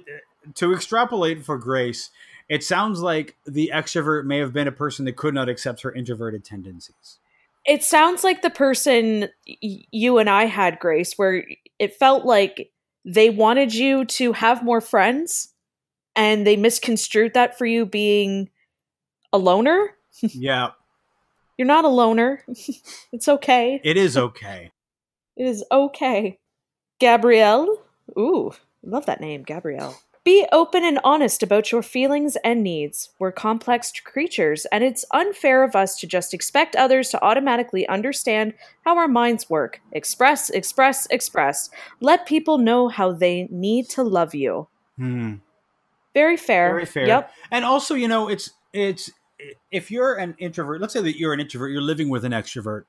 to 0.56 0.74
extrapolate 0.74 1.44
for 1.44 1.58
Grace, 1.58 2.12
it 2.50 2.64
sounds 2.64 3.02
like 3.02 3.36
the 3.46 3.72
extrovert 3.74 4.26
may 4.26 4.40
have 4.40 4.54
been 4.54 4.68
a 4.68 4.72
person 4.72 5.06
that 5.06 5.16
could 5.16 5.34
not 5.34 5.50
accept 5.50 5.82
her 5.82 5.92
introverted 5.92 6.44
tendencies. 6.44 7.20
It 7.66 7.84
sounds 7.84 8.24
like 8.24 8.42
the 8.42 8.50
person 8.50 9.30
y- 9.48 9.86
you 9.92 10.18
and 10.18 10.30
I 10.30 10.46
had, 10.46 10.80
Grace, 10.80 11.14
where 11.18 11.46
it 11.80 11.96
felt 11.96 12.26
like 12.26 12.72
they 13.06 13.30
wanted 13.30 13.74
you 13.74 14.06
to 14.06 14.34
have 14.34 14.64
more 14.64 14.82
friends 14.82 15.50
and 16.16 16.46
they 16.46 16.56
misconstrued 16.58 17.34
that 17.34 17.58
for 17.58 17.66
you 17.66 17.86
being 17.86 18.50
a 19.32 19.38
loner. 19.38 19.96
yeah, 20.22 20.70
You're 21.58 21.68
not 21.68 21.86
a 21.86 21.90
loner. 21.90 22.44
it's 23.12 23.28
okay. 23.28 23.80
it 23.84 23.98
is 23.98 24.18
okay. 24.18 24.72
It 25.36 25.48
is 25.48 25.64
okay. 25.72 26.38
Gabrielle. 27.00 27.82
Ooh, 28.18 28.52
love 28.84 29.06
that 29.08 29.22
name, 29.22 29.44
Gabrielle. 29.44 30.00
Be 30.24 30.48
open 30.54 30.86
and 30.86 31.00
honest 31.04 31.44
about 31.44 31.72
your 31.72 31.84
feelings 31.84 32.38
and 32.46 32.64
needs. 32.64 33.10
We're 33.20 33.34
complex 33.34 33.92
creatures, 33.92 34.66
and 34.72 34.82
it's 34.82 35.04
unfair 35.12 35.64
of 35.66 35.76
us 35.76 35.98
to 36.00 36.08
just 36.08 36.34
expect 36.34 36.78
others 36.78 37.10
to 37.10 37.22
automatically 37.22 37.86
understand 37.90 38.54
how 38.86 38.98
our 38.98 39.10
minds 39.10 39.50
work. 39.50 39.82
Express, 39.92 40.50
express, 40.50 41.08
express. 41.08 41.70
Let 42.00 42.26
people 42.26 42.58
know 42.58 42.88
how 42.88 43.12
they 43.12 43.50
need 43.52 43.90
to 43.90 44.04
love 44.04 44.34
you. 44.34 44.68
Hmm. 44.98 45.36
Very 46.14 46.38
fair. 46.38 46.70
Very 46.70 46.86
fair. 46.86 47.08
Yep. 47.08 47.32
And 47.52 47.66
also, 47.66 47.96
you 47.96 48.08
know, 48.08 48.30
it's 48.30 48.52
it's 48.72 49.12
if 49.72 49.92
you're 49.92 50.14
an 50.14 50.36
introvert, 50.38 50.80
let's 50.80 50.94
say 50.94 51.02
that 51.02 51.18
you're 51.18 51.34
an 51.34 51.42
introvert, 51.42 51.72
you're 51.72 51.82
living 51.82 52.08
with 52.08 52.24
an 52.24 52.32
extrovert. 52.32 52.86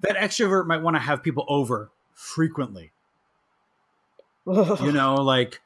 That 0.00 0.16
extrovert 0.16 0.66
might 0.66 0.80
want 0.80 0.96
to 0.96 1.00
have 1.00 1.22
people 1.22 1.44
over 1.48 1.90
frequently. 2.14 2.92
You 4.46 4.92
know, 4.92 5.16
like 5.16 5.60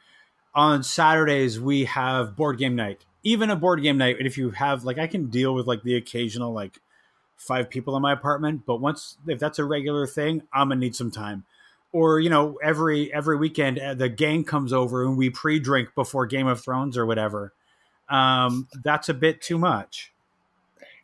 on 0.55 0.83
Saturdays 0.83 1.61
we 1.61 1.85
have 1.85 2.37
board 2.37 2.59
game 2.59 2.77
night. 2.77 3.05
Even 3.25 3.51
a 3.51 3.57
board 3.57 3.83
game 3.83 3.99
night, 3.99 4.19
and 4.19 4.27
if 4.27 4.37
you 4.37 4.51
have 4.51 4.85
like 4.85 4.99
I 4.99 5.07
can 5.07 5.31
deal 5.31 5.55
with 5.55 5.67
like 5.67 5.83
the 5.83 5.97
occasional 5.97 6.53
like 6.53 6.81
five 7.37 7.71
people 7.71 7.97
in 7.97 8.03
my 8.03 8.13
apartment, 8.13 8.63
but 8.67 8.81
once 8.81 9.17
if 9.27 9.39
that's 9.39 9.59
a 9.59 9.65
regular 9.65 10.07
thing, 10.07 10.43
I'm 10.53 10.69
gonna 10.69 10.81
need 10.81 10.97
some 10.97 11.11
time. 11.11 11.45
Or 11.93 12.19
you 12.21 12.31
know, 12.31 12.59
every 12.63 13.13
every 13.13 13.37
weekend 13.37 13.79
uh, 13.79 13.95
the 13.95 14.09
gang 14.09 14.45
comes 14.45 14.73
over 14.73 15.05
and 15.05 15.17
we 15.17 15.31
pre-drink 15.31 15.95
before 15.95 16.27
Game 16.27 16.47
of 16.47 16.61
Thrones 16.61 16.97
or 16.97 17.07
whatever. 17.07 17.53
Um, 18.09 18.69
that's 18.83 19.09
a 19.09 19.15
bit 19.15 19.41
too 19.41 19.59
much. 19.59 20.13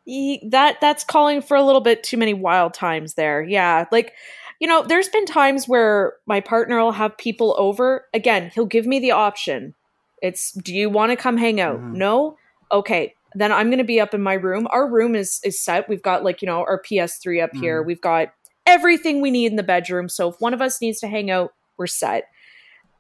That 0.07 0.81
that's 0.81 1.05
calling 1.05 1.43
for 1.43 1.57
a 1.57 1.63
little 1.63 1.83
bit 1.83 2.03
too 2.03 2.17
many 2.17 2.35
wild 2.35 2.73
times 2.73 3.15
there. 3.15 3.43
Yeah, 3.43 3.85
like 3.93 4.15
you 4.61 4.67
know, 4.67 4.83
there's 4.83 5.09
been 5.09 5.27
times 5.27 5.69
where 5.69 6.15
my 6.27 6.41
partner 6.41 6.79
will 6.83 6.93
have 6.93 7.17
people 7.17 7.55
over. 7.59 8.07
Again, 8.13 8.51
he'll 8.55 8.67
give 8.67 8.87
me 8.87 8.99
the 8.99 9.13
option. 9.13 9.75
It's 10.23 10.53
do 10.53 10.75
you 10.75 10.91
want 10.91 11.11
to 11.11 11.17
come 11.17 11.37
hang 11.37 11.61
out? 11.61 11.79
Mhm. 11.79 11.95
No? 11.95 12.37
Okay. 12.73 13.15
Then 13.35 13.53
I'm 13.53 13.69
going 13.69 13.79
to 13.79 13.85
be 13.85 14.01
up 14.01 14.15
in 14.15 14.23
my 14.23 14.35
room. 14.35 14.67
Our 14.71 14.89
room 14.89 15.15
is 15.15 15.41
is 15.45 15.61
set. 15.61 15.89
We've 15.89 16.03
got 16.03 16.25
like, 16.25 16.43
you 16.43 16.47
know, 16.47 16.61
our 16.61 16.81
PS3 16.83 17.41
up 17.41 17.55
here. 17.55 17.83
Mhm. 17.83 17.87
We've 17.87 18.01
got 18.01 18.33
everything 18.67 19.21
we 19.21 19.31
need 19.31 19.51
in 19.53 19.57
the 19.57 19.63
bedroom. 19.63 20.09
So 20.09 20.29
if 20.31 20.37
one 20.41 20.53
of 20.55 20.61
us 20.61 20.81
needs 20.81 20.99
to 21.01 21.09
hang 21.09 21.31
out, 21.31 21.53
we're 21.77 21.87
set. 21.87 22.25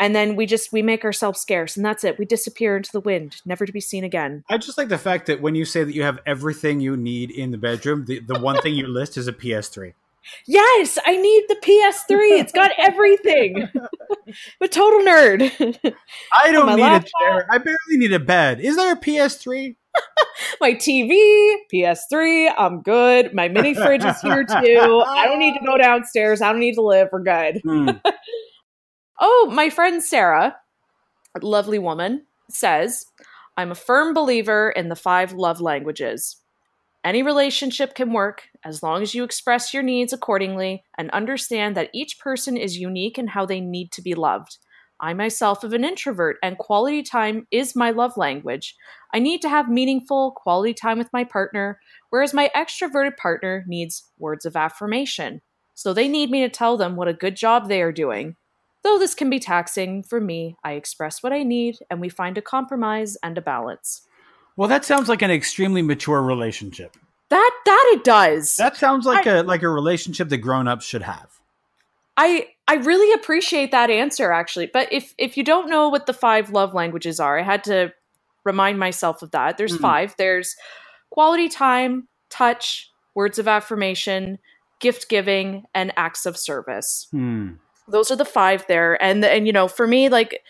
And 0.00 0.14
then 0.14 0.36
we 0.36 0.46
just 0.46 0.72
we 0.72 0.80
make 0.80 1.04
ourselves 1.04 1.40
scarce 1.40 1.76
and 1.76 1.84
that's 1.84 2.04
it. 2.04 2.18
We 2.20 2.24
disappear 2.24 2.76
into 2.76 2.92
the 2.92 3.00
wind, 3.00 3.42
never 3.44 3.66
to 3.66 3.72
be 3.72 3.80
seen 3.80 4.04
again. 4.04 4.44
I 4.48 4.58
just 4.58 4.78
like 4.78 4.88
the 4.88 4.96
fact 4.98 5.26
that 5.26 5.40
when 5.40 5.56
you 5.56 5.64
say 5.64 5.82
that 5.82 5.92
you 5.92 6.04
have 6.04 6.20
everything 6.24 6.78
you 6.80 6.96
need 6.96 7.32
in 7.32 7.50
the 7.50 7.58
bedroom, 7.58 8.04
the, 8.06 8.20
the 8.20 8.38
one 8.38 8.60
thing 8.62 8.76
you 8.76 8.86
list 8.86 9.16
is 9.16 9.26
a 9.26 9.32
PS3. 9.32 9.94
Yes, 10.46 10.98
I 11.06 11.16
need 11.16 11.44
the 11.48 11.56
PS3. 11.56 12.40
It's 12.40 12.52
got 12.52 12.70
everything. 12.78 13.68
I'm 13.74 14.34
a 14.60 14.68
total 14.68 15.00
nerd. 15.00 15.94
I 16.32 16.52
don't 16.52 16.76
need 16.76 16.82
laptop. 16.82 17.08
a 17.08 17.24
chair. 17.24 17.46
I 17.50 17.58
barely 17.58 17.78
need 17.96 18.12
a 18.12 18.18
bed. 18.20 18.60
Is 18.60 18.76
there 18.76 18.92
a 18.92 18.96
PS3? 18.96 19.76
My 20.60 20.74
TV, 20.74 21.54
PS3, 21.72 22.52
I'm 22.56 22.82
good. 22.82 23.34
My 23.34 23.48
mini 23.48 23.74
fridge 23.74 24.04
is 24.04 24.20
here 24.20 24.44
too. 24.44 25.02
I 25.06 25.24
don't 25.26 25.40
need 25.40 25.54
to 25.58 25.64
go 25.66 25.76
downstairs. 25.76 26.40
I 26.40 26.50
don't 26.52 26.60
need 26.60 26.74
to 26.74 26.82
live. 26.82 27.08
We're 27.12 27.22
good. 27.22 27.60
Hmm. 27.62 27.90
Oh, 29.20 29.50
my 29.52 29.68
friend 29.68 30.00
Sarah, 30.00 30.54
a 31.40 31.44
lovely 31.44 31.80
woman, 31.80 32.24
says, 32.48 33.04
I'm 33.56 33.72
a 33.72 33.74
firm 33.74 34.14
believer 34.14 34.70
in 34.70 34.90
the 34.90 34.94
five 34.94 35.32
love 35.32 35.60
languages. 35.60 36.36
Any 37.08 37.22
relationship 37.22 37.94
can 37.94 38.12
work 38.12 38.50
as 38.62 38.82
long 38.82 39.00
as 39.00 39.14
you 39.14 39.24
express 39.24 39.72
your 39.72 39.82
needs 39.82 40.12
accordingly 40.12 40.84
and 40.98 41.10
understand 41.12 41.74
that 41.74 41.88
each 41.94 42.18
person 42.18 42.58
is 42.58 42.76
unique 42.76 43.16
in 43.16 43.28
how 43.28 43.46
they 43.46 43.62
need 43.62 43.92
to 43.92 44.02
be 44.02 44.14
loved. 44.14 44.58
I 45.00 45.14
myself 45.14 45.64
am 45.64 45.72
an 45.72 45.84
introvert, 45.84 46.36
and 46.42 46.58
quality 46.58 47.02
time 47.02 47.46
is 47.50 47.74
my 47.74 47.92
love 47.92 48.18
language. 48.18 48.76
I 49.14 49.20
need 49.20 49.40
to 49.40 49.48
have 49.48 49.70
meaningful, 49.70 50.32
quality 50.32 50.74
time 50.74 50.98
with 50.98 51.08
my 51.10 51.24
partner, 51.24 51.80
whereas 52.10 52.34
my 52.34 52.50
extroverted 52.54 53.16
partner 53.16 53.64
needs 53.66 54.04
words 54.18 54.44
of 54.44 54.54
affirmation. 54.54 55.40
So 55.72 55.94
they 55.94 56.08
need 56.08 56.30
me 56.30 56.40
to 56.42 56.50
tell 56.50 56.76
them 56.76 56.94
what 56.94 57.08
a 57.08 57.14
good 57.14 57.36
job 57.36 57.68
they 57.68 57.80
are 57.80 57.90
doing. 57.90 58.36
Though 58.84 58.98
this 58.98 59.14
can 59.14 59.30
be 59.30 59.38
taxing, 59.38 60.02
for 60.02 60.20
me, 60.20 60.56
I 60.62 60.72
express 60.72 61.22
what 61.22 61.32
I 61.32 61.42
need 61.42 61.78
and 61.88 62.02
we 62.02 62.10
find 62.10 62.36
a 62.36 62.42
compromise 62.42 63.16
and 63.22 63.38
a 63.38 63.40
balance. 63.40 64.02
Well, 64.58 64.68
that 64.68 64.84
sounds 64.84 65.08
like 65.08 65.22
an 65.22 65.30
extremely 65.30 65.82
mature 65.82 66.20
relationship. 66.20 66.96
That 67.28 67.50
that 67.64 67.92
it 67.94 68.02
does. 68.02 68.56
That 68.56 68.76
sounds 68.76 69.06
like 69.06 69.24
a 69.24 69.42
like 69.42 69.62
a 69.62 69.68
relationship 69.68 70.30
that 70.30 70.38
grown-ups 70.38 70.84
should 70.84 71.02
have. 71.02 71.30
I 72.16 72.48
I 72.66 72.74
really 72.74 73.12
appreciate 73.12 73.70
that 73.70 73.88
answer 73.88 74.32
actually. 74.32 74.66
But 74.66 74.92
if 74.92 75.14
if 75.16 75.36
you 75.36 75.44
don't 75.44 75.70
know 75.70 75.88
what 75.88 76.06
the 76.06 76.12
five 76.12 76.50
love 76.50 76.74
languages 76.74 77.20
are, 77.20 77.38
I 77.38 77.42
had 77.42 77.62
to 77.64 77.92
remind 78.42 78.80
myself 78.80 79.22
of 79.22 79.30
that. 79.30 79.58
There's 79.58 79.76
Mhm. 79.78 79.80
five. 79.80 80.14
There's 80.18 80.56
quality 81.10 81.48
time, 81.48 82.08
touch, 82.28 82.90
words 83.14 83.38
of 83.38 83.46
affirmation, 83.46 84.38
gift 84.80 85.08
giving, 85.08 85.66
and 85.72 85.92
acts 85.96 86.26
of 86.26 86.36
service. 86.36 87.06
Hmm. 87.12 87.50
those 87.90 88.10
are 88.10 88.16
the 88.16 88.24
five 88.24 88.66
there 88.68 89.02
and 89.02 89.24
and 89.24 89.46
you 89.46 89.52
know 89.52 89.66
for 89.66 89.86
me 89.86 90.10
like 90.10 90.42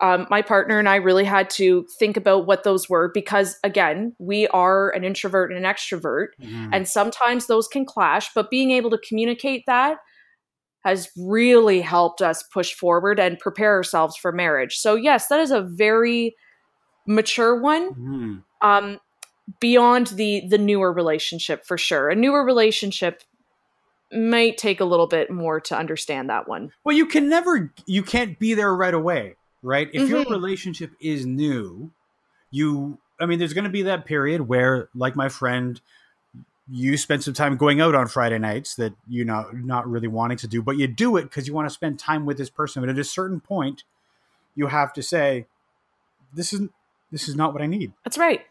um, 0.00 0.26
my 0.28 0.42
partner 0.42 0.78
and 0.78 0.88
i 0.88 0.96
really 0.96 1.24
had 1.24 1.48
to 1.48 1.86
think 1.98 2.16
about 2.16 2.46
what 2.46 2.64
those 2.64 2.88
were 2.88 3.10
because 3.14 3.58
again 3.62 4.14
we 4.18 4.46
are 4.48 4.90
an 4.90 5.04
introvert 5.04 5.50
and 5.52 5.64
an 5.64 5.72
extrovert. 5.72 6.28
Mhm. 6.42 6.70
and 6.72 6.88
sometimes 6.88 7.46
those 7.46 7.68
can 7.68 7.84
clash 7.86 8.30
but 8.34 8.50
being 8.50 8.70
able 8.72 8.90
to 8.90 8.98
communicate 9.08 9.62
that 9.66 9.98
has 10.84 11.10
really 11.16 11.80
helped 11.80 12.20
us 12.20 12.42
push 12.52 12.74
forward 12.74 13.18
and 13.18 13.38
prepare 13.38 13.72
ourselves 13.74 14.16
for 14.16 14.32
marriage. 14.32 14.76
So 14.76 14.96
yes 14.96 15.28
that 15.28 15.40
is 15.40 15.50
a 15.50 15.62
very 15.62 16.34
mature 17.06 17.58
one 17.60 17.88
Hmm. 17.92 18.34
um 18.60 19.00
beyond 19.60 20.08
the 20.08 20.42
the 20.48 20.58
newer 20.58 20.92
relationship 20.92 21.64
for 21.66 21.76
sure. 21.78 22.08
A 22.10 22.14
newer 22.14 22.44
relationship 22.44 23.22
might 24.12 24.56
take 24.58 24.80
a 24.80 24.84
little 24.84 25.06
bit 25.06 25.30
more 25.30 25.60
to 25.60 25.76
understand 25.76 26.30
that 26.30 26.48
one. 26.48 26.70
Well, 26.84 26.96
you 26.96 27.06
can 27.06 27.28
never, 27.28 27.72
you 27.86 28.02
can't 28.02 28.38
be 28.38 28.54
there 28.54 28.74
right 28.74 28.94
away, 28.94 29.34
right? 29.64 29.88
If 29.92 30.08
your 30.08 30.24
Mhm. 30.24 30.30
relationship 30.30 30.92
is 31.00 31.26
new, 31.26 31.90
you, 32.50 32.98
I 33.18 33.26
mean, 33.26 33.38
there's 33.38 33.54
going 33.54 33.64
to 33.64 33.70
be 33.70 33.82
that 33.82 34.04
period 34.04 34.42
where, 34.42 34.88
like 34.94 35.16
my 35.16 35.28
friend, 35.28 35.80
you 36.70 36.96
spend 36.96 37.24
some 37.24 37.34
time 37.34 37.56
going 37.56 37.80
out 37.80 37.94
on 37.94 38.06
Friday 38.06 38.38
nights 38.38 38.76
that 38.76 38.94
you're 39.08 39.26
not 39.26 39.54
not 39.54 39.88
really 39.90 40.08
wanting 40.08 40.38
to 40.38 40.46
do, 40.46 40.62
but 40.62 40.76
you 40.76 40.86
do 40.86 41.16
it 41.16 41.24
because 41.24 41.46
you 41.46 41.54
want 41.54 41.68
to 41.68 41.74
spend 41.74 41.98
time 41.98 42.24
with 42.24 42.38
this 42.38 42.48
person. 42.48 42.82
But 42.82 42.88
at 42.88 42.98
a 42.98 43.04
certain 43.04 43.40
point, 43.40 43.84
you 44.54 44.68
have 44.68 44.92
to 44.94 45.02
say, 45.02 45.46
"This 46.32 46.52
isn't, 46.54 46.72
this 47.10 47.28
is 47.28 47.36
not 47.36 47.52
what 47.52 47.60
I 47.60 47.66
need." 47.66 47.92
That's 48.04 48.16
right. 48.16 48.46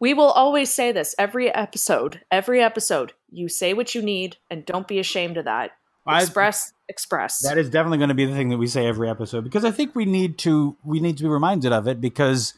We 0.00 0.14
will 0.14 0.30
always 0.30 0.72
say 0.72 0.92
this 0.92 1.14
every 1.18 1.52
episode. 1.54 2.22
Every 2.30 2.62
episode, 2.62 3.12
you 3.30 3.48
say 3.48 3.74
what 3.74 3.94
you 3.94 4.00
need 4.02 4.36
and 4.50 4.64
don't 4.64 4.88
be 4.88 4.98
ashamed 4.98 5.36
of 5.36 5.44
that. 5.44 5.72
Express, 6.08 6.72
express. 6.88 7.40
That 7.40 7.58
is 7.58 7.68
definitely 7.70 7.98
going 7.98 8.08
to 8.08 8.14
be 8.14 8.26
the 8.26 8.34
thing 8.34 8.48
that 8.50 8.58
we 8.58 8.66
say 8.66 8.86
every 8.86 9.10
episode 9.10 9.44
because 9.44 9.64
I 9.64 9.70
think 9.70 9.94
we 9.94 10.04
need 10.04 10.38
to 10.38 10.76
we 10.84 11.00
need 11.00 11.16
to 11.18 11.24
be 11.24 11.28
reminded 11.28 11.72
of 11.72 11.88
it 11.88 12.00
because 12.00 12.54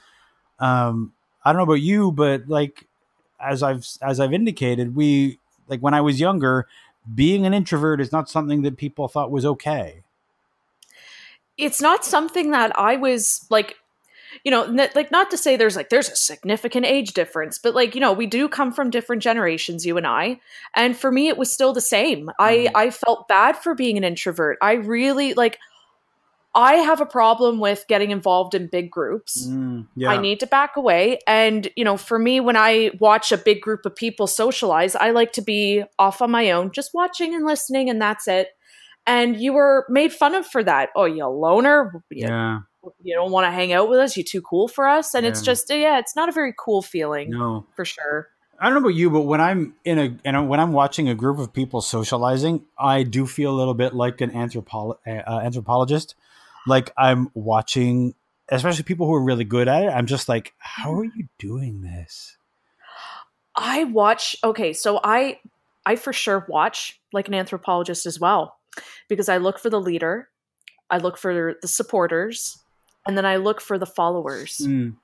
um 0.59 1.13
I 1.45 1.53
don't 1.53 1.59
know 1.59 1.65
about 1.65 1.81
you 1.81 2.13
but 2.13 2.49
like 2.49 2.87
as 3.41 3.63
I've 3.63 3.87
as 4.03 4.21
I've 4.21 4.33
indicated 4.33 4.95
we 4.95 5.39
like 5.69 5.81
when 5.81 5.95
I 5.95 6.01
was 6.01 6.21
younger 6.21 6.67
being 7.15 7.47
an 7.47 7.55
introvert 7.55 8.01
is 8.01 8.13
not 8.13 8.29
something 8.29 8.63
that 8.63 8.77
people 8.77 9.09
thought 9.09 9.31
was 9.31 9.45
okay. 9.47 10.03
it's 11.57 11.81
not 11.81 12.05
something 12.05 12.51
that 12.53 12.79
I 12.79 12.97
was 12.97 13.47
like, 13.51 13.77
you 14.45 14.51
know, 14.51 14.65
n- 14.65 14.91
like 14.95 15.11
not 15.11 15.31
to 15.31 15.37
say 15.37 15.57
there's 15.57 15.77
like 15.77 15.89
there's 15.89 16.09
a 16.09 16.17
significant 16.17 16.87
age 16.87 17.13
difference, 17.15 17.59
but 17.59 17.75
like 17.75 17.95
you 17.95 18.01
know 18.01 18.13
we 18.13 18.27
do 18.27 18.49
come 18.49 18.73
from 18.73 18.91
different 18.91 19.23
generations, 19.23 19.85
you 19.87 19.97
and 19.97 20.07
I, 20.07 20.41
and 20.75 20.97
for 20.97 21.11
me 21.13 21.29
it 21.29 21.37
was 21.39 21.53
still 21.53 21.73
the 21.73 21.81
same. 21.81 22.31
I 22.39 22.53
Mhm. 22.57 22.71
I 22.75 22.91
felt 22.91 23.29
bad 23.29 23.57
for 23.57 23.75
being 23.75 23.97
an 23.97 24.05
introvert. 24.05 24.59
I 24.63 24.73
really 24.75 25.35
like. 25.35 25.59
I 26.55 26.75
have 26.77 27.01
a 27.01 27.07
problem 27.07 27.61
with 27.61 27.85
getting 27.89 28.11
involved 28.11 28.55
in 28.55 28.67
big 28.67 28.91
groups. 28.91 29.47
yeah. 29.95 30.11
I 30.11 30.17
need 30.17 30.41
to 30.41 30.47
back 30.47 30.77
away. 30.77 31.19
And, 31.27 31.69
you 31.77 31.85
know, 31.85 31.97
for 31.97 32.19
me, 32.19 32.41
when 32.41 32.57
I 32.57 32.91
watch 32.99 33.31
a 33.31 33.37
big 33.37 33.61
group 33.61 33.85
of 33.87 33.95
people 33.95 34.27
socialize, 34.27 34.97
I 34.97 35.11
like 35.11 35.33
to 35.33 35.43
be 35.43 35.85
off 35.99 36.21
on 36.21 36.31
my 36.33 36.51
own, 36.51 36.73
just 36.73 36.95
watching 36.95 37.35
and 37.35 37.45
listening, 37.45 37.91
and 37.91 38.01
that's 38.03 38.27
it. 38.27 38.49
And 39.07 39.39
you 39.41 39.53
were 39.53 39.87
made 39.89 40.13
fun 40.13 40.35
of 40.35 40.47
for 40.47 40.65
that. 40.65 40.89
Oh, 40.97 41.05
you 41.05 41.25
a 41.25 41.29
loner? 41.29 41.93
You, 42.11 42.27
yeah. 42.27 42.59
You 43.03 43.15
don't 43.15 43.31
want 43.31 43.47
to 43.47 43.51
hang 43.51 43.73
out 43.73 43.89
with 43.89 43.99
us? 43.99 44.17
You're 44.17 44.25
too 44.25 44.43
cool 44.43 44.69
for 44.69 44.87
us? 44.89 45.15
And 45.15 45.25
it's 45.27 45.43
just, 45.43 45.69
yeah, 45.71 45.99
it's 45.99 46.15
not 46.17 46.29
a 46.29 46.33
very 46.33 46.55
cool 46.59 46.83
feeling 46.83 47.31
No. 47.31 47.67
for 47.75 47.85
sure. 47.85 48.29
I 48.61 48.65
don't 48.65 48.75
know 48.75 48.81
about 48.89 48.97
you, 48.97 49.09
but 49.11 49.21
when 49.23 49.41
I'm 49.41 49.75
in 49.85 49.99
a 49.99 50.17
and 50.25 50.49
when 50.49 50.59
I'm 50.59 50.73
watching 50.73 51.09
a 51.09 51.15
group 51.15 51.39
of 51.39 51.53
people 51.53 51.81
socializing, 51.81 52.65
I 52.77 53.05
do 53.05 53.25
feel 53.27 53.53
a 53.53 53.57
little 53.57 53.75
bit 53.75 53.95
like 53.95 54.21
an 54.21 54.31
anthropo- 54.33 54.97
uh, 55.07 55.11
anthropologist. 55.45 56.17
Like 56.67 56.93
I'm 56.97 57.31
watching, 57.35 58.15
especially 58.49 58.83
people 58.83 59.07
who 59.07 59.15
are 59.15 59.23
really 59.23 59.45
good 59.45 59.69
at 59.69 59.85
it. 59.85 59.89
I'm 59.91 60.07
just 60.07 60.29
like, 60.29 60.55
how 60.59 60.93
are 60.95 61.05
you 61.05 61.29
doing 61.39 61.83
this? 61.83 62.37
I 63.55 63.85
watch, 63.85 64.37
okay, 64.43 64.73
so 64.73 65.01
I. 65.03 65.39
I 65.87 65.97
for 65.97 66.13
sure 66.13 66.45
watch 66.51 67.01
like 67.15 67.29
an 67.29 67.35
anthropologist 67.35 68.05
as 68.05 68.21
well. 68.21 68.59
because 69.09 69.31
I 69.31 69.39
look 69.39 69.59
for 69.59 69.71
the 69.71 69.81
leader, 69.81 70.29
I 70.91 70.99
look 70.99 71.17
for 71.17 71.57
the 71.63 71.67
supporters, 71.69 72.59
and 73.09 73.17
then 73.17 73.27
I 73.27 73.37
look 73.37 73.61
for 73.61 73.79
the 73.79 73.87
followers. 73.87 74.59
Mm. 74.63 74.95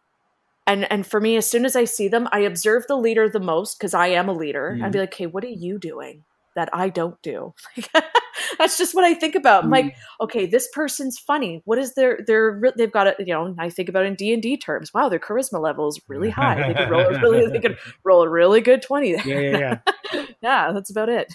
And 0.66 0.90
and 0.92 1.06
for 1.06 1.20
me, 1.20 1.36
as 1.36 1.50
soon 1.50 1.64
as 1.64 1.74
I 1.74 1.84
see 1.84 2.06
them, 2.06 2.28
I 2.32 2.40
observe 2.40 2.84
the 2.86 2.96
leader 2.96 3.28
the 3.28 3.40
most 3.40 3.78
because 3.78 3.94
I 3.94 4.08
am 4.08 4.28
a 4.28 4.32
leader. 4.32 4.76
Mm. 4.78 4.84
I'd 4.84 4.92
be 4.92 5.00
like, 5.00 5.14
"Hey, 5.14 5.26
what 5.26 5.42
are 5.44 5.48
you 5.48 5.78
doing 5.78 6.24
that 6.54 6.68
I 6.72 6.88
don't 6.90 7.20
do?" 7.22 7.54
That's 8.58 8.78
just 8.78 8.94
what 8.94 9.04
I 9.04 9.14
think 9.14 9.34
about. 9.34 9.64
I'm 9.64 9.70
like, 9.70 9.86
Mm. 9.86 9.94
okay, 10.22 10.46
this 10.46 10.68
person's 10.72 11.18
funny. 11.18 11.62
What 11.64 11.78
is 11.78 11.94
their 11.94 12.20
their 12.26 12.60
they've 12.76 12.92
got 12.92 13.06
it? 13.06 13.16
You 13.18 13.32
know, 13.34 13.54
I 13.58 13.68
think 13.70 13.88
about 13.88 14.06
in 14.06 14.14
D 14.14 14.32
and 14.32 14.42
D 14.42 14.56
terms. 14.56 14.92
Wow, 14.92 15.08
their 15.08 15.18
charisma 15.18 15.60
level 15.60 15.88
is 15.88 16.00
really 16.08 16.30
high. 16.30 16.68
They 16.68 16.74
could 16.74 16.90
roll 16.90 17.06
a 17.06 17.20
really 17.20 17.46
they 17.50 17.60
could 17.60 17.78
roll 18.04 18.22
a 18.22 18.28
really 18.28 18.60
good 18.60 18.82
twenty 18.82 19.14
there. 19.14 19.26
Yeah, 19.26 19.58
yeah, 19.58 19.78
yeah. 20.12 20.26
yeah, 20.42 20.72
that's 20.72 20.90
about 20.90 21.08
it. 21.08 21.34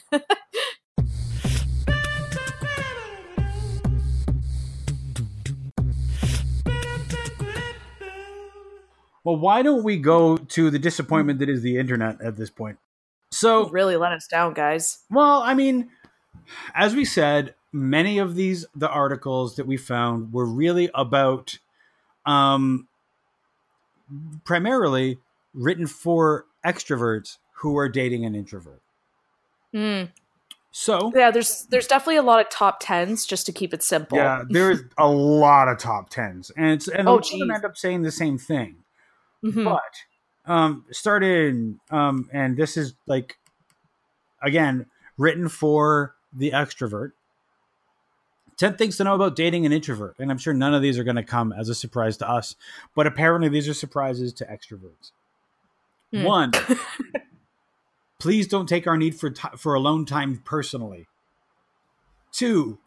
Well, 9.24 9.38
why 9.38 9.62
don't 9.62 9.84
we 9.84 9.98
go 9.98 10.38
to 10.38 10.70
the 10.70 10.80
disappointment 10.80 11.40
that 11.40 11.50
is 11.50 11.62
the 11.62 11.78
internet 11.78 12.22
at 12.22 12.36
this 12.38 12.50
point? 12.50 12.78
So, 13.32 13.70
really 13.70 13.96
let 13.96 14.12
us 14.12 14.28
down, 14.28 14.54
guys. 14.54 15.00
well, 15.10 15.42
I 15.44 15.54
mean, 15.54 15.90
as 16.74 16.96
we 16.96 17.06
said, 17.06 17.54
many 17.72 18.18
of 18.18 18.36
these 18.36 18.66
the 18.76 18.90
articles 18.90 19.56
that 19.58 19.68
we 19.68 19.78
found 19.78 20.34
were 20.34 20.46
really 20.46 20.90
about 20.96 21.60
um 22.26 22.88
primarily 24.44 25.18
written 25.54 25.86
for 25.88 26.46
extroverts 26.66 27.38
who 27.58 27.78
are 27.78 27.88
dating 27.90 28.26
an 28.26 28.36
introvert. 28.36 28.82
Hmm. 29.74 30.06
So, 30.72 31.12
Yeah, 31.16 31.32
there's 31.32 31.66
there's 31.70 31.88
definitely 31.88 32.18
a 32.18 32.24
lot 32.24 32.40
of 32.40 32.50
top 32.50 32.80
tens 32.80 33.26
just 33.26 33.46
to 33.48 33.52
keep 33.52 33.74
it 33.74 33.84
simple. 33.84 34.18
yeah, 34.18 34.44
there's 34.48 34.82
a 34.98 35.08
lot 35.08 35.68
of 35.68 35.78
top 35.80 36.10
10s 36.12 36.52
and 36.56 36.68
it's 36.72 36.88
and 36.88 37.08
a 37.08 37.12
Oh, 37.12 37.16
lot 37.16 37.32
of 37.34 37.40
them 37.40 37.52
end 37.52 37.66
up 37.66 37.78
saying 37.78 38.02
the 38.04 38.12
same 38.12 38.38
thing. 38.38 38.78
Mhm. 39.44 39.64
but 39.66 40.52
um 40.52 40.86
started 40.92 41.78
um 41.92 42.30
and 42.34 42.58
this 42.58 42.76
is 42.78 42.94
like 43.08 43.38
again 44.42 44.86
written 45.18 45.50
for 45.50 46.16
the 46.34 46.52
extrovert. 46.52 47.12
10 48.58 48.76
things 48.76 48.98
to 48.98 49.04
know 49.06 49.16
about 49.16 49.36
dating 49.38 49.66
an 49.66 49.72
introvert 49.72 50.16
and 50.20 50.30
i'm 50.30 50.38
sure 50.38 50.54
none 50.54 50.74
of 50.74 50.82
these 50.82 51.00
are 51.00 51.04
going 51.06 51.16
to 51.16 51.24
come 51.24 51.54
as 51.54 51.70
a 51.70 51.76
surprise 51.76 52.18
to 52.18 52.30
us 52.30 52.56
but 52.94 53.08
apparently 53.08 53.48
these 53.48 53.68
are 53.70 53.74
surprises 53.74 54.34
to 54.34 54.46
extroverts. 54.46 55.12
Hmm. 56.12 56.24
one 56.24 56.52
please 58.20 58.48
don't 58.48 58.68
take 58.68 58.86
our 58.88 58.98
need 58.98 59.16
for 59.16 59.30
ti 59.30 59.48
for 59.58 59.74
alone 59.76 60.06
time 60.06 60.42
personally. 60.44 61.08
Two 62.32 62.80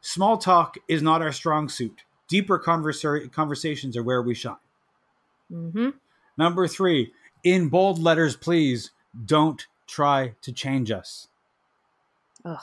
small 0.00 0.36
talk 0.36 0.76
is 0.88 1.02
not 1.02 1.22
our 1.22 1.32
strong 1.32 1.68
suit. 1.68 2.02
Deeper 2.28 2.58
conversa- 2.58 3.30
conversations 3.30 3.96
are 3.96 4.02
where 4.02 4.22
we 4.22 4.34
shine 4.34 4.56
hmm 5.52 5.90
Number 6.38 6.66
three, 6.66 7.12
in 7.44 7.68
bold 7.68 7.98
letters, 7.98 8.36
please 8.36 8.90
don't 9.26 9.66
try 9.86 10.34
to 10.40 10.52
change 10.52 10.90
us. 10.90 11.28
Ugh. 12.44 12.58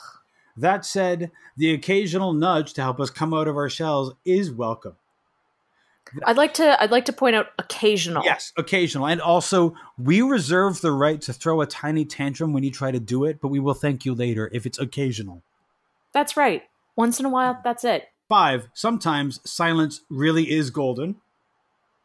That 0.57 0.85
said, 0.85 1.31
the 1.55 1.73
occasional 1.73 2.33
nudge 2.33 2.73
to 2.73 2.81
help 2.81 2.99
us 2.99 3.09
come 3.09 3.33
out 3.33 3.47
of 3.47 3.55
our 3.55 3.69
shells 3.69 4.13
is 4.25 4.51
welcome. 4.51 4.95
I'd 6.25 6.37
like 6.37 6.55
to 6.55 6.81
I'd 6.81 6.89
like 6.89 7.05
to 7.05 7.13
point 7.13 7.35
out 7.35 7.47
occasional. 7.59 8.23
Yes, 8.23 8.51
occasional. 8.57 9.05
And 9.05 9.21
also, 9.21 9.75
we 9.97 10.21
reserve 10.21 10.81
the 10.81 10.91
right 10.91 11.21
to 11.21 11.33
throw 11.33 11.61
a 11.61 11.67
tiny 11.67 12.03
tantrum 12.03 12.51
when 12.51 12.63
you 12.63 12.71
try 12.71 12.89
to 12.89 12.99
do 12.99 13.25
it, 13.25 13.39
but 13.39 13.49
we 13.49 13.59
will 13.59 13.75
thank 13.75 14.05
you 14.05 14.15
later 14.15 14.49
if 14.51 14.65
it's 14.65 14.79
occasional. 14.79 15.43
That's 16.11 16.35
right. 16.35 16.63
Once 16.95 17.19
in 17.19 17.25
a 17.25 17.29
while, 17.29 17.61
that's 17.63 17.83
it. 17.83 18.09
Five, 18.27 18.69
sometimes 18.73 19.39
silence 19.49 20.01
really 20.09 20.51
is 20.51 20.71
golden. 20.71 21.17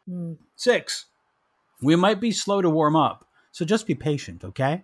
Mm. 0.09 0.37
Six, 0.55 1.05
we 1.81 1.95
might 1.95 2.19
be 2.19 2.31
slow 2.31 2.61
to 2.61 2.69
warm 2.69 2.95
up, 2.95 3.27
so 3.51 3.65
just 3.65 3.87
be 3.87 3.95
patient, 3.95 4.43
okay? 4.43 4.83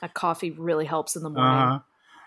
That 0.00 0.14
coffee 0.14 0.50
really 0.50 0.84
helps 0.84 1.16
in 1.16 1.22
the 1.22 1.30
morning. 1.30 1.52
Uh-huh. 1.52 1.78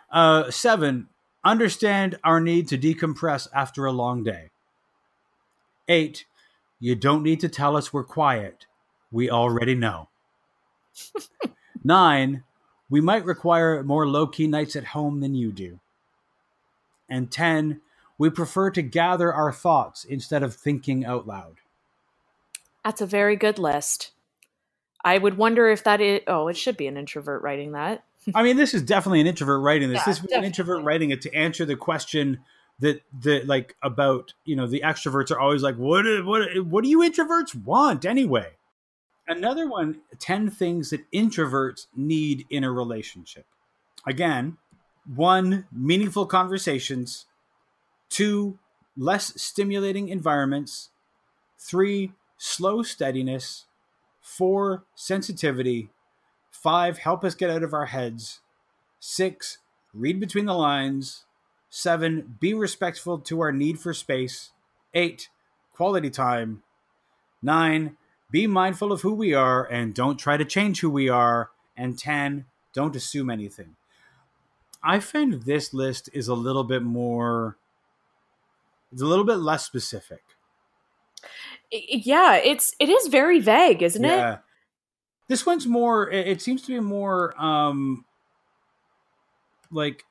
Uh, 0.09 0.51
seven, 0.51 1.07
understand 1.43 2.17
our 2.23 2.39
need 2.39 2.67
to 2.69 2.77
decompress 2.77 3.47
after 3.53 3.85
a 3.85 3.91
long 3.91 4.23
day. 4.23 4.49
Eight, 5.87 6.25
you 6.79 6.95
don't 6.95 7.23
need 7.23 7.39
to 7.41 7.49
tell 7.49 7.77
us 7.77 7.93
we're 7.93 8.03
quiet. 8.03 8.65
We 9.11 9.29
already 9.29 9.75
know. 9.75 10.09
Nine, 11.83 12.43
we 12.89 13.01
might 13.01 13.25
require 13.25 13.83
more 13.83 14.07
low 14.07 14.27
key 14.27 14.47
nights 14.47 14.75
at 14.75 14.85
home 14.85 15.19
than 15.19 15.35
you 15.35 15.51
do. 15.51 15.79
And 17.09 17.31
10, 17.31 17.81
we 18.17 18.29
prefer 18.29 18.71
to 18.71 18.81
gather 18.81 19.33
our 19.33 19.51
thoughts 19.51 20.03
instead 20.03 20.43
of 20.43 20.55
thinking 20.55 21.05
out 21.05 21.27
loud. 21.27 21.57
That's 22.83 23.01
a 23.01 23.05
very 23.05 23.35
good 23.35 23.59
list. 23.59 24.11
I 25.03 25.17
would 25.17 25.37
wonder 25.37 25.69
if 25.69 25.83
that 25.83 26.01
is. 26.01 26.21
Oh, 26.27 26.47
it 26.47 26.57
should 26.57 26.77
be 26.77 26.87
an 26.87 26.97
introvert 26.97 27.41
writing 27.41 27.73
that. 27.73 28.03
I 28.35 28.43
mean, 28.43 28.57
this 28.57 28.73
is 28.73 28.81
definitely 28.81 29.21
an 29.21 29.27
introvert 29.27 29.61
writing 29.61 29.89
this. 29.89 29.99
Yeah, 29.99 30.05
this 30.05 30.23
is 30.23 30.31
an 30.31 30.43
introvert 30.43 30.83
writing 30.83 31.11
it 31.11 31.21
to 31.21 31.33
answer 31.33 31.65
the 31.65 31.75
question 31.75 32.39
that 32.79 33.01
the 33.17 33.41
like 33.43 33.75
about 33.81 34.33
you 34.45 34.55
know 34.55 34.67
the 34.67 34.81
extroverts 34.81 35.31
are 35.31 35.39
always 35.39 35.63
like 35.63 35.75
what 35.77 36.05
what 36.25 36.65
what 36.65 36.83
do 36.83 36.89
you 36.89 36.99
introverts 36.99 37.55
want 37.55 38.05
anyway? 38.05 38.51
Another 39.27 39.67
one: 39.67 40.01
ten 40.19 40.49
things 40.49 40.89
that 40.89 41.09
introverts 41.11 41.87
need 41.95 42.45
in 42.49 42.63
a 42.63 42.71
relationship. 42.71 43.45
Again, 44.05 44.57
one, 45.05 45.67
meaningful 45.71 46.25
conversations. 46.25 47.25
Two, 48.09 48.59
less 48.95 49.39
stimulating 49.41 50.09
environments. 50.09 50.89
Three, 51.57 52.13
slow 52.37 52.83
steadiness. 52.83 53.65
Four, 54.21 54.83
sensitivity. 54.95 55.89
Five, 56.51 56.99
help 56.99 57.23
us 57.23 57.35
get 57.35 57.49
out 57.49 57.63
of 57.63 57.73
our 57.73 57.85
heads. 57.87 58.39
Six, 58.99 59.59
read 59.93 60.19
between 60.19 60.45
the 60.45 60.53
lines. 60.53 61.25
Seven, 61.69 62.37
be 62.39 62.53
respectful 62.53 63.19
to 63.19 63.41
our 63.41 63.51
need 63.51 63.79
for 63.79 63.93
space. 63.93 64.51
Eight, 64.93 65.29
quality 65.73 66.09
time. 66.09 66.63
Nine, 67.41 67.97
be 68.31 68.47
mindful 68.47 68.91
of 68.91 69.01
who 69.01 69.13
we 69.13 69.33
are 69.33 69.65
and 69.65 69.93
don't 69.93 70.17
try 70.17 70.37
to 70.37 70.45
change 70.45 70.81
who 70.81 70.89
we 70.89 71.07
are. 71.07 71.51
And 71.75 71.97
10, 71.97 72.45
don't 72.73 72.95
assume 72.95 73.29
anything. 73.29 73.75
I 74.83 74.99
find 74.99 75.43
this 75.43 75.73
list 75.73 76.09
is 76.13 76.27
a 76.27 76.33
little 76.33 76.63
bit 76.63 76.81
more, 76.81 77.57
it's 78.91 79.01
a 79.01 79.05
little 79.05 79.25
bit 79.25 79.37
less 79.37 79.65
specific. 79.65 80.21
Yeah, 81.71 82.35
it's 82.35 82.73
it 82.79 82.89
is 82.89 83.07
very 83.07 83.39
vague, 83.39 83.83
isn't 83.83 84.03
it? 84.03 84.09
yeah. 84.09 84.37
This 85.27 85.45
one's 85.45 85.67
more, 85.67 86.09
it, 86.09 86.27
it 86.27 86.41
seems 86.41 86.61
to 86.63 86.67
be 86.69 86.79
more, 86.79 87.35
um, 87.41 88.05
like, 89.69 90.05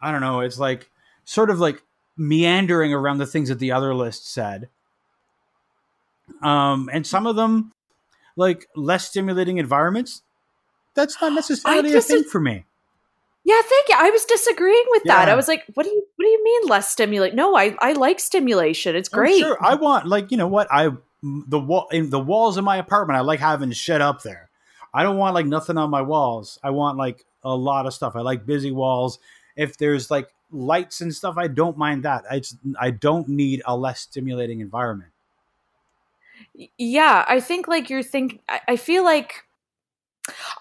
I 0.00 0.10
don't 0.10 0.22
know, 0.22 0.40
it's 0.40 0.58
like 0.58 0.90
sort 1.24 1.50
of 1.50 1.58
like 1.60 1.82
meandering 2.16 2.94
around 2.94 3.18
the 3.18 3.26
things 3.26 3.50
that 3.50 3.58
the 3.58 3.72
other 3.72 3.94
list 3.94 4.32
said. 4.32 4.70
Um, 6.42 6.88
and 6.92 7.06
some 7.06 7.26
of 7.26 7.36
them, 7.36 7.72
like 8.36 8.66
less 8.74 9.08
stimulating 9.08 9.58
environments, 9.58 10.22
that's 10.94 11.20
not 11.20 11.34
necessarily 11.34 11.94
a 11.94 12.00
thing 12.00 12.24
for 12.24 12.40
me. 12.40 12.64
Yeah, 13.48 13.62
thank 13.62 13.88
you. 13.88 13.94
I 13.96 14.10
was 14.10 14.24
disagreeing 14.24 14.84
with 14.90 15.04
that. 15.04 15.28
Yeah. 15.28 15.32
I 15.32 15.36
was 15.36 15.46
like, 15.46 15.62
"What 15.74 15.84
do 15.84 15.90
you 15.90 16.04
What 16.16 16.24
do 16.24 16.28
you 16.28 16.42
mean 16.42 16.68
less 16.68 16.90
stimulate?" 16.90 17.32
No, 17.32 17.56
I 17.56 17.76
I 17.78 17.92
like 17.92 18.18
stimulation. 18.18 18.96
It's 18.96 19.08
Oh, 19.12 19.18
great. 19.18 19.38
sure, 19.38 19.56
I 19.64 19.76
want 19.76 20.06
like 20.08 20.32
you 20.32 20.36
know 20.36 20.48
what 20.48 20.66
I 20.70 20.90
the 21.22 21.60
wall 21.60 21.86
in 21.92 22.10
the 22.10 22.18
walls 22.18 22.56
of 22.56 22.64
my 22.64 22.76
apartment. 22.76 23.16
I 23.16 23.20
like 23.20 23.38
having 23.38 23.70
shit 23.70 24.00
up 24.00 24.22
there. 24.22 24.50
I 24.92 25.04
don't 25.04 25.16
want 25.16 25.34
like 25.34 25.46
nothing 25.46 25.78
on 25.78 25.90
my 25.90 26.02
walls. 26.02 26.58
I 26.64 26.70
want 26.70 26.98
like 26.98 27.24
a 27.44 27.54
lot 27.54 27.86
of 27.86 27.94
stuff. 27.94 28.16
I 28.16 28.20
like 28.22 28.46
busy 28.46 28.72
walls. 28.72 29.20
If 29.54 29.78
there's 29.78 30.10
like 30.10 30.28
lights 30.50 31.00
and 31.00 31.14
stuff, 31.14 31.36
I 31.38 31.46
don't 31.46 31.78
mind 31.78 32.02
that. 32.02 32.24
I 32.28 32.40
just, 32.40 32.56
I 32.80 32.90
don't 32.90 33.28
need 33.28 33.62
a 33.64 33.76
less 33.76 34.00
stimulating 34.00 34.60
environment. 34.60 35.12
yeah, 36.78 37.24
I 37.28 37.40
think 37.40 37.68
like 37.68 37.90
you're 37.90 38.02
think. 38.02 38.40
I, 38.48 38.60
I 38.68 38.76
feel 38.76 39.04
like 39.04 39.45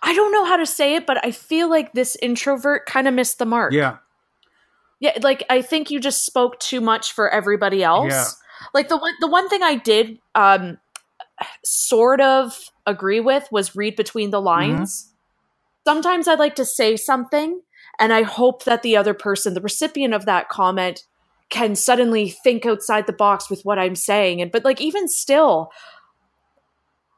I 0.03 0.13
don't 0.13 0.31
know 0.31 0.45
how 0.45 0.57
to 0.57 0.65
say 0.65 0.95
it, 0.95 1.05
but 1.05 1.23
I 1.25 1.31
feel 1.31 1.69
like 1.69 1.93
this 1.93 2.15
introvert 2.21 2.85
kind 2.85 3.07
of 3.07 3.13
missed 3.13 3.39
the 3.39 3.45
mark. 3.45 3.73
Yeah, 3.73 3.97
Yeah, 4.99 5.17
like 5.21 5.43
I 5.49 5.61
think 5.61 5.89
you 5.89 5.99
just 5.99 6.25
spoke 6.25 6.59
too 6.59 6.81
much 6.81 7.13
for 7.13 7.29
everybody 7.29 7.83
else. 7.83 8.11
Yeah. 8.11 8.25
Like 8.73 8.89
the 8.89 8.97
one 8.97 9.13
the 9.19 9.27
one 9.27 9.49
thing 9.49 9.63
I 9.63 9.75
did 9.75 10.19
um 10.35 10.77
sort 11.63 12.21
of 12.21 12.71
agree 12.85 13.19
with 13.19 13.47
was 13.51 13.75
read 13.75 13.95
between 13.95 14.29
the 14.29 14.41
lines. 14.41 15.11
Sometimes 15.85 16.27
I'd 16.27 16.39
like 16.39 16.55
to 16.55 16.65
say 16.65 16.95
something 16.95 17.61
and 17.99 18.13
I 18.13 18.23
hope 18.23 18.63
that 18.63 18.81
the 18.81 18.97
other 18.97 19.13
person, 19.13 19.53
the 19.53 19.61
recipient 19.61 20.13
of 20.13 20.25
that 20.25 20.49
comment, 20.49 21.03
can 21.49 21.75
suddenly 21.75 22.29
think 22.29 22.65
outside 22.65 23.05
the 23.05 23.13
box 23.13 23.49
with 23.49 23.61
what 23.63 23.77
I'm 23.77 23.95
saying. 23.95 24.41
And 24.41 24.51
but 24.51 24.65
like 24.65 24.81
even 24.81 25.07
still, 25.07 25.71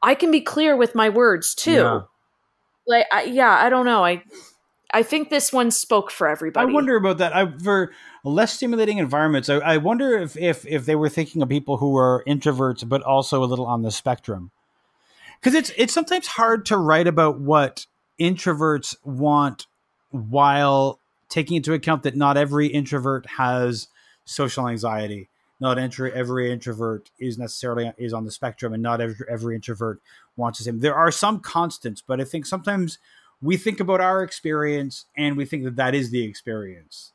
I 0.02 0.14
can 0.14 0.30
be 0.30 0.40
clear 0.40 0.76
with 0.76 0.94
my 0.94 1.08
words 1.08 1.54
too. 1.54 1.72
Yeah. 1.72 2.00
Like 2.88 3.06
I, 3.12 3.24
yeah, 3.24 3.50
I 3.50 3.68
don't 3.68 3.86
know. 3.86 4.04
I 4.04 4.24
I 4.92 5.02
think 5.02 5.28
this 5.28 5.52
one 5.52 5.70
spoke 5.70 6.10
for 6.10 6.26
everybody. 6.26 6.68
I 6.68 6.72
wonder 6.72 6.96
about 6.96 7.18
that. 7.18 7.36
I, 7.36 7.52
for 7.58 7.92
less 8.24 8.54
stimulating 8.54 8.96
environments, 8.98 9.50
I, 9.50 9.56
I 9.56 9.76
wonder 9.76 10.16
if, 10.16 10.36
if 10.36 10.66
if 10.66 10.86
they 10.86 10.96
were 10.96 11.10
thinking 11.10 11.42
of 11.42 11.48
people 11.50 11.76
who 11.76 11.96
are 11.96 12.24
introverts 12.26 12.88
but 12.88 13.02
also 13.02 13.44
a 13.44 13.46
little 13.46 13.66
on 13.66 13.82
the 13.82 13.90
spectrum. 13.90 14.50
Because 15.38 15.54
it's 15.54 15.70
it's 15.76 15.92
sometimes 15.92 16.26
hard 16.26 16.64
to 16.66 16.78
write 16.78 17.06
about 17.06 17.38
what 17.38 17.86
introverts 18.18 18.96
want 19.04 19.66
while 20.10 21.00
taking 21.28 21.58
into 21.58 21.74
account 21.74 22.02
that 22.04 22.16
not 22.16 22.38
every 22.38 22.68
introvert 22.68 23.26
has 23.36 23.88
social 24.24 24.66
anxiety. 24.66 25.28
Not 25.60 25.78
every, 25.78 26.12
every 26.12 26.52
introvert 26.52 27.10
is 27.18 27.36
necessarily 27.36 27.92
is 27.98 28.12
on 28.12 28.24
the 28.24 28.30
spectrum, 28.30 28.72
and 28.72 28.82
not 28.82 29.00
every, 29.00 29.16
every 29.28 29.54
introvert 29.56 30.00
wants 30.36 30.58
the 30.58 30.64
same. 30.64 30.80
There 30.80 30.94
are 30.94 31.10
some 31.10 31.40
constants, 31.40 32.00
but 32.00 32.20
I 32.20 32.24
think 32.24 32.46
sometimes 32.46 32.98
we 33.40 33.56
think 33.56 33.80
about 33.80 34.00
our 34.00 34.22
experience 34.22 35.06
and 35.16 35.36
we 35.36 35.44
think 35.44 35.64
that 35.64 35.76
that 35.76 35.94
is 35.94 36.10
the 36.10 36.22
experience. 36.22 37.12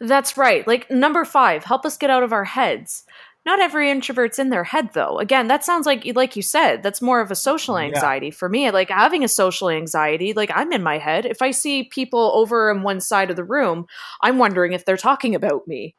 That's 0.00 0.36
right. 0.36 0.66
Like 0.66 0.90
number 0.90 1.24
five, 1.24 1.64
help 1.64 1.84
us 1.84 1.96
get 1.96 2.10
out 2.10 2.22
of 2.22 2.32
our 2.32 2.44
heads. 2.44 3.04
Not 3.44 3.60
every 3.60 3.90
introvert's 3.90 4.38
in 4.38 4.50
their 4.50 4.64
head 4.64 4.90
though. 4.92 5.18
Again, 5.18 5.48
that 5.48 5.64
sounds 5.64 5.86
like 5.86 6.04
like 6.14 6.36
you 6.36 6.42
said, 6.42 6.82
that's 6.82 7.02
more 7.02 7.20
of 7.20 7.30
a 7.30 7.36
social 7.36 7.78
anxiety 7.78 8.26
yeah. 8.26 8.32
for 8.32 8.48
me. 8.48 8.70
Like 8.70 8.90
having 8.90 9.24
a 9.24 9.28
social 9.28 9.70
anxiety, 9.70 10.32
like 10.32 10.50
I'm 10.54 10.72
in 10.72 10.82
my 10.82 10.98
head. 10.98 11.26
If 11.26 11.42
I 11.42 11.50
see 11.50 11.84
people 11.84 12.30
over 12.34 12.70
on 12.70 12.82
one 12.82 13.00
side 13.00 13.30
of 13.30 13.36
the 13.36 13.44
room, 13.44 13.86
I'm 14.20 14.38
wondering 14.38 14.72
if 14.72 14.84
they're 14.84 14.96
talking 14.96 15.34
about 15.34 15.66
me. 15.66 15.94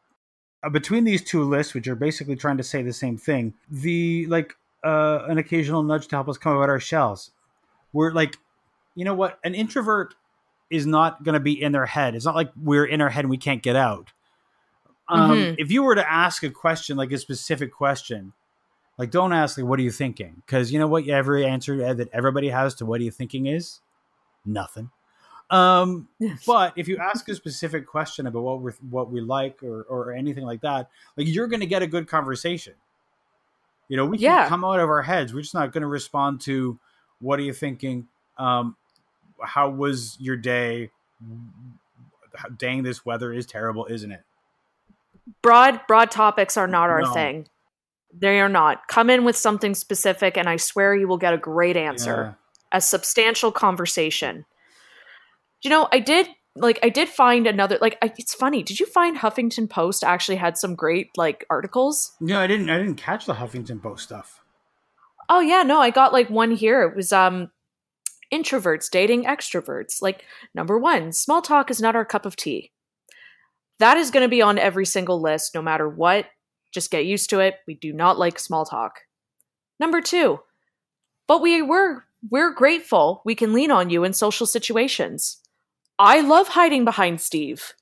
Uh, 0.61 0.69
between 0.69 1.05
these 1.05 1.23
two 1.23 1.43
lists, 1.43 1.73
which 1.73 1.87
are 1.87 1.95
basically 1.95 2.35
trying 2.35 2.57
to 2.57 2.63
say 2.63 2.81
the 2.81 2.93
same 2.93 3.17
thing, 3.17 3.53
the 3.69 4.25
like 4.27 4.55
uh, 4.83 5.25
an 5.27 5.37
occasional 5.37 5.83
nudge 5.83 6.07
to 6.07 6.15
help 6.15 6.27
us 6.27 6.37
come 6.37 6.57
out 6.57 6.69
our 6.69 6.79
shells. 6.79 7.31
We're 7.93 8.11
like 8.11 8.35
you 8.99 9.05
know 9.05 9.13
what? 9.13 9.39
An 9.45 9.55
introvert 9.55 10.15
is 10.69 10.85
not 10.85 11.23
going 11.23 11.33
to 11.33 11.39
be 11.39 11.59
in 11.59 11.71
their 11.71 11.85
head. 11.85 12.15
It's 12.15 12.25
not 12.25 12.35
like 12.35 12.51
we're 12.61 12.85
in 12.85 12.99
our 12.99 13.09
head 13.09 13.23
and 13.23 13.29
we 13.29 13.37
can't 13.37 13.63
get 13.63 13.77
out. 13.77 14.11
Um, 15.07 15.31
mm-hmm. 15.31 15.55
If 15.57 15.71
you 15.71 15.83
were 15.83 15.95
to 15.95 16.11
ask 16.11 16.43
a 16.43 16.49
question, 16.49 16.97
like 16.97 17.11
a 17.11 17.17
specific 17.17 17.73
question, 17.73 18.33
like 18.97 19.09
don't 19.09 19.31
ask, 19.31 19.57
like, 19.57 19.65
what 19.65 19.79
are 19.79 19.83
you 19.83 19.91
thinking? 19.91 20.43
Because 20.45 20.71
you 20.73 20.79
know 20.79 20.87
what? 20.87 21.07
Every 21.07 21.45
answer 21.45 21.93
that 21.93 22.09
everybody 22.11 22.49
has 22.49 22.75
to 22.75 22.85
what 22.85 22.99
are 22.99 23.03
you 23.05 23.11
thinking 23.11 23.45
is 23.45 23.79
nothing. 24.45 24.91
Um, 25.49 26.07
but 26.45 26.73
if 26.75 26.87
you 26.87 26.97
ask 26.97 27.27
a 27.29 27.35
specific 27.35 27.87
question 27.87 28.27
about 28.27 28.41
what 28.41 28.61
we 28.61 28.71
what 28.89 29.11
we 29.11 29.21
like 29.21 29.63
or 29.63 29.83
or 29.83 30.13
anything 30.13 30.43
like 30.45 30.61
that, 30.61 30.89
like 31.17 31.27
you're 31.27 31.47
going 31.47 31.61
to 31.61 31.65
get 31.65 31.81
a 31.81 31.87
good 31.87 32.07
conversation. 32.07 32.73
You 33.87 33.97
know, 33.97 34.05
we 34.05 34.19
yeah. 34.19 34.41
can 34.41 34.49
come 34.49 34.65
out 34.65 34.79
of 34.79 34.89
our 34.89 35.01
heads. 35.01 35.33
We're 35.33 35.41
just 35.41 35.55
not 35.55 35.71
going 35.73 35.81
to 35.81 35.87
respond 35.87 36.41
to 36.41 36.77
what 37.19 37.39
are 37.39 37.43
you 37.43 37.53
thinking. 37.53 38.07
Um, 38.37 38.75
how 39.41 39.69
was 39.69 40.15
your 40.19 40.35
day? 40.35 40.91
Dang, 42.57 42.83
this 42.83 43.05
weather 43.05 43.33
is 43.33 43.45
terrible, 43.47 43.87
isn't 43.87 44.11
it? 44.11 44.21
Broad 45.41 45.81
broad 45.87 46.11
topics 46.11 46.57
are 46.57 46.67
not 46.67 46.89
our 46.89 47.01
no. 47.01 47.13
thing. 47.13 47.47
They 48.13 48.39
are 48.39 48.49
not. 48.49 48.87
Come 48.87 49.09
in 49.09 49.25
with 49.25 49.35
something 49.35 49.75
specific, 49.75 50.37
and 50.37 50.47
I 50.47 50.57
swear 50.57 50.95
you 50.95 51.07
will 51.07 51.17
get 51.17 51.33
a 51.33 51.37
great 51.37 51.77
answer. 51.77 52.35
Yeah. 52.71 52.77
A 52.77 52.81
substantial 52.81 53.51
conversation. 53.51 54.45
You 55.61 55.69
know, 55.69 55.87
I 55.91 55.99
did 55.99 56.27
like 56.55 56.79
I 56.83 56.89
did 56.89 57.09
find 57.09 57.47
another 57.47 57.77
like 57.81 57.97
I, 58.01 58.13
it's 58.17 58.33
funny. 58.33 58.63
Did 58.63 58.79
you 58.79 58.85
find 58.85 59.17
Huffington 59.17 59.69
Post 59.69 60.03
actually 60.03 60.37
had 60.37 60.57
some 60.57 60.75
great 60.75 61.09
like 61.17 61.45
articles? 61.49 62.13
No, 62.19 62.39
I 62.39 62.47
didn't. 62.47 62.69
I 62.69 62.77
didn't 62.77 62.95
catch 62.95 63.25
the 63.25 63.35
Huffington 63.35 63.81
Post 63.81 64.03
stuff. 64.03 64.41
Oh 65.29 65.39
yeah, 65.39 65.63
no, 65.63 65.79
I 65.79 65.89
got 65.89 66.13
like 66.13 66.29
one 66.29 66.51
here. 66.51 66.83
It 66.83 66.95
was 66.95 67.13
um 67.13 67.51
introverts 68.33 68.89
dating 68.89 69.23
extroverts. 69.23 70.01
Like, 70.01 70.23
number 70.53 70.77
one, 70.77 71.11
small 71.11 71.41
talk 71.41 71.71
is 71.71 71.81
not 71.81 71.95
our 71.95 72.05
cup 72.05 72.25
of 72.25 72.35
tea. 72.35 72.71
That 73.79 73.97
is 73.97 74.11
going 74.11 74.23
to 74.23 74.29
be 74.29 74.41
on 74.41 74.57
every 74.59 74.85
single 74.85 75.21
list, 75.21 75.55
no 75.55 75.61
matter 75.61 75.87
what. 75.87 76.25
Just 76.71 76.91
get 76.91 77.05
used 77.05 77.29
to 77.31 77.39
it. 77.39 77.55
We 77.65 77.73
do 77.73 77.93
not 77.93 78.19
like 78.19 78.37
small 78.37 78.65
talk. 78.65 79.01
Number 79.79 80.01
two, 80.01 80.39
but 81.27 81.41
we 81.41 81.61
were 81.61 82.03
we're 82.29 82.53
grateful 82.53 83.21
we 83.23 83.33
can 83.33 83.53
lean 83.53 83.71
on 83.71 83.89
you 83.89 84.03
in 84.03 84.13
social 84.13 84.45
situations. 84.45 85.38
I 85.99 86.21
love 86.21 86.47
hiding 86.47 86.85
behind 86.85 87.21
Steve. 87.21 87.73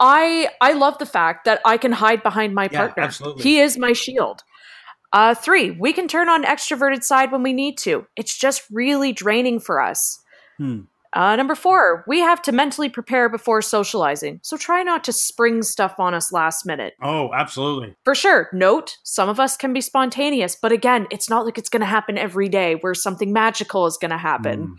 I 0.00 0.48
I 0.60 0.72
love 0.72 0.98
the 0.98 1.06
fact 1.06 1.44
that 1.44 1.60
I 1.64 1.76
can 1.76 1.92
hide 1.92 2.22
behind 2.22 2.54
my 2.54 2.68
yeah, 2.70 2.78
partner. 2.78 3.02
Absolutely. 3.02 3.42
He 3.42 3.58
is 3.58 3.76
my 3.76 3.92
shield. 3.92 4.42
Uh, 5.12 5.34
three, 5.34 5.70
we 5.70 5.92
can 5.92 6.08
turn 6.08 6.28
on 6.28 6.44
extroverted 6.44 7.04
side 7.04 7.30
when 7.30 7.42
we 7.42 7.52
need 7.52 7.78
to. 7.78 8.06
It's 8.16 8.36
just 8.36 8.62
really 8.70 9.12
draining 9.12 9.60
for 9.60 9.80
us. 9.80 10.20
Hmm. 10.58 10.82
Uh, 11.12 11.36
number 11.36 11.54
four, 11.54 12.04
we 12.08 12.18
have 12.18 12.42
to 12.42 12.50
mentally 12.50 12.88
prepare 12.88 13.28
before 13.28 13.62
socializing. 13.62 14.40
So 14.42 14.56
try 14.56 14.82
not 14.82 15.04
to 15.04 15.12
spring 15.12 15.62
stuff 15.62 16.00
on 16.00 16.12
us 16.12 16.32
last 16.32 16.66
minute. 16.66 16.94
Oh, 17.00 17.32
absolutely. 17.32 17.94
For 18.04 18.16
sure. 18.16 18.48
Note, 18.52 18.96
some 19.04 19.28
of 19.28 19.38
us 19.38 19.56
can 19.56 19.72
be 19.72 19.80
spontaneous, 19.80 20.56
but 20.60 20.72
again, 20.72 21.06
it's 21.12 21.30
not 21.30 21.44
like 21.44 21.56
it's 21.56 21.68
going 21.68 21.82
to 21.82 21.86
happen 21.86 22.18
every 22.18 22.48
day 22.48 22.74
where 22.74 22.94
something 22.94 23.32
magical 23.32 23.86
is 23.86 23.96
going 23.96 24.10
to 24.10 24.18
happen. 24.18 24.66
Mm. 24.66 24.76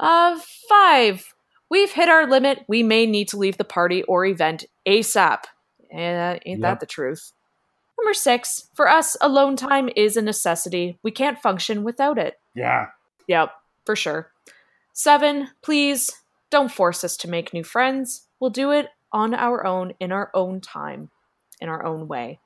Uh, 0.00 0.40
five, 0.68 1.33
we've 1.74 1.90
hit 1.90 2.08
our 2.08 2.24
limit. 2.24 2.64
We 2.68 2.84
may 2.84 3.04
need 3.04 3.26
to 3.30 3.36
leave 3.36 3.58
the 3.58 3.64
party 3.64 4.04
or 4.04 4.24
event 4.24 4.64
ASAP. 4.86 5.40
Uh, 5.92 6.38
ain't 6.46 6.46
yep. 6.46 6.60
that 6.60 6.78
the 6.78 6.86
truth? 6.86 7.32
Number 7.98 8.14
six, 8.14 8.68
for 8.74 8.88
us, 8.88 9.16
alone 9.20 9.56
time 9.56 9.90
is 9.96 10.16
a 10.16 10.22
necessity. 10.22 11.00
We 11.02 11.10
can't 11.10 11.42
function 11.42 11.82
without 11.82 12.16
it. 12.16 12.38
Yeah. 12.54 12.86
Yep, 13.26 13.50
for 13.84 13.96
sure. 13.96 14.30
Seven, 14.92 15.48
please 15.62 16.12
don't 16.48 16.70
force 16.70 17.02
us 17.02 17.16
to 17.18 17.28
make 17.28 17.52
new 17.52 17.64
friends. 17.64 18.28
We'll 18.38 18.50
do 18.50 18.70
it 18.70 18.90
on 19.10 19.34
our 19.34 19.66
own, 19.66 19.94
in 19.98 20.12
our 20.12 20.30
own 20.32 20.60
time, 20.60 21.10
in 21.60 21.68
our 21.68 21.84
own 21.84 22.06
way. 22.06 22.38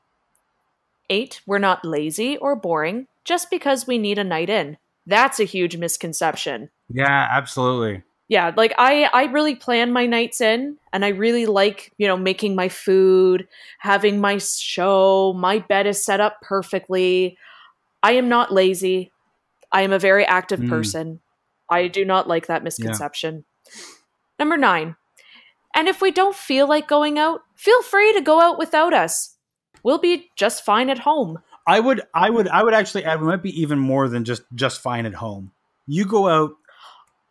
Eight, 1.10 1.42
we're 1.46 1.58
not 1.58 1.84
lazy 1.84 2.38
or 2.38 2.56
boring 2.56 3.08
just 3.24 3.50
because 3.50 3.86
we 3.86 3.98
need 3.98 4.18
a 4.18 4.24
night 4.24 4.48
in. 4.48 4.78
That's 5.06 5.38
a 5.38 5.44
huge 5.44 5.76
misconception. 5.76 6.70
Yeah, 6.88 7.28
absolutely 7.30 8.04
yeah 8.28 8.52
like 8.56 8.72
i 8.78 9.04
i 9.12 9.24
really 9.24 9.54
plan 9.54 9.92
my 9.92 10.06
nights 10.06 10.40
in 10.40 10.76
and 10.92 11.04
i 11.04 11.08
really 11.08 11.46
like 11.46 11.92
you 11.98 12.06
know 12.06 12.16
making 12.16 12.54
my 12.54 12.68
food 12.68 13.48
having 13.78 14.20
my 14.20 14.38
show 14.38 15.32
my 15.36 15.58
bed 15.58 15.86
is 15.86 16.04
set 16.04 16.20
up 16.20 16.40
perfectly. 16.42 17.36
I 18.00 18.12
am 18.12 18.28
not 18.28 18.52
lazy. 18.52 19.10
I 19.72 19.82
am 19.82 19.92
a 19.92 19.98
very 19.98 20.24
active 20.24 20.60
mm. 20.60 20.68
person. 20.68 21.20
I 21.68 21.88
do 21.88 22.04
not 22.04 22.28
like 22.28 22.46
that 22.46 22.62
misconception. 22.62 23.44
Yeah. 23.66 23.82
number 24.38 24.56
9 24.56 24.96
and 25.74 25.88
if 25.88 26.00
we 26.00 26.10
don't 26.10 26.34
feel 26.34 26.68
like 26.68 26.88
going 26.88 27.18
out 27.18 27.40
feel 27.54 27.82
free 27.82 28.12
to 28.14 28.20
go 28.20 28.40
out 28.40 28.58
without 28.58 28.94
us. 28.94 29.34
We'll 29.82 29.98
be 29.98 30.30
just 30.36 30.64
fine 30.64 30.90
at 30.90 31.00
home. 31.00 31.38
I 31.66 31.80
would 31.80 32.02
i 32.14 32.30
would 32.30 32.48
i 32.48 32.62
would 32.62 32.74
actually 32.74 33.04
add 33.04 33.20
we 33.20 33.26
might 33.26 33.42
be 33.42 33.60
even 33.60 33.78
more 33.78 34.08
than 34.08 34.24
just 34.24 34.42
just 34.54 34.80
fine 34.80 35.06
at 35.06 35.14
home. 35.14 35.52
You 35.86 36.04
go 36.04 36.28
out 36.28 36.52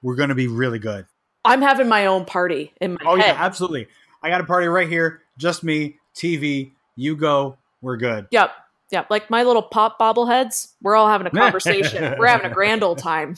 we're 0.01 0.15
going 0.15 0.29
to 0.29 0.35
be 0.35 0.47
really 0.47 0.79
good. 0.79 1.05
I'm 1.45 1.61
having 1.61 1.87
my 1.87 2.07
own 2.07 2.25
party 2.25 2.73
in 2.81 2.93
my 2.93 2.99
oh, 3.05 3.15
head. 3.15 3.27
yeah, 3.27 3.35
absolutely. 3.37 3.87
I 4.21 4.29
got 4.29 4.41
a 4.41 4.43
party 4.43 4.67
right 4.67 4.89
here, 4.89 5.21
just 5.37 5.63
me, 5.63 5.97
TV, 6.15 6.73
you 6.95 7.15
go, 7.15 7.57
we're 7.81 7.97
good. 7.97 8.27
Yep. 8.31 8.51
Yep. 8.91 9.09
Like 9.09 9.29
my 9.29 9.43
little 9.43 9.61
pop 9.61 9.99
bobbleheads, 9.99 10.73
we're 10.81 10.95
all 10.95 11.07
having 11.07 11.27
a 11.27 11.29
conversation. 11.35 12.15
we're 12.17 12.27
having 12.27 12.51
a 12.51 12.53
grand 12.53 12.83
old 12.83 12.97
time. 12.97 13.35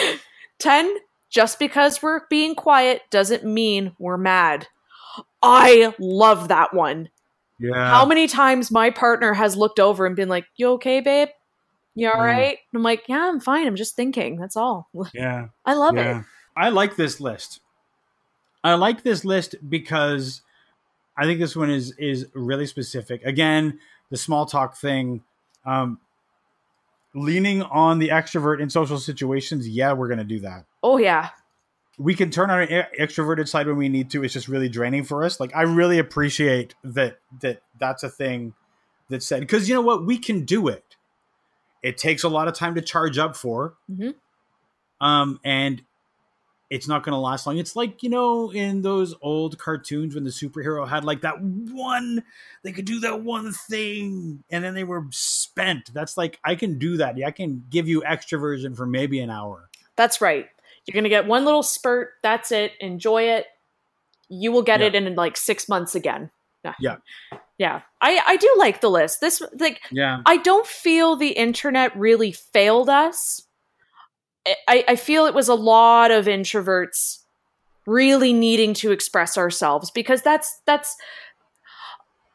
10, 0.58 0.96
just 1.28 1.58
because 1.58 2.02
we're 2.02 2.26
being 2.28 2.54
quiet 2.54 3.02
doesn't 3.10 3.44
mean 3.44 3.94
we're 3.98 4.16
mad. 4.16 4.66
I 5.42 5.94
love 5.98 6.48
that 6.48 6.72
one. 6.72 7.08
Yeah. 7.58 7.90
How 7.90 8.04
many 8.04 8.26
times 8.28 8.70
my 8.70 8.90
partner 8.90 9.34
has 9.34 9.56
looked 9.56 9.80
over 9.80 10.06
and 10.06 10.16
been 10.16 10.28
like, 10.28 10.46
You 10.56 10.70
okay, 10.72 11.00
babe? 11.00 11.28
You 11.94 12.08
all 12.08 12.16
mm. 12.16 12.24
right? 12.24 12.58
I'm 12.74 12.82
like, 12.82 13.04
yeah, 13.08 13.28
I'm 13.28 13.40
fine. 13.40 13.66
I'm 13.66 13.76
just 13.76 13.96
thinking. 13.96 14.36
That's 14.36 14.56
all. 14.56 14.88
Yeah. 15.14 15.48
I 15.64 15.74
love 15.74 15.96
yeah. 15.96 16.20
it. 16.20 16.24
I 16.56 16.68
like 16.70 16.96
this 16.96 17.20
list. 17.20 17.60
I 18.64 18.74
like 18.74 19.02
this 19.02 19.24
list 19.24 19.56
because 19.68 20.42
I 21.16 21.24
think 21.24 21.40
this 21.40 21.56
one 21.56 21.70
is 21.70 21.92
is 21.98 22.26
really 22.34 22.66
specific. 22.66 23.24
Again, 23.24 23.80
the 24.10 24.16
small 24.16 24.46
talk 24.46 24.76
thing, 24.76 25.22
um, 25.66 25.98
leaning 27.14 27.62
on 27.62 27.98
the 27.98 28.08
extrovert 28.08 28.60
in 28.60 28.70
social 28.70 28.98
situations. 28.98 29.68
Yeah, 29.68 29.92
we're 29.92 30.08
gonna 30.08 30.24
do 30.24 30.40
that. 30.40 30.64
Oh 30.82 30.98
yeah. 30.98 31.30
We 31.98 32.14
can 32.14 32.30
turn 32.30 32.50
on 32.50 32.62
an 32.62 32.86
extroverted 32.98 33.48
side 33.48 33.66
when 33.66 33.76
we 33.76 33.88
need 33.88 34.10
to. 34.10 34.24
It's 34.24 34.32
just 34.32 34.48
really 34.48 34.68
draining 34.68 35.04
for 35.04 35.24
us. 35.24 35.40
Like 35.40 35.54
I 35.54 35.62
really 35.62 35.98
appreciate 35.98 36.74
that 36.84 37.18
that 37.40 37.62
that's 37.78 38.02
a 38.02 38.08
thing 38.08 38.54
that's 39.08 39.26
said 39.26 39.40
because 39.40 39.68
you 39.68 39.74
know 39.74 39.82
what 39.82 40.06
we 40.06 40.18
can 40.18 40.44
do 40.44 40.68
it 40.68 40.91
it 41.82 41.98
takes 41.98 42.22
a 42.22 42.28
lot 42.28 42.48
of 42.48 42.54
time 42.54 42.74
to 42.74 42.80
charge 42.80 43.18
up 43.18 43.36
for. 43.36 43.74
Mm-hmm. 43.90 44.10
Um, 45.04 45.40
and 45.44 45.82
it's 46.70 46.88
not 46.88 47.02
going 47.02 47.12
to 47.12 47.18
last 47.18 47.46
long. 47.46 47.58
It's 47.58 47.76
like, 47.76 48.02
you 48.02 48.08
know, 48.08 48.50
in 48.50 48.80
those 48.82 49.14
old 49.20 49.58
cartoons 49.58 50.14
when 50.14 50.24
the 50.24 50.30
superhero 50.30 50.88
had 50.88 51.04
like 51.04 51.20
that 51.20 51.42
one, 51.42 52.22
they 52.62 52.72
could 52.72 52.86
do 52.86 53.00
that 53.00 53.22
one 53.22 53.52
thing 53.52 54.42
and 54.50 54.64
then 54.64 54.74
they 54.74 54.84
were 54.84 55.04
spent. 55.10 55.92
That's 55.92 56.16
like, 56.16 56.38
I 56.44 56.54
can 56.54 56.78
do 56.78 56.96
that. 56.96 57.16
I 57.26 57.30
can 57.30 57.64
give 57.68 57.88
you 57.88 58.02
extroversion 58.02 58.74
for 58.76 58.86
maybe 58.86 59.20
an 59.20 59.28
hour. 59.28 59.68
That's 59.96 60.20
right. 60.22 60.48
You're 60.86 60.94
going 60.94 61.04
to 61.04 61.10
get 61.10 61.26
one 61.26 61.44
little 61.44 61.62
spurt. 61.62 62.12
That's 62.22 62.50
it. 62.50 62.72
Enjoy 62.80 63.24
it. 63.24 63.46
You 64.28 64.50
will 64.50 64.62
get 64.62 64.80
Yeah. 64.80 64.86
it 64.86 64.94
in 64.94 65.14
like 65.14 65.36
six 65.36 65.68
months 65.68 65.94
again. 65.94 66.30
Yeah. 66.64 66.74
Yeah. 66.80 66.96
I, 68.00 68.20
I 68.26 68.36
do 68.36 68.52
like 68.58 68.80
the 68.80 68.90
list. 68.90 69.20
This, 69.20 69.42
like, 69.58 69.80
Yeah. 69.90 70.20
I 70.26 70.36
don't 70.38 70.66
feel 70.66 71.16
the 71.16 71.30
internet 71.30 71.96
really 71.96 72.32
failed 72.32 72.88
us. 72.88 73.42
I, 74.68 74.84
I 74.88 74.96
feel 74.96 75.26
it 75.26 75.34
was 75.34 75.48
a 75.48 75.54
lot 75.54 76.10
of 76.10 76.26
introverts 76.26 77.18
really 77.86 78.32
needing 78.32 78.74
to 78.74 78.90
express 78.90 79.38
ourselves 79.38 79.90
because 79.90 80.22
that's 80.22 80.60
that's 80.66 80.96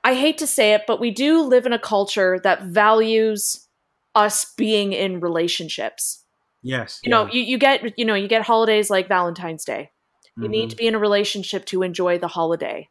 I 0.04 0.14
hate 0.14 0.38
to 0.38 0.48
say 0.48 0.74
it, 0.74 0.84
but 0.88 1.00
we 1.02 1.12
do 1.12 1.42
live 1.42 1.66
in 1.66 1.74
a 1.74 1.80
culture 1.80 2.40
that 2.44 2.64
values 2.64 3.68
us 4.16 4.54
being 4.56 4.94
in 4.94 5.20
relationships. 5.20 6.24
Yes. 6.64 7.00
You 7.04 7.10
know, 7.10 7.28
you, 7.32 7.42
you 7.42 7.58
get 7.58 7.98
you 8.00 8.06
know, 8.06 8.16
you 8.16 8.28
get 8.30 8.44
holidays 8.44 8.90
like 8.90 9.08
Valentine's 9.10 9.66
Day. 9.66 9.92
You 10.38 10.48
need 10.48 10.68
Mhm. 10.68 10.70
to 10.72 10.76
be 10.78 10.88
in 10.88 10.96
a 10.96 11.00
relationship 11.00 11.66
to 11.66 11.82
enjoy 11.84 12.20
the 12.20 12.28
holiday. 12.30 12.90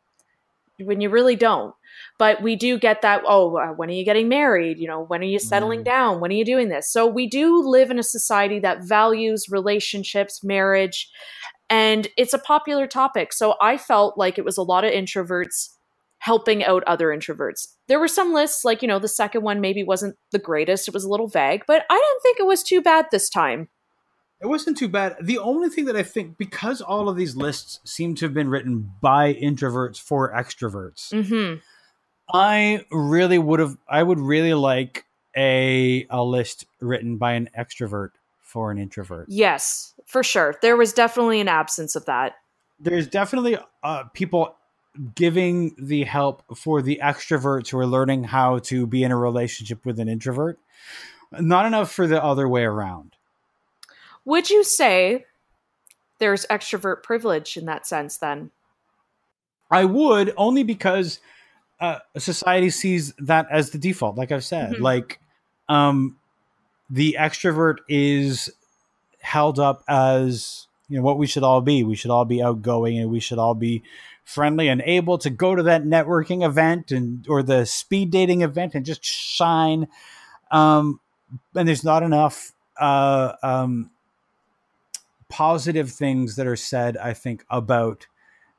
When 0.78 1.01
you 1.01 1.09
really 1.09 1.37
don't. 1.37 1.74
But 2.19 2.43
we 2.43 2.57
do 2.57 2.79
get 2.79 3.03
that, 3.03 3.23
oh, 3.27 3.57
uh, 3.57 3.69
when 3.69 3.91
are 3.91 3.93
you 3.93 4.05
getting 4.05 4.29
married? 4.29 4.79
You 4.79 4.89
know, 4.89 5.03
when 5.03 5.21
are 5.21 5.25
you 5.25 5.39
settling 5.39 5.81
Mhm. 5.81 5.85
down? 5.85 6.21
When 6.21 6.31
are 6.31 6.35
you 6.35 6.45
doing 6.45 6.69
this? 6.69 6.91
So 6.91 7.07
we 7.07 7.27
do 7.27 7.61
live 7.62 7.91
in 7.91 7.99
a 7.99 8.03
society 8.03 8.59
that 8.61 8.83
values 8.83 9.47
relationships, 9.51 10.43
marriage, 10.43 11.11
and 11.69 12.09
it's 12.17 12.33
a 12.33 12.39
popular 12.39 12.87
topic. 12.87 13.33
So 13.33 13.57
I 13.61 13.77
felt 13.77 14.17
like 14.17 14.39
it 14.39 14.45
was 14.45 14.57
a 14.57 14.62
lot 14.62 14.85
of 14.85 14.93
introverts 14.93 15.71
helping 16.19 16.64
out 16.64 16.83
other 16.85 17.09
introverts. 17.09 17.69
There 17.89 18.01
were 18.01 18.09
some 18.09 18.33
lists, 18.33 18.64
like, 18.64 18.81
you 18.83 18.89
know, 18.89 18.99
the 18.99 19.09
second 19.09 19.43
one 19.43 19.61
maybe 19.61 19.85
wasn't 19.85 20.17
the 20.33 20.39
greatest. 20.39 20.89
It 20.89 20.95
was 20.95 21.05
a 21.05 21.09
little 21.11 21.29
vague, 21.29 21.64
but 21.67 21.85
I 21.91 21.95
didn't 21.95 22.23
think 22.23 22.41
it 22.41 22.47
was 22.47 22.62
too 22.62 22.81
bad 22.81 23.07
this 23.11 23.29
time. 23.29 23.69
It 24.41 24.47
wasn't 24.47 24.77
too 24.77 24.89
bad. 24.89 25.17
The 25.21 25.39
only 25.39 25.69
thing 25.69 25.85
that 25.87 25.97
I 25.97 26.03
think, 26.03 26.37
because 26.37 26.81
all 26.81 27.09
of 27.09 27.17
these 27.17 27.37
lists 27.37 27.81
seem 27.85 28.14
to 28.17 28.27
have 28.27 28.35
been 28.35 28.49
written 28.49 28.91
by 29.01 29.35
introverts 29.35 29.99
for 30.01 30.33
extroverts, 30.33 31.12
Mm-hmm. 31.12 31.61
I 32.33 32.85
really 32.91 33.39
would 33.39 33.61
have. 33.61 33.77
I 33.89 34.03
would 34.03 34.18
really 34.18 34.55
like 34.55 35.05
a 35.37 36.07
a 36.11 36.22
list 36.22 36.66
written 36.81 37.16
by 37.16 37.33
an 37.33 37.51
extrovert 37.57 38.11
for 38.41 38.70
an 38.70 38.79
introvert. 38.79 39.27
Yes, 39.29 39.95
for 40.07 40.22
sure. 40.22 40.55
There 40.62 40.77
was 40.77 40.93
definitely 40.93 41.41
an 41.41 41.49
absence 41.49 41.95
of 41.95 42.07
that. 42.07 42.37
There's 42.81 43.07
definitely 43.07 43.59
uh, 43.83 44.05
people 44.14 44.57
giving 45.14 45.74
the 45.79 46.05
help 46.05 46.43
for 46.57 46.83
the 46.83 47.01
extroverts 47.03 47.68
who 47.68 47.79
are 47.79 47.87
learning 47.87 48.24
how 48.24 48.59
to 48.61 48.87
be 48.87 49.03
in 49.03 49.12
a 49.12 49.16
relationship 49.16 49.85
with 49.85 50.01
an 50.01 50.09
introvert. 50.09 50.59
Not 51.33 51.66
enough 51.66 51.93
for 51.93 52.07
the 52.07 52.22
other 52.22 52.49
way 52.49 52.62
around. 52.62 53.12
Would 54.24 54.51
you 54.51 54.64
say 54.64 55.24
there's 56.18 56.47
extrovert 56.47 57.03
privilege 57.03 57.57
in 57.57 57.66
that 57.66 57.87
sense 57.87 58.16
then? 58.16 58.51
I 59.70 59.85
would 59.85 60.33
only 60.37 60.62
because 60.62 61.18
uh, 61.81 61.99
society 62.16 62.70
sees 62.70 63.12
that 63.18 63.47
as 63.51 63.70
the 63.70 63.79
default. 63.79 64.16
Like 64.16 64.33
I've 64.33 64.45
said, 64.45 64.74
Mhm. 64.74 64.81
like 64.81 65.20
um, 65.68 66.16
the 66.89 67.16
extrovert 67.18 67.77
is 67.89 68.51
held 69.20 69.59
up 69.59 69.83
as 69.89 70.66
you 70.89 70.97
know 70.97 71.03
what 71.03 71.18
we 71.18 71.27
should 71.27 71.43
all 71.43 71.61
be. 71.61 71.83
We 71.83 71.97
should 71.97 72.11
all 72.12 72.24
be 72.24 72.43
outgoing 72.43 72.99
and 72.99 73.11
we 73.11 73.18
should 73.20 73.39
all 73.39 73.55
be 73.55 73.83
friendly 74.24 74.68
and 74.68 74.81
able 74.83 75.18
to 75.18 75.31
go 75.31 75.55
to 75.55 75.62
that 75.64 75.83
networking 75.85 76.45
event 76.47 76.93
and 76.93 77.27
or 77.29 77.43
the 77.43 77.64
speed 77.66 78.11
dating 78.11 78.43
event 78.43 78.74
and 78.74 78.87
just 78.87 79.05
shine. 79.05 79.89
Um, 80.51 81.01
and 81.55 81.66
there's 81.66 81.85
not 81.85 82.03
enough 82.05 82.53
uh, 82.81 83.33
um, 83.43 83.91
positive 85.29 85.91
things 85.91 86.37
that 86.37 86.47
are 86.47 86.57
said. 86.57 86.97
I 86.97 87.12
think 87.14 87.45
about 87.51 88.07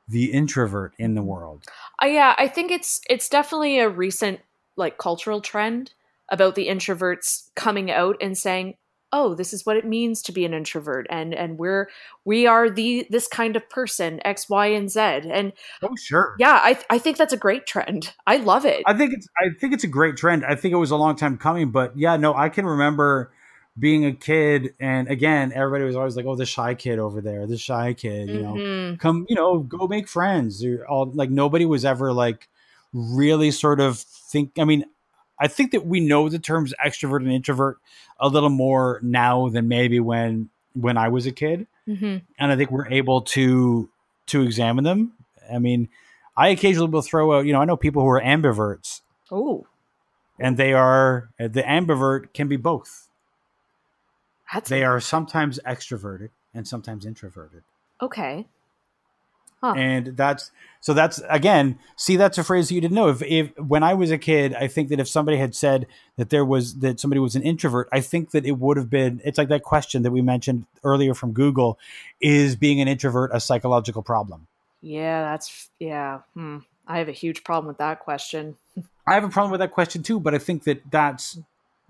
the 0.08 0.32
introvert 0.32 0.94
in 0.98 1.14
the 1.14 1.22
world. 1.22 1.64
Uh, 2.02 2.06
yeah, 2.06 2.34
I 2.38 2.48
think 2.48 2.70
it's 2.70 3.00
it's 3.08 3.28
definitely 3.28 3.78
a 3.78 3.88
recent 3.88 4.40
like 4.76 4.98
cultural 4.98 5.40
trend 5.40 5.92
about 6.30 6.54
the 6.54 6.68
introverts 6.68 7.50
coming 7.54 7.90
out 7.90 8.16
and 8.20 8.36
saying, 8.36 8.76
"Oh, 9.12 9.34
this 9.34 9.52
is 9.52 9.66
what 9.66 9.76
it 9.76 9.84
means 9.84 10.22
to 10.22 10.32
be 10.32 10.44
an 10.44 10.54
introvert," 10.54 11.06
and 11.10 11.34
and 11.34 11.58
we're 11.58 11.88
we 12.24 12.46
are 12.46 12.70
the 12.70 13.06
this 13.10 13.28
kind 13.28 13.56
of 13.56 13.68
person 13.68 14.20
X, 14.24 14.48
Y, 14.48 14.66
and 14.66 14.90
Z. 14.90 15.00
And 15.00 15.52
Oh, 15.82 15.94
sure. 15.96 16.36
yeah, 16.38 16.60
I 16.62 16.78
I 16.90 16.98
think 16.98 17.16
that's 17.16 17.32
a 17.32 17.38
great 17.38 17.66
trend. 17.66 18.14
I 18.26 18.36
love 18.36 18.64
it. 18.64 18.82
I 18.86 18.94
think 18.96 19.12
it's 19.12 19.28
I 19.38 19.50
think 19.60 19.74
it's 19.74 19.84
a 19.84 19.88
great 19.88 20.16
trend. 20.16 20.44
I 20.44 20.54
think 20.54 20.72
it 20.72 20.78
was 20.78 20.90
a 20.90 20.96
long 20.96 21.16
time 21.16 21.36
coming, 21.36 21.70
but 21.70 21.96
yeah, 21.98 22.16
no, 22.16 22.34
I 22.34 22.48
can 22.48 22.64
remember 22.66 23.32
being 23.78 24.04
a 24.06 24.12
kid 24.12 24.74
and 24.80 25.08
again, 25.08 25.52
everybody 25.54 25.84
was 25.84 25.96
always 25.96 26.16
like, 26.16 26.26
"Oh, 26.26 26.34
the 26.36 26.46
shy 26.46 26.74
kid 26.74 26.98
over 26.98 27.20
there, 27.20 27.46
the 27.46 27.56
shy 27.58 27.92
kid," 27.94 28.28
you 28.28 28.42
know. 28.42 28.54
Mhm. 28.54 28.98
Come, 28.98 29.26
you 29.28 29.36
know, 29.36 29.58
go 29.60 29.86
make 29.86 30.08
friends. 30.08 30.62
You're 30.62 30.86
all 30.88 31.06
like 31.14 31.30
nobody 31.30 31.64
was 31.66 31.84
ever 31.84 32.12
like 32.12 32.48
really 32.92 33.50
sort 33.50 33.80
of 33.80 33.98
think 33.98 34.52
I 34.58 34.64
mean, 34.64 34.84
I 35.40 35.46
think 35.48 35.72
that 35.72 35.86
we 35.86 36.00
know 36.00 36.28
the 36.28 36.38
terms 36.38 36.74
extrovert 36.84 37.20
and 37.22 37.30
introvert 37.32 37.78
a 38.18 38.28
little 38.28 38.50
more 38.50 38.98
now 39.02 39.48
than 39.48 39.68
maybe 39.68 40.00
when 40.00 40.48
when 40.74 40.96
I 40.96 41.08
was 41.08 41.26
a 41.26 41.32
kid. 41.32 41.66
Mhm. 41.88 42.20
and 42.38 42.52
I 42.52 42.56
think 42.56 42.70
we're 42.70 42.88
able 42.88 43.22
to 43.22 43.88
to 44.26 44.42
examine 44.42 44.84
them. 44.84 45.12
I 45.50 45.58
mean, 45.58 45.88
I 46.36 46.48
occasionally 46.48 46.90
will 46.90 47.00
throw 47.02 47.32
out, 47.38 47.46
you 47.46 47.52
know, 47.54 47.60
I 47.62 47.64
know 47.64 47.76
people 47.78 48.02
who 48.02 48.08
are 48.08 48.20
ambiverts, 48.20 49.00
Oh, 49.32 49.66
and 50.38 50.56
they 50.58 50.74
are 50.74 51.30
the 51.38 51.62
ambivert 51.62 52.34
can 52.34 52.46
be 52.48 52.56
both. 52.56 53.07
That's 54.52 54.70
They 54.70 54.84
are 54.84 55.00
sometimes 55.00 55.58
extroverted 55.66 56.30
and 56.54 56.66
sometimes 56.66 57.06
introverted, 57.06 57.62
okay. 58.00 58.46
Huh. 59.60 59.74
and 59.76 60.16
that's 60.16 60.52
so 60.80 60.94
that's 60.94 61.20
again, 61.28 61.80
see, 61.96 62.14
that's 62.14 62.38
a 62.38 62.44
phrase 62.44 62.70
you 62.70 62.80
didn't 62.80 62.94
know. 62.94 63.08
If 63.08 63.22
if 63.22 63.58
when 63.58 63.82
I 63.82 63.94
was 63.94 64.12
a 64.12 64.18
kid, 64.18 64.54
I 64.54 64.68
think 64.68 64.88
that 64.90 65.00
if 65.00 65.08
somebody 65.08 65.36
had 65.36 65.54
said 65.54 65.88
that 66.16 66.30
there 66.30 66.44
was 66.44 66.76
that 66.76 67.00
somebody 67.00 67.18
was 67.18 67.34
an 67.34 67.42
introvert, 67.42 67.88
I 67.90 68.00
think 68.00 68.30
that 68.30 68.46
it 68.46 68.52
would 68.52 68.76
have 68.76 68.88
been. 68.88 69.20
It's 69.24 69.36
like 69.36 69.48
that 69.48 69.64
question 69.64 70.02
that 70.02 70.12
we 70.12 70.22
mentioned 70.22 70.66
earlier 70.84 71.12
from 71.12 71.32
Google: 71.32 71.76
Is 72.20 72.54
being 72.54 72.80
an 72.80 72.86
introvert 72.86 73.32
a 73.34 73.40
psychological 73.40 74.02
problem? 74.02 74.46
Yeah, 74.80 75.22
that's 75.22 75.70
yeah. 75.80 76.20
Hmm. 76.34 76.58
I 76.86 76.98
have 76.98 77.08
a 77.08 77.12
huge 77.12 77.42
problem 77.42 77.66
with 77.66 77.78
that 77.78 77.98
question. 77.98 78.56
I 79.08 79.14
have 79.14 79.24
a 79.24 79.28
problem 79.28 79.50
with 79.50 79.60
that 79.60 79.72
question 79.72 80.04
too, 80.04 80.20
but 80.20 80.34
I 80.34 80.38
think 80.38 80.64
that 80.64 80.82
that's 80.90 81.38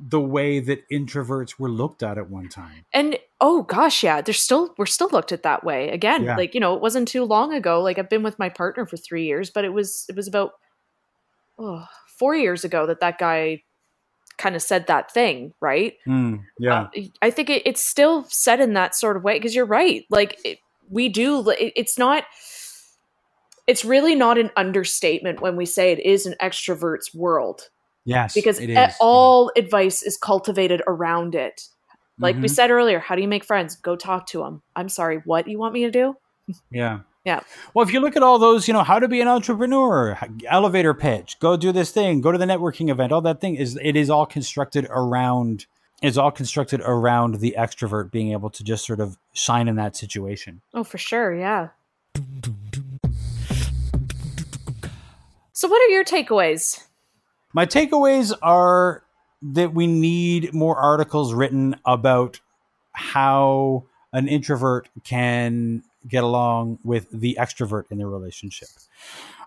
the 0.00 0.20
way 0.20 0.60
that 0.60 0.88
introverts 0.90 1.58
were 1.58 1.68
looked 1.68 2.02
at 2.02 2.18
at 2.18 2.30
one 2.30 2.48
time. 2.48 2.84
And 2.94 3.18
oh 3.40 3.62
gosh, 3.62 4.02
yeah, 4.02 4.20
there's 4.20 4.40
still 4.40 4.74
we're 4.78 4.86
still 4.86 5.08
looked 5.10 5.32
at 5.32 5.42
that 5.42 5.64
way. 5.64 5.90
Again, 5.90 6.24
Yeah. 6.24 6.36
like, 6.36 6.54
you 6.54 6.60
know, 6.60 6.74
it 6.74 6.80
wasn't 6.80 7.08
too 7.08 7.24
long 7.24 7.52
ago. 7.52 7.82
Like 7.82 7.98
I've 7.98 8.08
been 8.08 8.22
with 8.22 8.38
my 8.38 8.48
partner 8.48 8.86
for 8.86 8.96
3 8.96 9.24
years, 9.24 9.50
but 9.50 9.64
it 9.64 9.72
was 9.72 10.06
it 10.08 10.14
was 10.16 10.28
about 10.28 10.52
oh, 11.58 11.84
4 12.18 12.36
years 12.36 12.64
ago 12.64 12.86
that 12.86 13.00
that 13.00 13.18
guy 13.18 13.62
kind 14.36 14.54
of 14.54 14.62
said 14.62 14.86
that 14.86 15.10
thing, 15.10 15.52
right? 15.60 15.94
Mm, 16.06 16.44
yeah, 16.60 16.86
Uh, 16.96 17.00
I 17.20 17.30
think 17.32 17.50
it, 17.50 17.62
it's 17.66 17.82
still 17.82 18.24
said 18.28 18.60
in 18.60 18.74
that 18.74 18.94
sort 18.94 19.16
of 19.16 19.24
way 19.24 19.34
because 19.34 19.54
you're 19.56 19.66
right. 19.66 20.04
Like 20.10 20.38
it, 20.44 20.58
we 20.88 21.08
do 21.08 21.48
it, 21.50 21.72
it's 21.74 21.98
not 21.98 22.22
it's 23.66 23.84
really 23.84 24.14
not 24.14 24.38
an 24.38 24.50
understatement 24.56 25.40
when 25.40 25.56
we 25.56 25.66
say 25.66 25.90
it 25.92 26.00
is 26.00 26.24
an 26.24 26.34
extrovert's 26.40 27.12
world 27.12 27.68
yes, 28.08 28.34
because 28.34 28.60
all 29.00 29.50
advice 29.56 30.02
is 30.02 30.16
cultivated 30.16 30.82
around 30.86 31.34
it. 31.34 31.68
Like 32.18 32.36
we 32.36 32.42
Mhm. 32.48 32.50
said 32.50 32.70
earlier, 32.70 32.98
how 32.98 33.14
do 33.14 33.22
you 33.22 33.28
make 33.28 33.44
friends? 33.44 33.76
Go 33.76 33.94
talk 33.94 34.26
to 34.28 34.38
them. 34.38 34.62
I'm 34.74 34.88
sorry, 34.88 35.18
what 35.24 35.46
you 35.46 35.58
want 35.58 35.72
me 35.74 35.84
to 35.84 35.90
do? 35.90 36.16
yeah, 36.70 37.00
Yeah. 37.24 37.40
Well, 37.74 37.86
if 37.86 37.92
you 37.92 38.00
look 38.00 38.16
at 38.16 38.22
all 38.22 38.38
those, 38.38 38.66
you 38.66 38.72
know, 38.74 38.82
how 38.82 38.98
to 38.98 39.06
be 39.06 39.20
an 39.20 39.28
entrepreneur, 39.28 40.18
elevator 40.48 40.94
pitch, 40.94 41.38
go 41.40 41.56
do 41.58 41.70
this 41.72 41.90
thing, 41.90 42.20
go 42.22 42.32
to 42.32 42.38
the 42.38 42.46
networking 42.46 42.90
event, 42.90 43.12
all 43.12 43.20
that 43.20 43.40
thing 43.40 43.54
is 43.54 43.78
it 43.82 43.96
is 43.96 44.08
all 44.10 44.24
constructed 44.26 44.86
around 44.90 45.66
is 46.00 46.16
all 46.16 46.30
constructed 46.30 46.80
around 46.84 47.36
the 47.40 47.54
extrovert 47.58 48.10
being 48.12 48.30
able 48.32 48.48
to 48.50 48.62
just 48.64 48.86
sort 48.86 49.00
of 49.00 49.18
shine 49.34 49.66
in 49.68 49.74
that 49.76 49.94
situation. 49.96 50.60
Oh, 50.72 50.84
for 50.84 50.96
sure, 50.96 51.34
yeah. 51.34 51.68
So, 55.52 55.68
what 55.68 55.82
are 55.82 55.88
your 55.92 56.04
takeaways? 56.04 56.84
My 57.52 57.66
takeaways 57.66 58.32
are 58.42 59.02
that 59.40 59.72
we 59.72 59.86
need 59.86 60.52
more 60.52 60.76
articles 60.76 61.32
written 61.32 61.76
about 61.84 62.40
how 62.92 63.84
an 64.12 64.28
introvert 64.28 64.88
can 65.04 65.82
get 66.06 66.24
along 66.24 66.78
with 66.84 67.08
the 67.10 67.36
extrovert 67.40 67.84
in 67.90 67.98
their 67.98 68.08
relationship. 68.08 68.68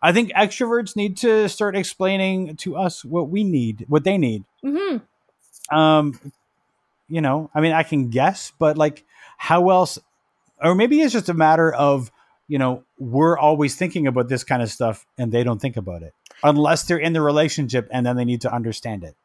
I 0.01 0.11
think 0.13 0.31
extroverts 0.33 0.95
need 0.95 1.17
to 1.17 1.49
start 1.49 1.75
explaining 1.75 2.55
to 2.57 2.75
us 2.75 3.03
what 3.03 3.29
we 3.29 3.43
need, 3.43 3.85
what 3.87 4.03
they 4.03 4.17
need. 4.17 4.43
hmm 4.63 4.97
Um, 5.69 6.19
you 7.07 7.21
know, 7.21 7.49
I 7.53 7.61
mean, 7.61 7.73
I 7.73 7.83
can 7.83 8.09
guess, 8.09 8.51
but 8.57 8.77
like, 8.77 9.03
how 9.37 9.69
else? 9.69 9.99
Or 10.61 10.75
maybe 10.75 11.01
it's 11.01 11.13
just 11.13 11.29
a 11.29 11.33
matter 11.33 11.73
of, 11.73 12.11
you 12.47 12.57
know, 12.57 12.83
we're 12.99 13.37
always 13.37 13.75
thinking 13.75 14.07
about 14.07 14.29
this 14.29 14.43
kind 14.43 14.61
of 14.61 14.71
stuff 14.71 15.05
and 15.17 15.31
they 15.31 15.43
don't 15.43 15.59
think 15.59 15.77
about 15.77 16.03
it 16.03 16.13
unless 16.43 16.83
they're 16.83 16.97
in 16.97 17.13
the 17.13 17.21
relationship 17.21 17.87
and 17.91 18.05
then 18.05 18.15
they 18.15 18.25
need 18.25 18.41
to 18.41 18.53
understand 18.53 19.03
it. 19.03 19.15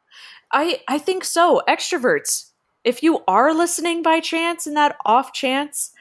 I 0.51 0.81
I 0.87 0.97
think 0.97 1.23
so. 1.23 1.61
Extroverts. 1.67 2.51
If 2.83 3.03
you 3.03 3.23
are 3.27 3.53
listening 3.53 4.01
by 4.01 4.19
chance 4.19 4.65
and 4.65 4.77
that 4.77 4.97
off 5.05 5.33
chance, 5.33 5.91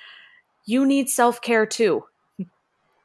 you 0.66 0.86
need 0.86 1.08
self 1.08 1.40
care 1.40 1.66
too. 1.66 2.04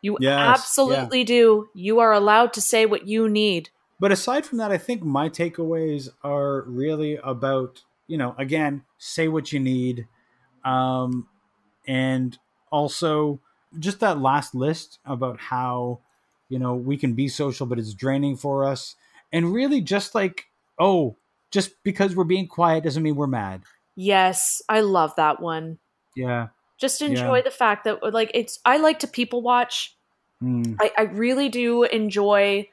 You 0.04 0.18
Yes, 0.20 0.34
absolutely 0.36 1.24
do. 1.24 1.70
You 1.76 2.00
are 2.00 2.12
allowed 2.12 2.54
to 2.54 2.62
say 2.62 2.88
what 2.88 3.08
you 3.08 3.30
need. 3.30 3.70
But 4.00 4.12
aside 4.12 4.48
from 4.48 4.58
that, 4.58 4.72
I 4.72 4.80
think 4.80 5.04
my 5.04 5.30
takeaways 5.30 6.10
are 6.24 6.64
really 6.64 7.18
about, 7.18 7.84
you 8.08 8.18
know, 8.18 8.34
again, 8.40 8.82
say 8.98 9.28
what 9.28 9.54
you 9.54 9.60
need. 9.60 10.08
Um, 10.66 11.28
and 11.88 12.36
also 12.72 13.40
just 13.78 14.00
that 14.00 14.20
last 14.20 14.56
list 14.56 14.98
about 15.06 15.40
how, 15.40 16.00
you 16.52 16.60
know, 16.60 16.76
we 16.76 16.98
can 16.98 17.14
be 17.14 17.30
social, 17.30 17.66
but 17.66 17.80
it's 17.80 17.94
draining 17.94 18.36
for 18.36 18.66
us. 18.66 18.96
And 19.32 19.54
really 19.54 19.80
just 19.80 20.14
like, 20.14 20.48
oh, 20.78 21.16
just 21.50 21.82
because 21.84 22.14
we're 22.14 22.26
being 22.26 22.46
quiet 22.46 22.84
doesn't 22.84 23.02
mean 23.02 23.16
we're 23.16 23.26
mad. 23.26 23.62
Yes, 23.96 24.62
I 24.68 24.82
love 24.82 25.16
that 25.16 25.42
one. 25.42 25.80
Yeah. 26.14 26.50
Just 26.78 27.02
enjoy 27.02 27.42
the 27.42 27.52
fact 27.52 27.86
that 27.86 28.14
like 28.14 28.32
it's 28.34 28.60
I 28.66 28.78
like 28.78 29.00
to 29.00 29.08
people 29.08 29.42
watch. 29.42 29.96
Mm. 30.44 30.76
I, 30.82 30.92
I 30.98 31.02
really 31.04 31.48
do 31.48 31.84
enjoy 31.84 32.68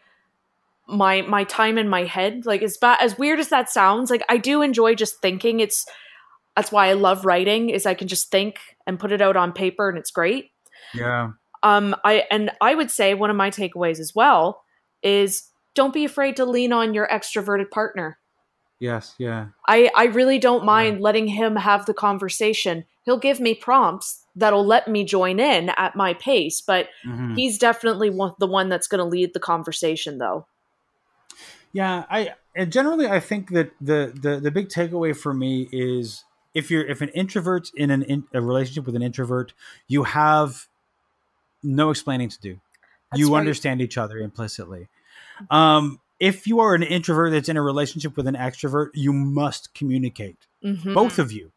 my 0.89 1.23
my 1.23 1.45
time 1.45 1.79
in 1.79 1.89
my 1.89 2.03
head. 2.03 2.47
Like 2.47 2.63
as 2.63 2.79
bad 2.79 2.99
as 3.01 3.17
weird 3.17 3.39
as 3.39 3.51
that 3.51 3.71
sounds, 3.71 4.11
like 4.11 4.25
I 4.29 4.39
do 4.39 4.61
enjoy 4.63 4.97
just 4.97 5.21
thinking. 5.21 5.61
It's 5.61 5.87
that's 6.57 6.73
why 6.73 6.89
I 6.89 6.95
love 6.95 7.25
writing 7.25 7.71
is 7.71 7.87
I 7.87 7.95
can 7.95 8.09
just 8.09 8.33
think 8.33 8.59
and 8.89 8.99
put 8.99 9.13
it 9.13 9.21
out 9.21 9.37
on 9.37 9.53
paper 9.53 9.89
and 9.89 9.97
it's 9.99 10.11
great. 10.11 10.51
Yeah. 10.95 11.33
Um 11.63 11.95
I 12.05 12.25
and 12.31 12.51
I 12.61 12.75
would 12.75 12.91
say 12.91 13.15
one 13.15 13.31
of 13.31 13.37
my 13.37 13.51
takeaways 13.51 13.99
as 13.99 14.15
well 14.15 14.63
is 15.03 15.51
don't 15.75 15.95
be 15.95 16.05
afraid 16.05 16.37
to 16.37 16.45
lean 16.45 16.73
on 16.73 16.95
your 16.95 17.07
extroverted 17.09 17.71
partner. 17.71 18.19
Yes. 18.81 19.15
Yeah. 19.19 19.47
I, 19.67 19.91
I 19.97 20.05
really 20.05 20.39
don't 20.39 20.65
mind 20.65 21.01
letting 21.01 21.27
him 21.27 21.57
have 21.57 21.87
the 21.87 21.95
conversation. 21.95 22.85
He'll 23.05 23.19
give 23.19 23.41
me 23.41 23.55
prompts 23.55 24.25
that'll 24.37 24.65
let 24.65 24.87
me 24.87 25.05
join 25.05 25.41
in 25.41 25.71
at 25.71 25.97
my 25.97 26.15
pace, 26.15 26.61
but 26.61 26.89
Mhm. 27.05 27.35
he's 27.37 27.59
definitely 27.59 28.11
one, 28.11 28.35
the 28.39 28.47
one 28.47 28.69
that's 28.69 28.87
going 28.87 29.01
to 29.01 29.05
lead 29.05 29.35
the 29.35 29.41
conversation, 29.41 30.19
though. 30.19 30.47
Yeah, 31.73 32.05
I 32.09 32.35
and 32.55 32.73
generally 32.73 33.09
I 33.09 33.21
think 33.21 33.51
that 33.51 33.73
the 33.81 34.13
the 34.15 34.41
the 34.41 34.51
big 34.51 34.69
takeaway 34.69 35.17
for 35.17 35.35
me 35.35 35.69
is 35.71 36.25
if 36.55 36.71
you're 36.71 36.87
if 36.87 37.01
an 37.01 37.11
introvert's 37.11 37.71
in 37.75 37.91
an 37.91 38.03
in, 38.03 38.25
a 38.33 38.41
relationship 38.41 38.87
with 38.87 38.97
an 38.97 39.03
introvert, 39.03 39.53
you 39.87 40.05
have 40.05 40.67
no 41.63 41.91
explaining 41.91 42.29
to 42.31 42.41
do. 42.41 42.61
That's 43.11 43.21
you 43.21 43.33
right. 43.33 43.41
understand 43.41 43.81
each 43.81 43.99
other 43.99 44.19
implicitly. 44.19 44.89
Um, 45.51 46.01
if 46.21 46.47
you 46.47 46.61
are 46.61 46.75
an 46.75 46.83
introvert 46.83 47.33
that's 47.33 47.49
in 47.49 47.57
a 47.57 47.63
relationship 47.63 48.17
with 48.17 48.27
an 48.27 48.35
extrovert, 48.35 48.91
you 48.95 49.13
must 49.13 49.73
communicate. 49.75 50.47
Mhm. 50.65 50.95
Both 50.95 51.19
of 51.19 51.31
you. 51.33 51.53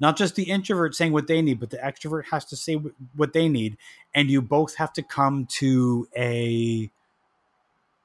Not 0.00 0.16
just 0.16 0.34
the 0.34 0.44
introvert 0.44 0.94
saying 0.94 1.12
what 1.12 1.26
they 1.26 1.40
need, 1.40 1.60
but 1.60 1.70
the 1.70 1.78
extrovert 1.78 2.26
has 2.26 2.44
to 2.46 2.56
say 2.56 2.74
wh- 2.74 3.18
what 3.18 3.32
they 3.32 3.48
need 3.48 3.78
and 4.14 4.30
you 4.30 4.42
both 4.42 4.74
have 4.76 4.92
to 4.94 5.02
come 5.02 5.46
to 5.58 6.06
a 6.16 6.90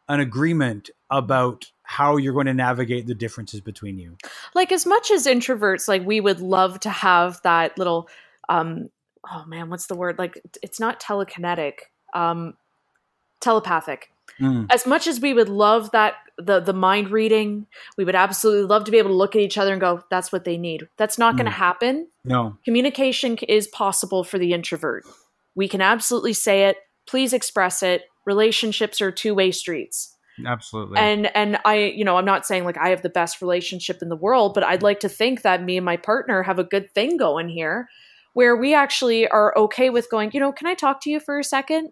an 0.07 0.19
agreement 0.19 0.89
about 1.11 1.71
how 1.83 2.17
you're 2.17 2.33
going 2.33 2.47
to 2.47 2.53
navigate 2.53 3.05
the 3.05 3.13
differences 3.13 3.61
between 3.61 3.99
you. 3.99 4.17
Like, 4.55 4.71
as 4.71 4.85
much 4.85 5.11
as 5.11 5.27
introverts, 5.27 5.87
like, 5.87 6.05
we 6.05 6.19
would 6.19 6.39
love 6.41 6.79
to 6.81 6.89
have 6.89 7.39
that 7.43 7.77
little, 7.77 8.09
um, 8.47 8.89
oh 9.31 9.43
man, 9.47 9.69
what's 9.69 9.87
the 9.87 9.95
word? 9.95 10.17
Like, 10.19 10.41
it's 10.61 10.79
not 10.79 11.01
telekinetic, 11.01 11.73
um, 12.13 12.53
telepathic. 13.41 14.11
Mm. 14.39 14.67
as 14.69 14.85
much 14.85 15.05
as 15.07 15.19
we 15.19 15.33
would 15.33 15.49
love 15.49 15.89
that 15.91 16.13
the 16.37 16.59
the 16.61 16.71
mind 16.71 17.09
reading 17.09 17.65
we 17.97 18.05
would 18.05 18.15
absolutely 18.15 18.63
love 18.67 18.85
to 18.85 18.91
be 18.91 18.97
able 18.99 19.09
to 19.09 19.15
look 19.15 19.35
at 19.35 19.41
each 19.41 19.57
other 19.57 19.71
and 19.73 19.81
go 19.81 20.01
that's 20.11 20.31
what 20.31 20.45
they 20.45 20.55
need 20.55 20.87
that's 20.97 21.17
not 21.17 21.35
going 21.35 21.47
to 21.47 21.51
Mm. 21.51 21.55
happen 21.55 22.07
No. 22.23 22.55
communication 22.63 23.37
is 23.49 23.67
possible 23.67 24.23
for 24.23 24.37
the 24.37 24.53
introvert 24.53 25.03
we 25.55 25.67
can 25.67 25.81
absolutely 25.81 26.31
say 26.33 26.65
it 26.69 26.77
please 27.05 27.33
express 27.33 27.81
it 27.83 28.03
relationships 28.25 29.01
are 29.01 29.11
two-way 29.11 29.51
streets 29.51 30.15
Absolutely. 30.45 30.99
and 30.99 31.35
and 31.35 31.57
i 31.65 31.75
you 31.75 32.05
know 32.05 32.15
i'm 32.15 32.23
not 32.23 32.45
saying 32.45 32.63
like 32.63 32.77
i 32.77 32.89
have 32.89 33.01
the 33.01 33.09
best 33.09 33.41
relationship 33.41 34.01
in 34.01 34.07
the 34.09 34.15
world 34.15 34.53
but 34.53 34.63
i'd 34.63 34.83
like 34.83 34.99
to 35.01 35.09
think 35.09 35.41
that 35.41 35.63
me 35.63 35.75
and 35.75 35.85
my 35.85 35.97
partner 35.97 36.43
have 36.43 36.59
a 36.59 36.63
good 36.63 36.93
thing 36.93 37.17
going 37.17 37.49
here 37.49 37.89
where 38.33 38.55
we 38.55 38.73
actually 38.73 39.27
are 39.27 39.57
okay 39.57 39.89
with 39.89 40.09
going 40.09 40.29
you 40.33 40.39
know 40.39 40.51
can 40.51 40.67
i 40.67 40.73
talk 40.73 41.01
to 41.01 41.09
you 41.09 41.19
for 41.19 41.39
a 41.39 41.43
second? 41.43 41.91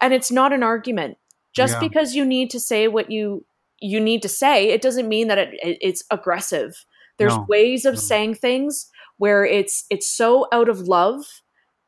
And 0.00 0.12
it's 0.12 0.30
not 0.30 0.52
an 0.52 0.62
argument. 0.62 1.16
Just 1.54 1.74
Yeah. 1.74 1.80
because 1.80 2.14
you 2.14 2.24
need 2.26 2.50
to 2.50 2.60
say 2.60 2.86
what 2.88 3.10
you 3.10 3.44
you 3.80 4.00
need 4.00 4.22
to 4.22 4.28
say 4.28 4.68
it 4.70 4.82
doesn't 4.82 5.08
mean 5.08 5.28
that 5.28 5.38
it, 5.38 5.54
it- 5.62 5.78
it's 5.80 6.02
aggressive. 6.10 6.84
There's 7.18 7.36
No. 7.36 7.46
ways 7.48 7.84
of 7.86 7.94
No. 7.94 8.00
saying 8.00 8.34
things 8.36 8.90
where 9.18 9.44
it's 9.44 9.84
it's 9.90 10.06
so 10.08 10.48
out 10.52 10.68
of 10.68 10.80
love 10.88 11.24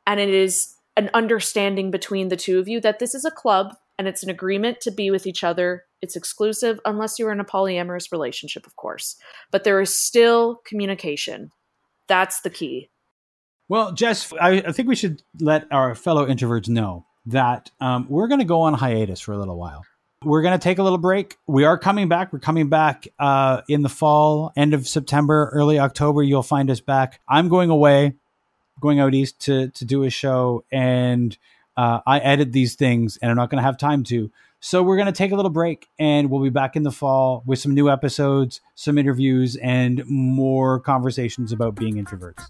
and 0.07 0.19
it 0.21 0.31
is 0.31 0.75
an 0.97 1.11
understanding 1.15 1.91
between 1.91 2.29
the 2.29 2.37
two 2.37 2.59
of 2.59 2.67
you 2.69 2.81
that 2.81 2.99
this 2.99 3.15
is 3.15 3.25
a 3.25 3.31
club 3.31 3.75
and 3.99 4.09
it's 4.09 4.23
an 4.23 4.31
agreement 4.31 4.81
to 4.81 4.91
be 4.91 5.11
with 5.11 5.27
each 5.27 5.45
other. 5.45 5.85
It's 6.01 6.17
exclusive 6.17 6.81
unless 6.85 7.19
you're 7.19 7.33
in 7.33 7.41
a 7.41 7.45
polyamorous 7.45 8.11
relationship 8.11 8.67
of 8.67 8.77
course. 8.77 9.17
But 9.51 9.65
there 9.65 9.81
is 9.81 9.95
still 9.95 10.63
communication. 10.65 11.51
That's 12.07 12.41
the 12.41 12.51
key 12.51 12.89
Well, 13.69 13.93
Jess, 13.93 14.33
I, 14.41 14.63
I 14.67 14.73
think 14.73 14.89
we 14.89 14.97
should 14.97 15.23
let 15.41 15.67
our 15.71 15.95
fellow 15.95 16.27
introverts 16.27 16.69
know 16.69 17.05
that 17.27 17.71
um, 17.81 18.07
we're 18.09 18.29
going 18.29 18.41
to 18.41 18.47
go 18.47 18.63
on 18.63 18.75
hiatus 18.75 19.21
for 19.21 19.33
a 19.33 19.39
little 19.39 19.59
while. 19.59 19.85
We're 20.25 20.43
going 20.43 20.59
to 20.59 20.63
take 20.63 20.79
a 20.79 20.83
little 20.83 20.99
break. 20.99 21.37
We 21.47 21.65
are 21.65 21.79
coming 21.79 22.09
back. 22.09 22.33
We're 22.33 22.39
coming 22.39 22.71
back 22.71 23.07
uh, 23.19 23.61
in 23.69 23.83
the 23.83 23.89
fall, 23.89 24.53
end 24.57 24.75
of 24.75 24.89
September, 24.89 25.51
early 25.53 25.79
October. 25.79 26.23
You'll 26.23 26.43
find 26.43 26.71
us 26.71 26.81
back. 26.81 27.21
I'm 27.29 27.49
going 27.49 27.71
away, 27.71 28.15
going 28.81 29.01
out 29.01 29.15
east 29.15 29.39
to 29.43 29.69
to 29.69 29.85
do 29.85 30.03
a 30.03 30.11
show, 30.11 30.65
and 30.73 31.37
uh, 31.77 32.01
I 32.07 32.19
edit 32.19 32.53
these 32.53 32.75
things, 32.75 33.19
and 33.19 33.31
I'm 33.31 33.37
not 33.37 33.51
going 33.51 33.59
to 33.59 33.67
have 33.67 33.79
time 33.79 34.03
to. 34.05 34.33
So 34.61 34.83
we're 34.83 34.97
going 34.97 35.07
to 35.07 35.13
take 35.13 35.31
a 35.31 35.37
little 35.37 35.53
break, 35.53 35.89
and 36.01 36.31
we'll 36.31 36.43
be 36.43 36.51
back 36.51 36.75
in 36.75 36.83
the 36.83 36.91
fall 36.91 37.45
with 37.47 37.61
some 37.61 37.75
new 37.75 37.89
episodes, 37.89 38.61
some 38.75 38.99
interviews, 38.99 39.55
and 39.57 40.05
more 40.07 40.81
conversations 40.81 41.53
about 41.53 41.77
being 41.77 41.95
introverts. 41.95 42.43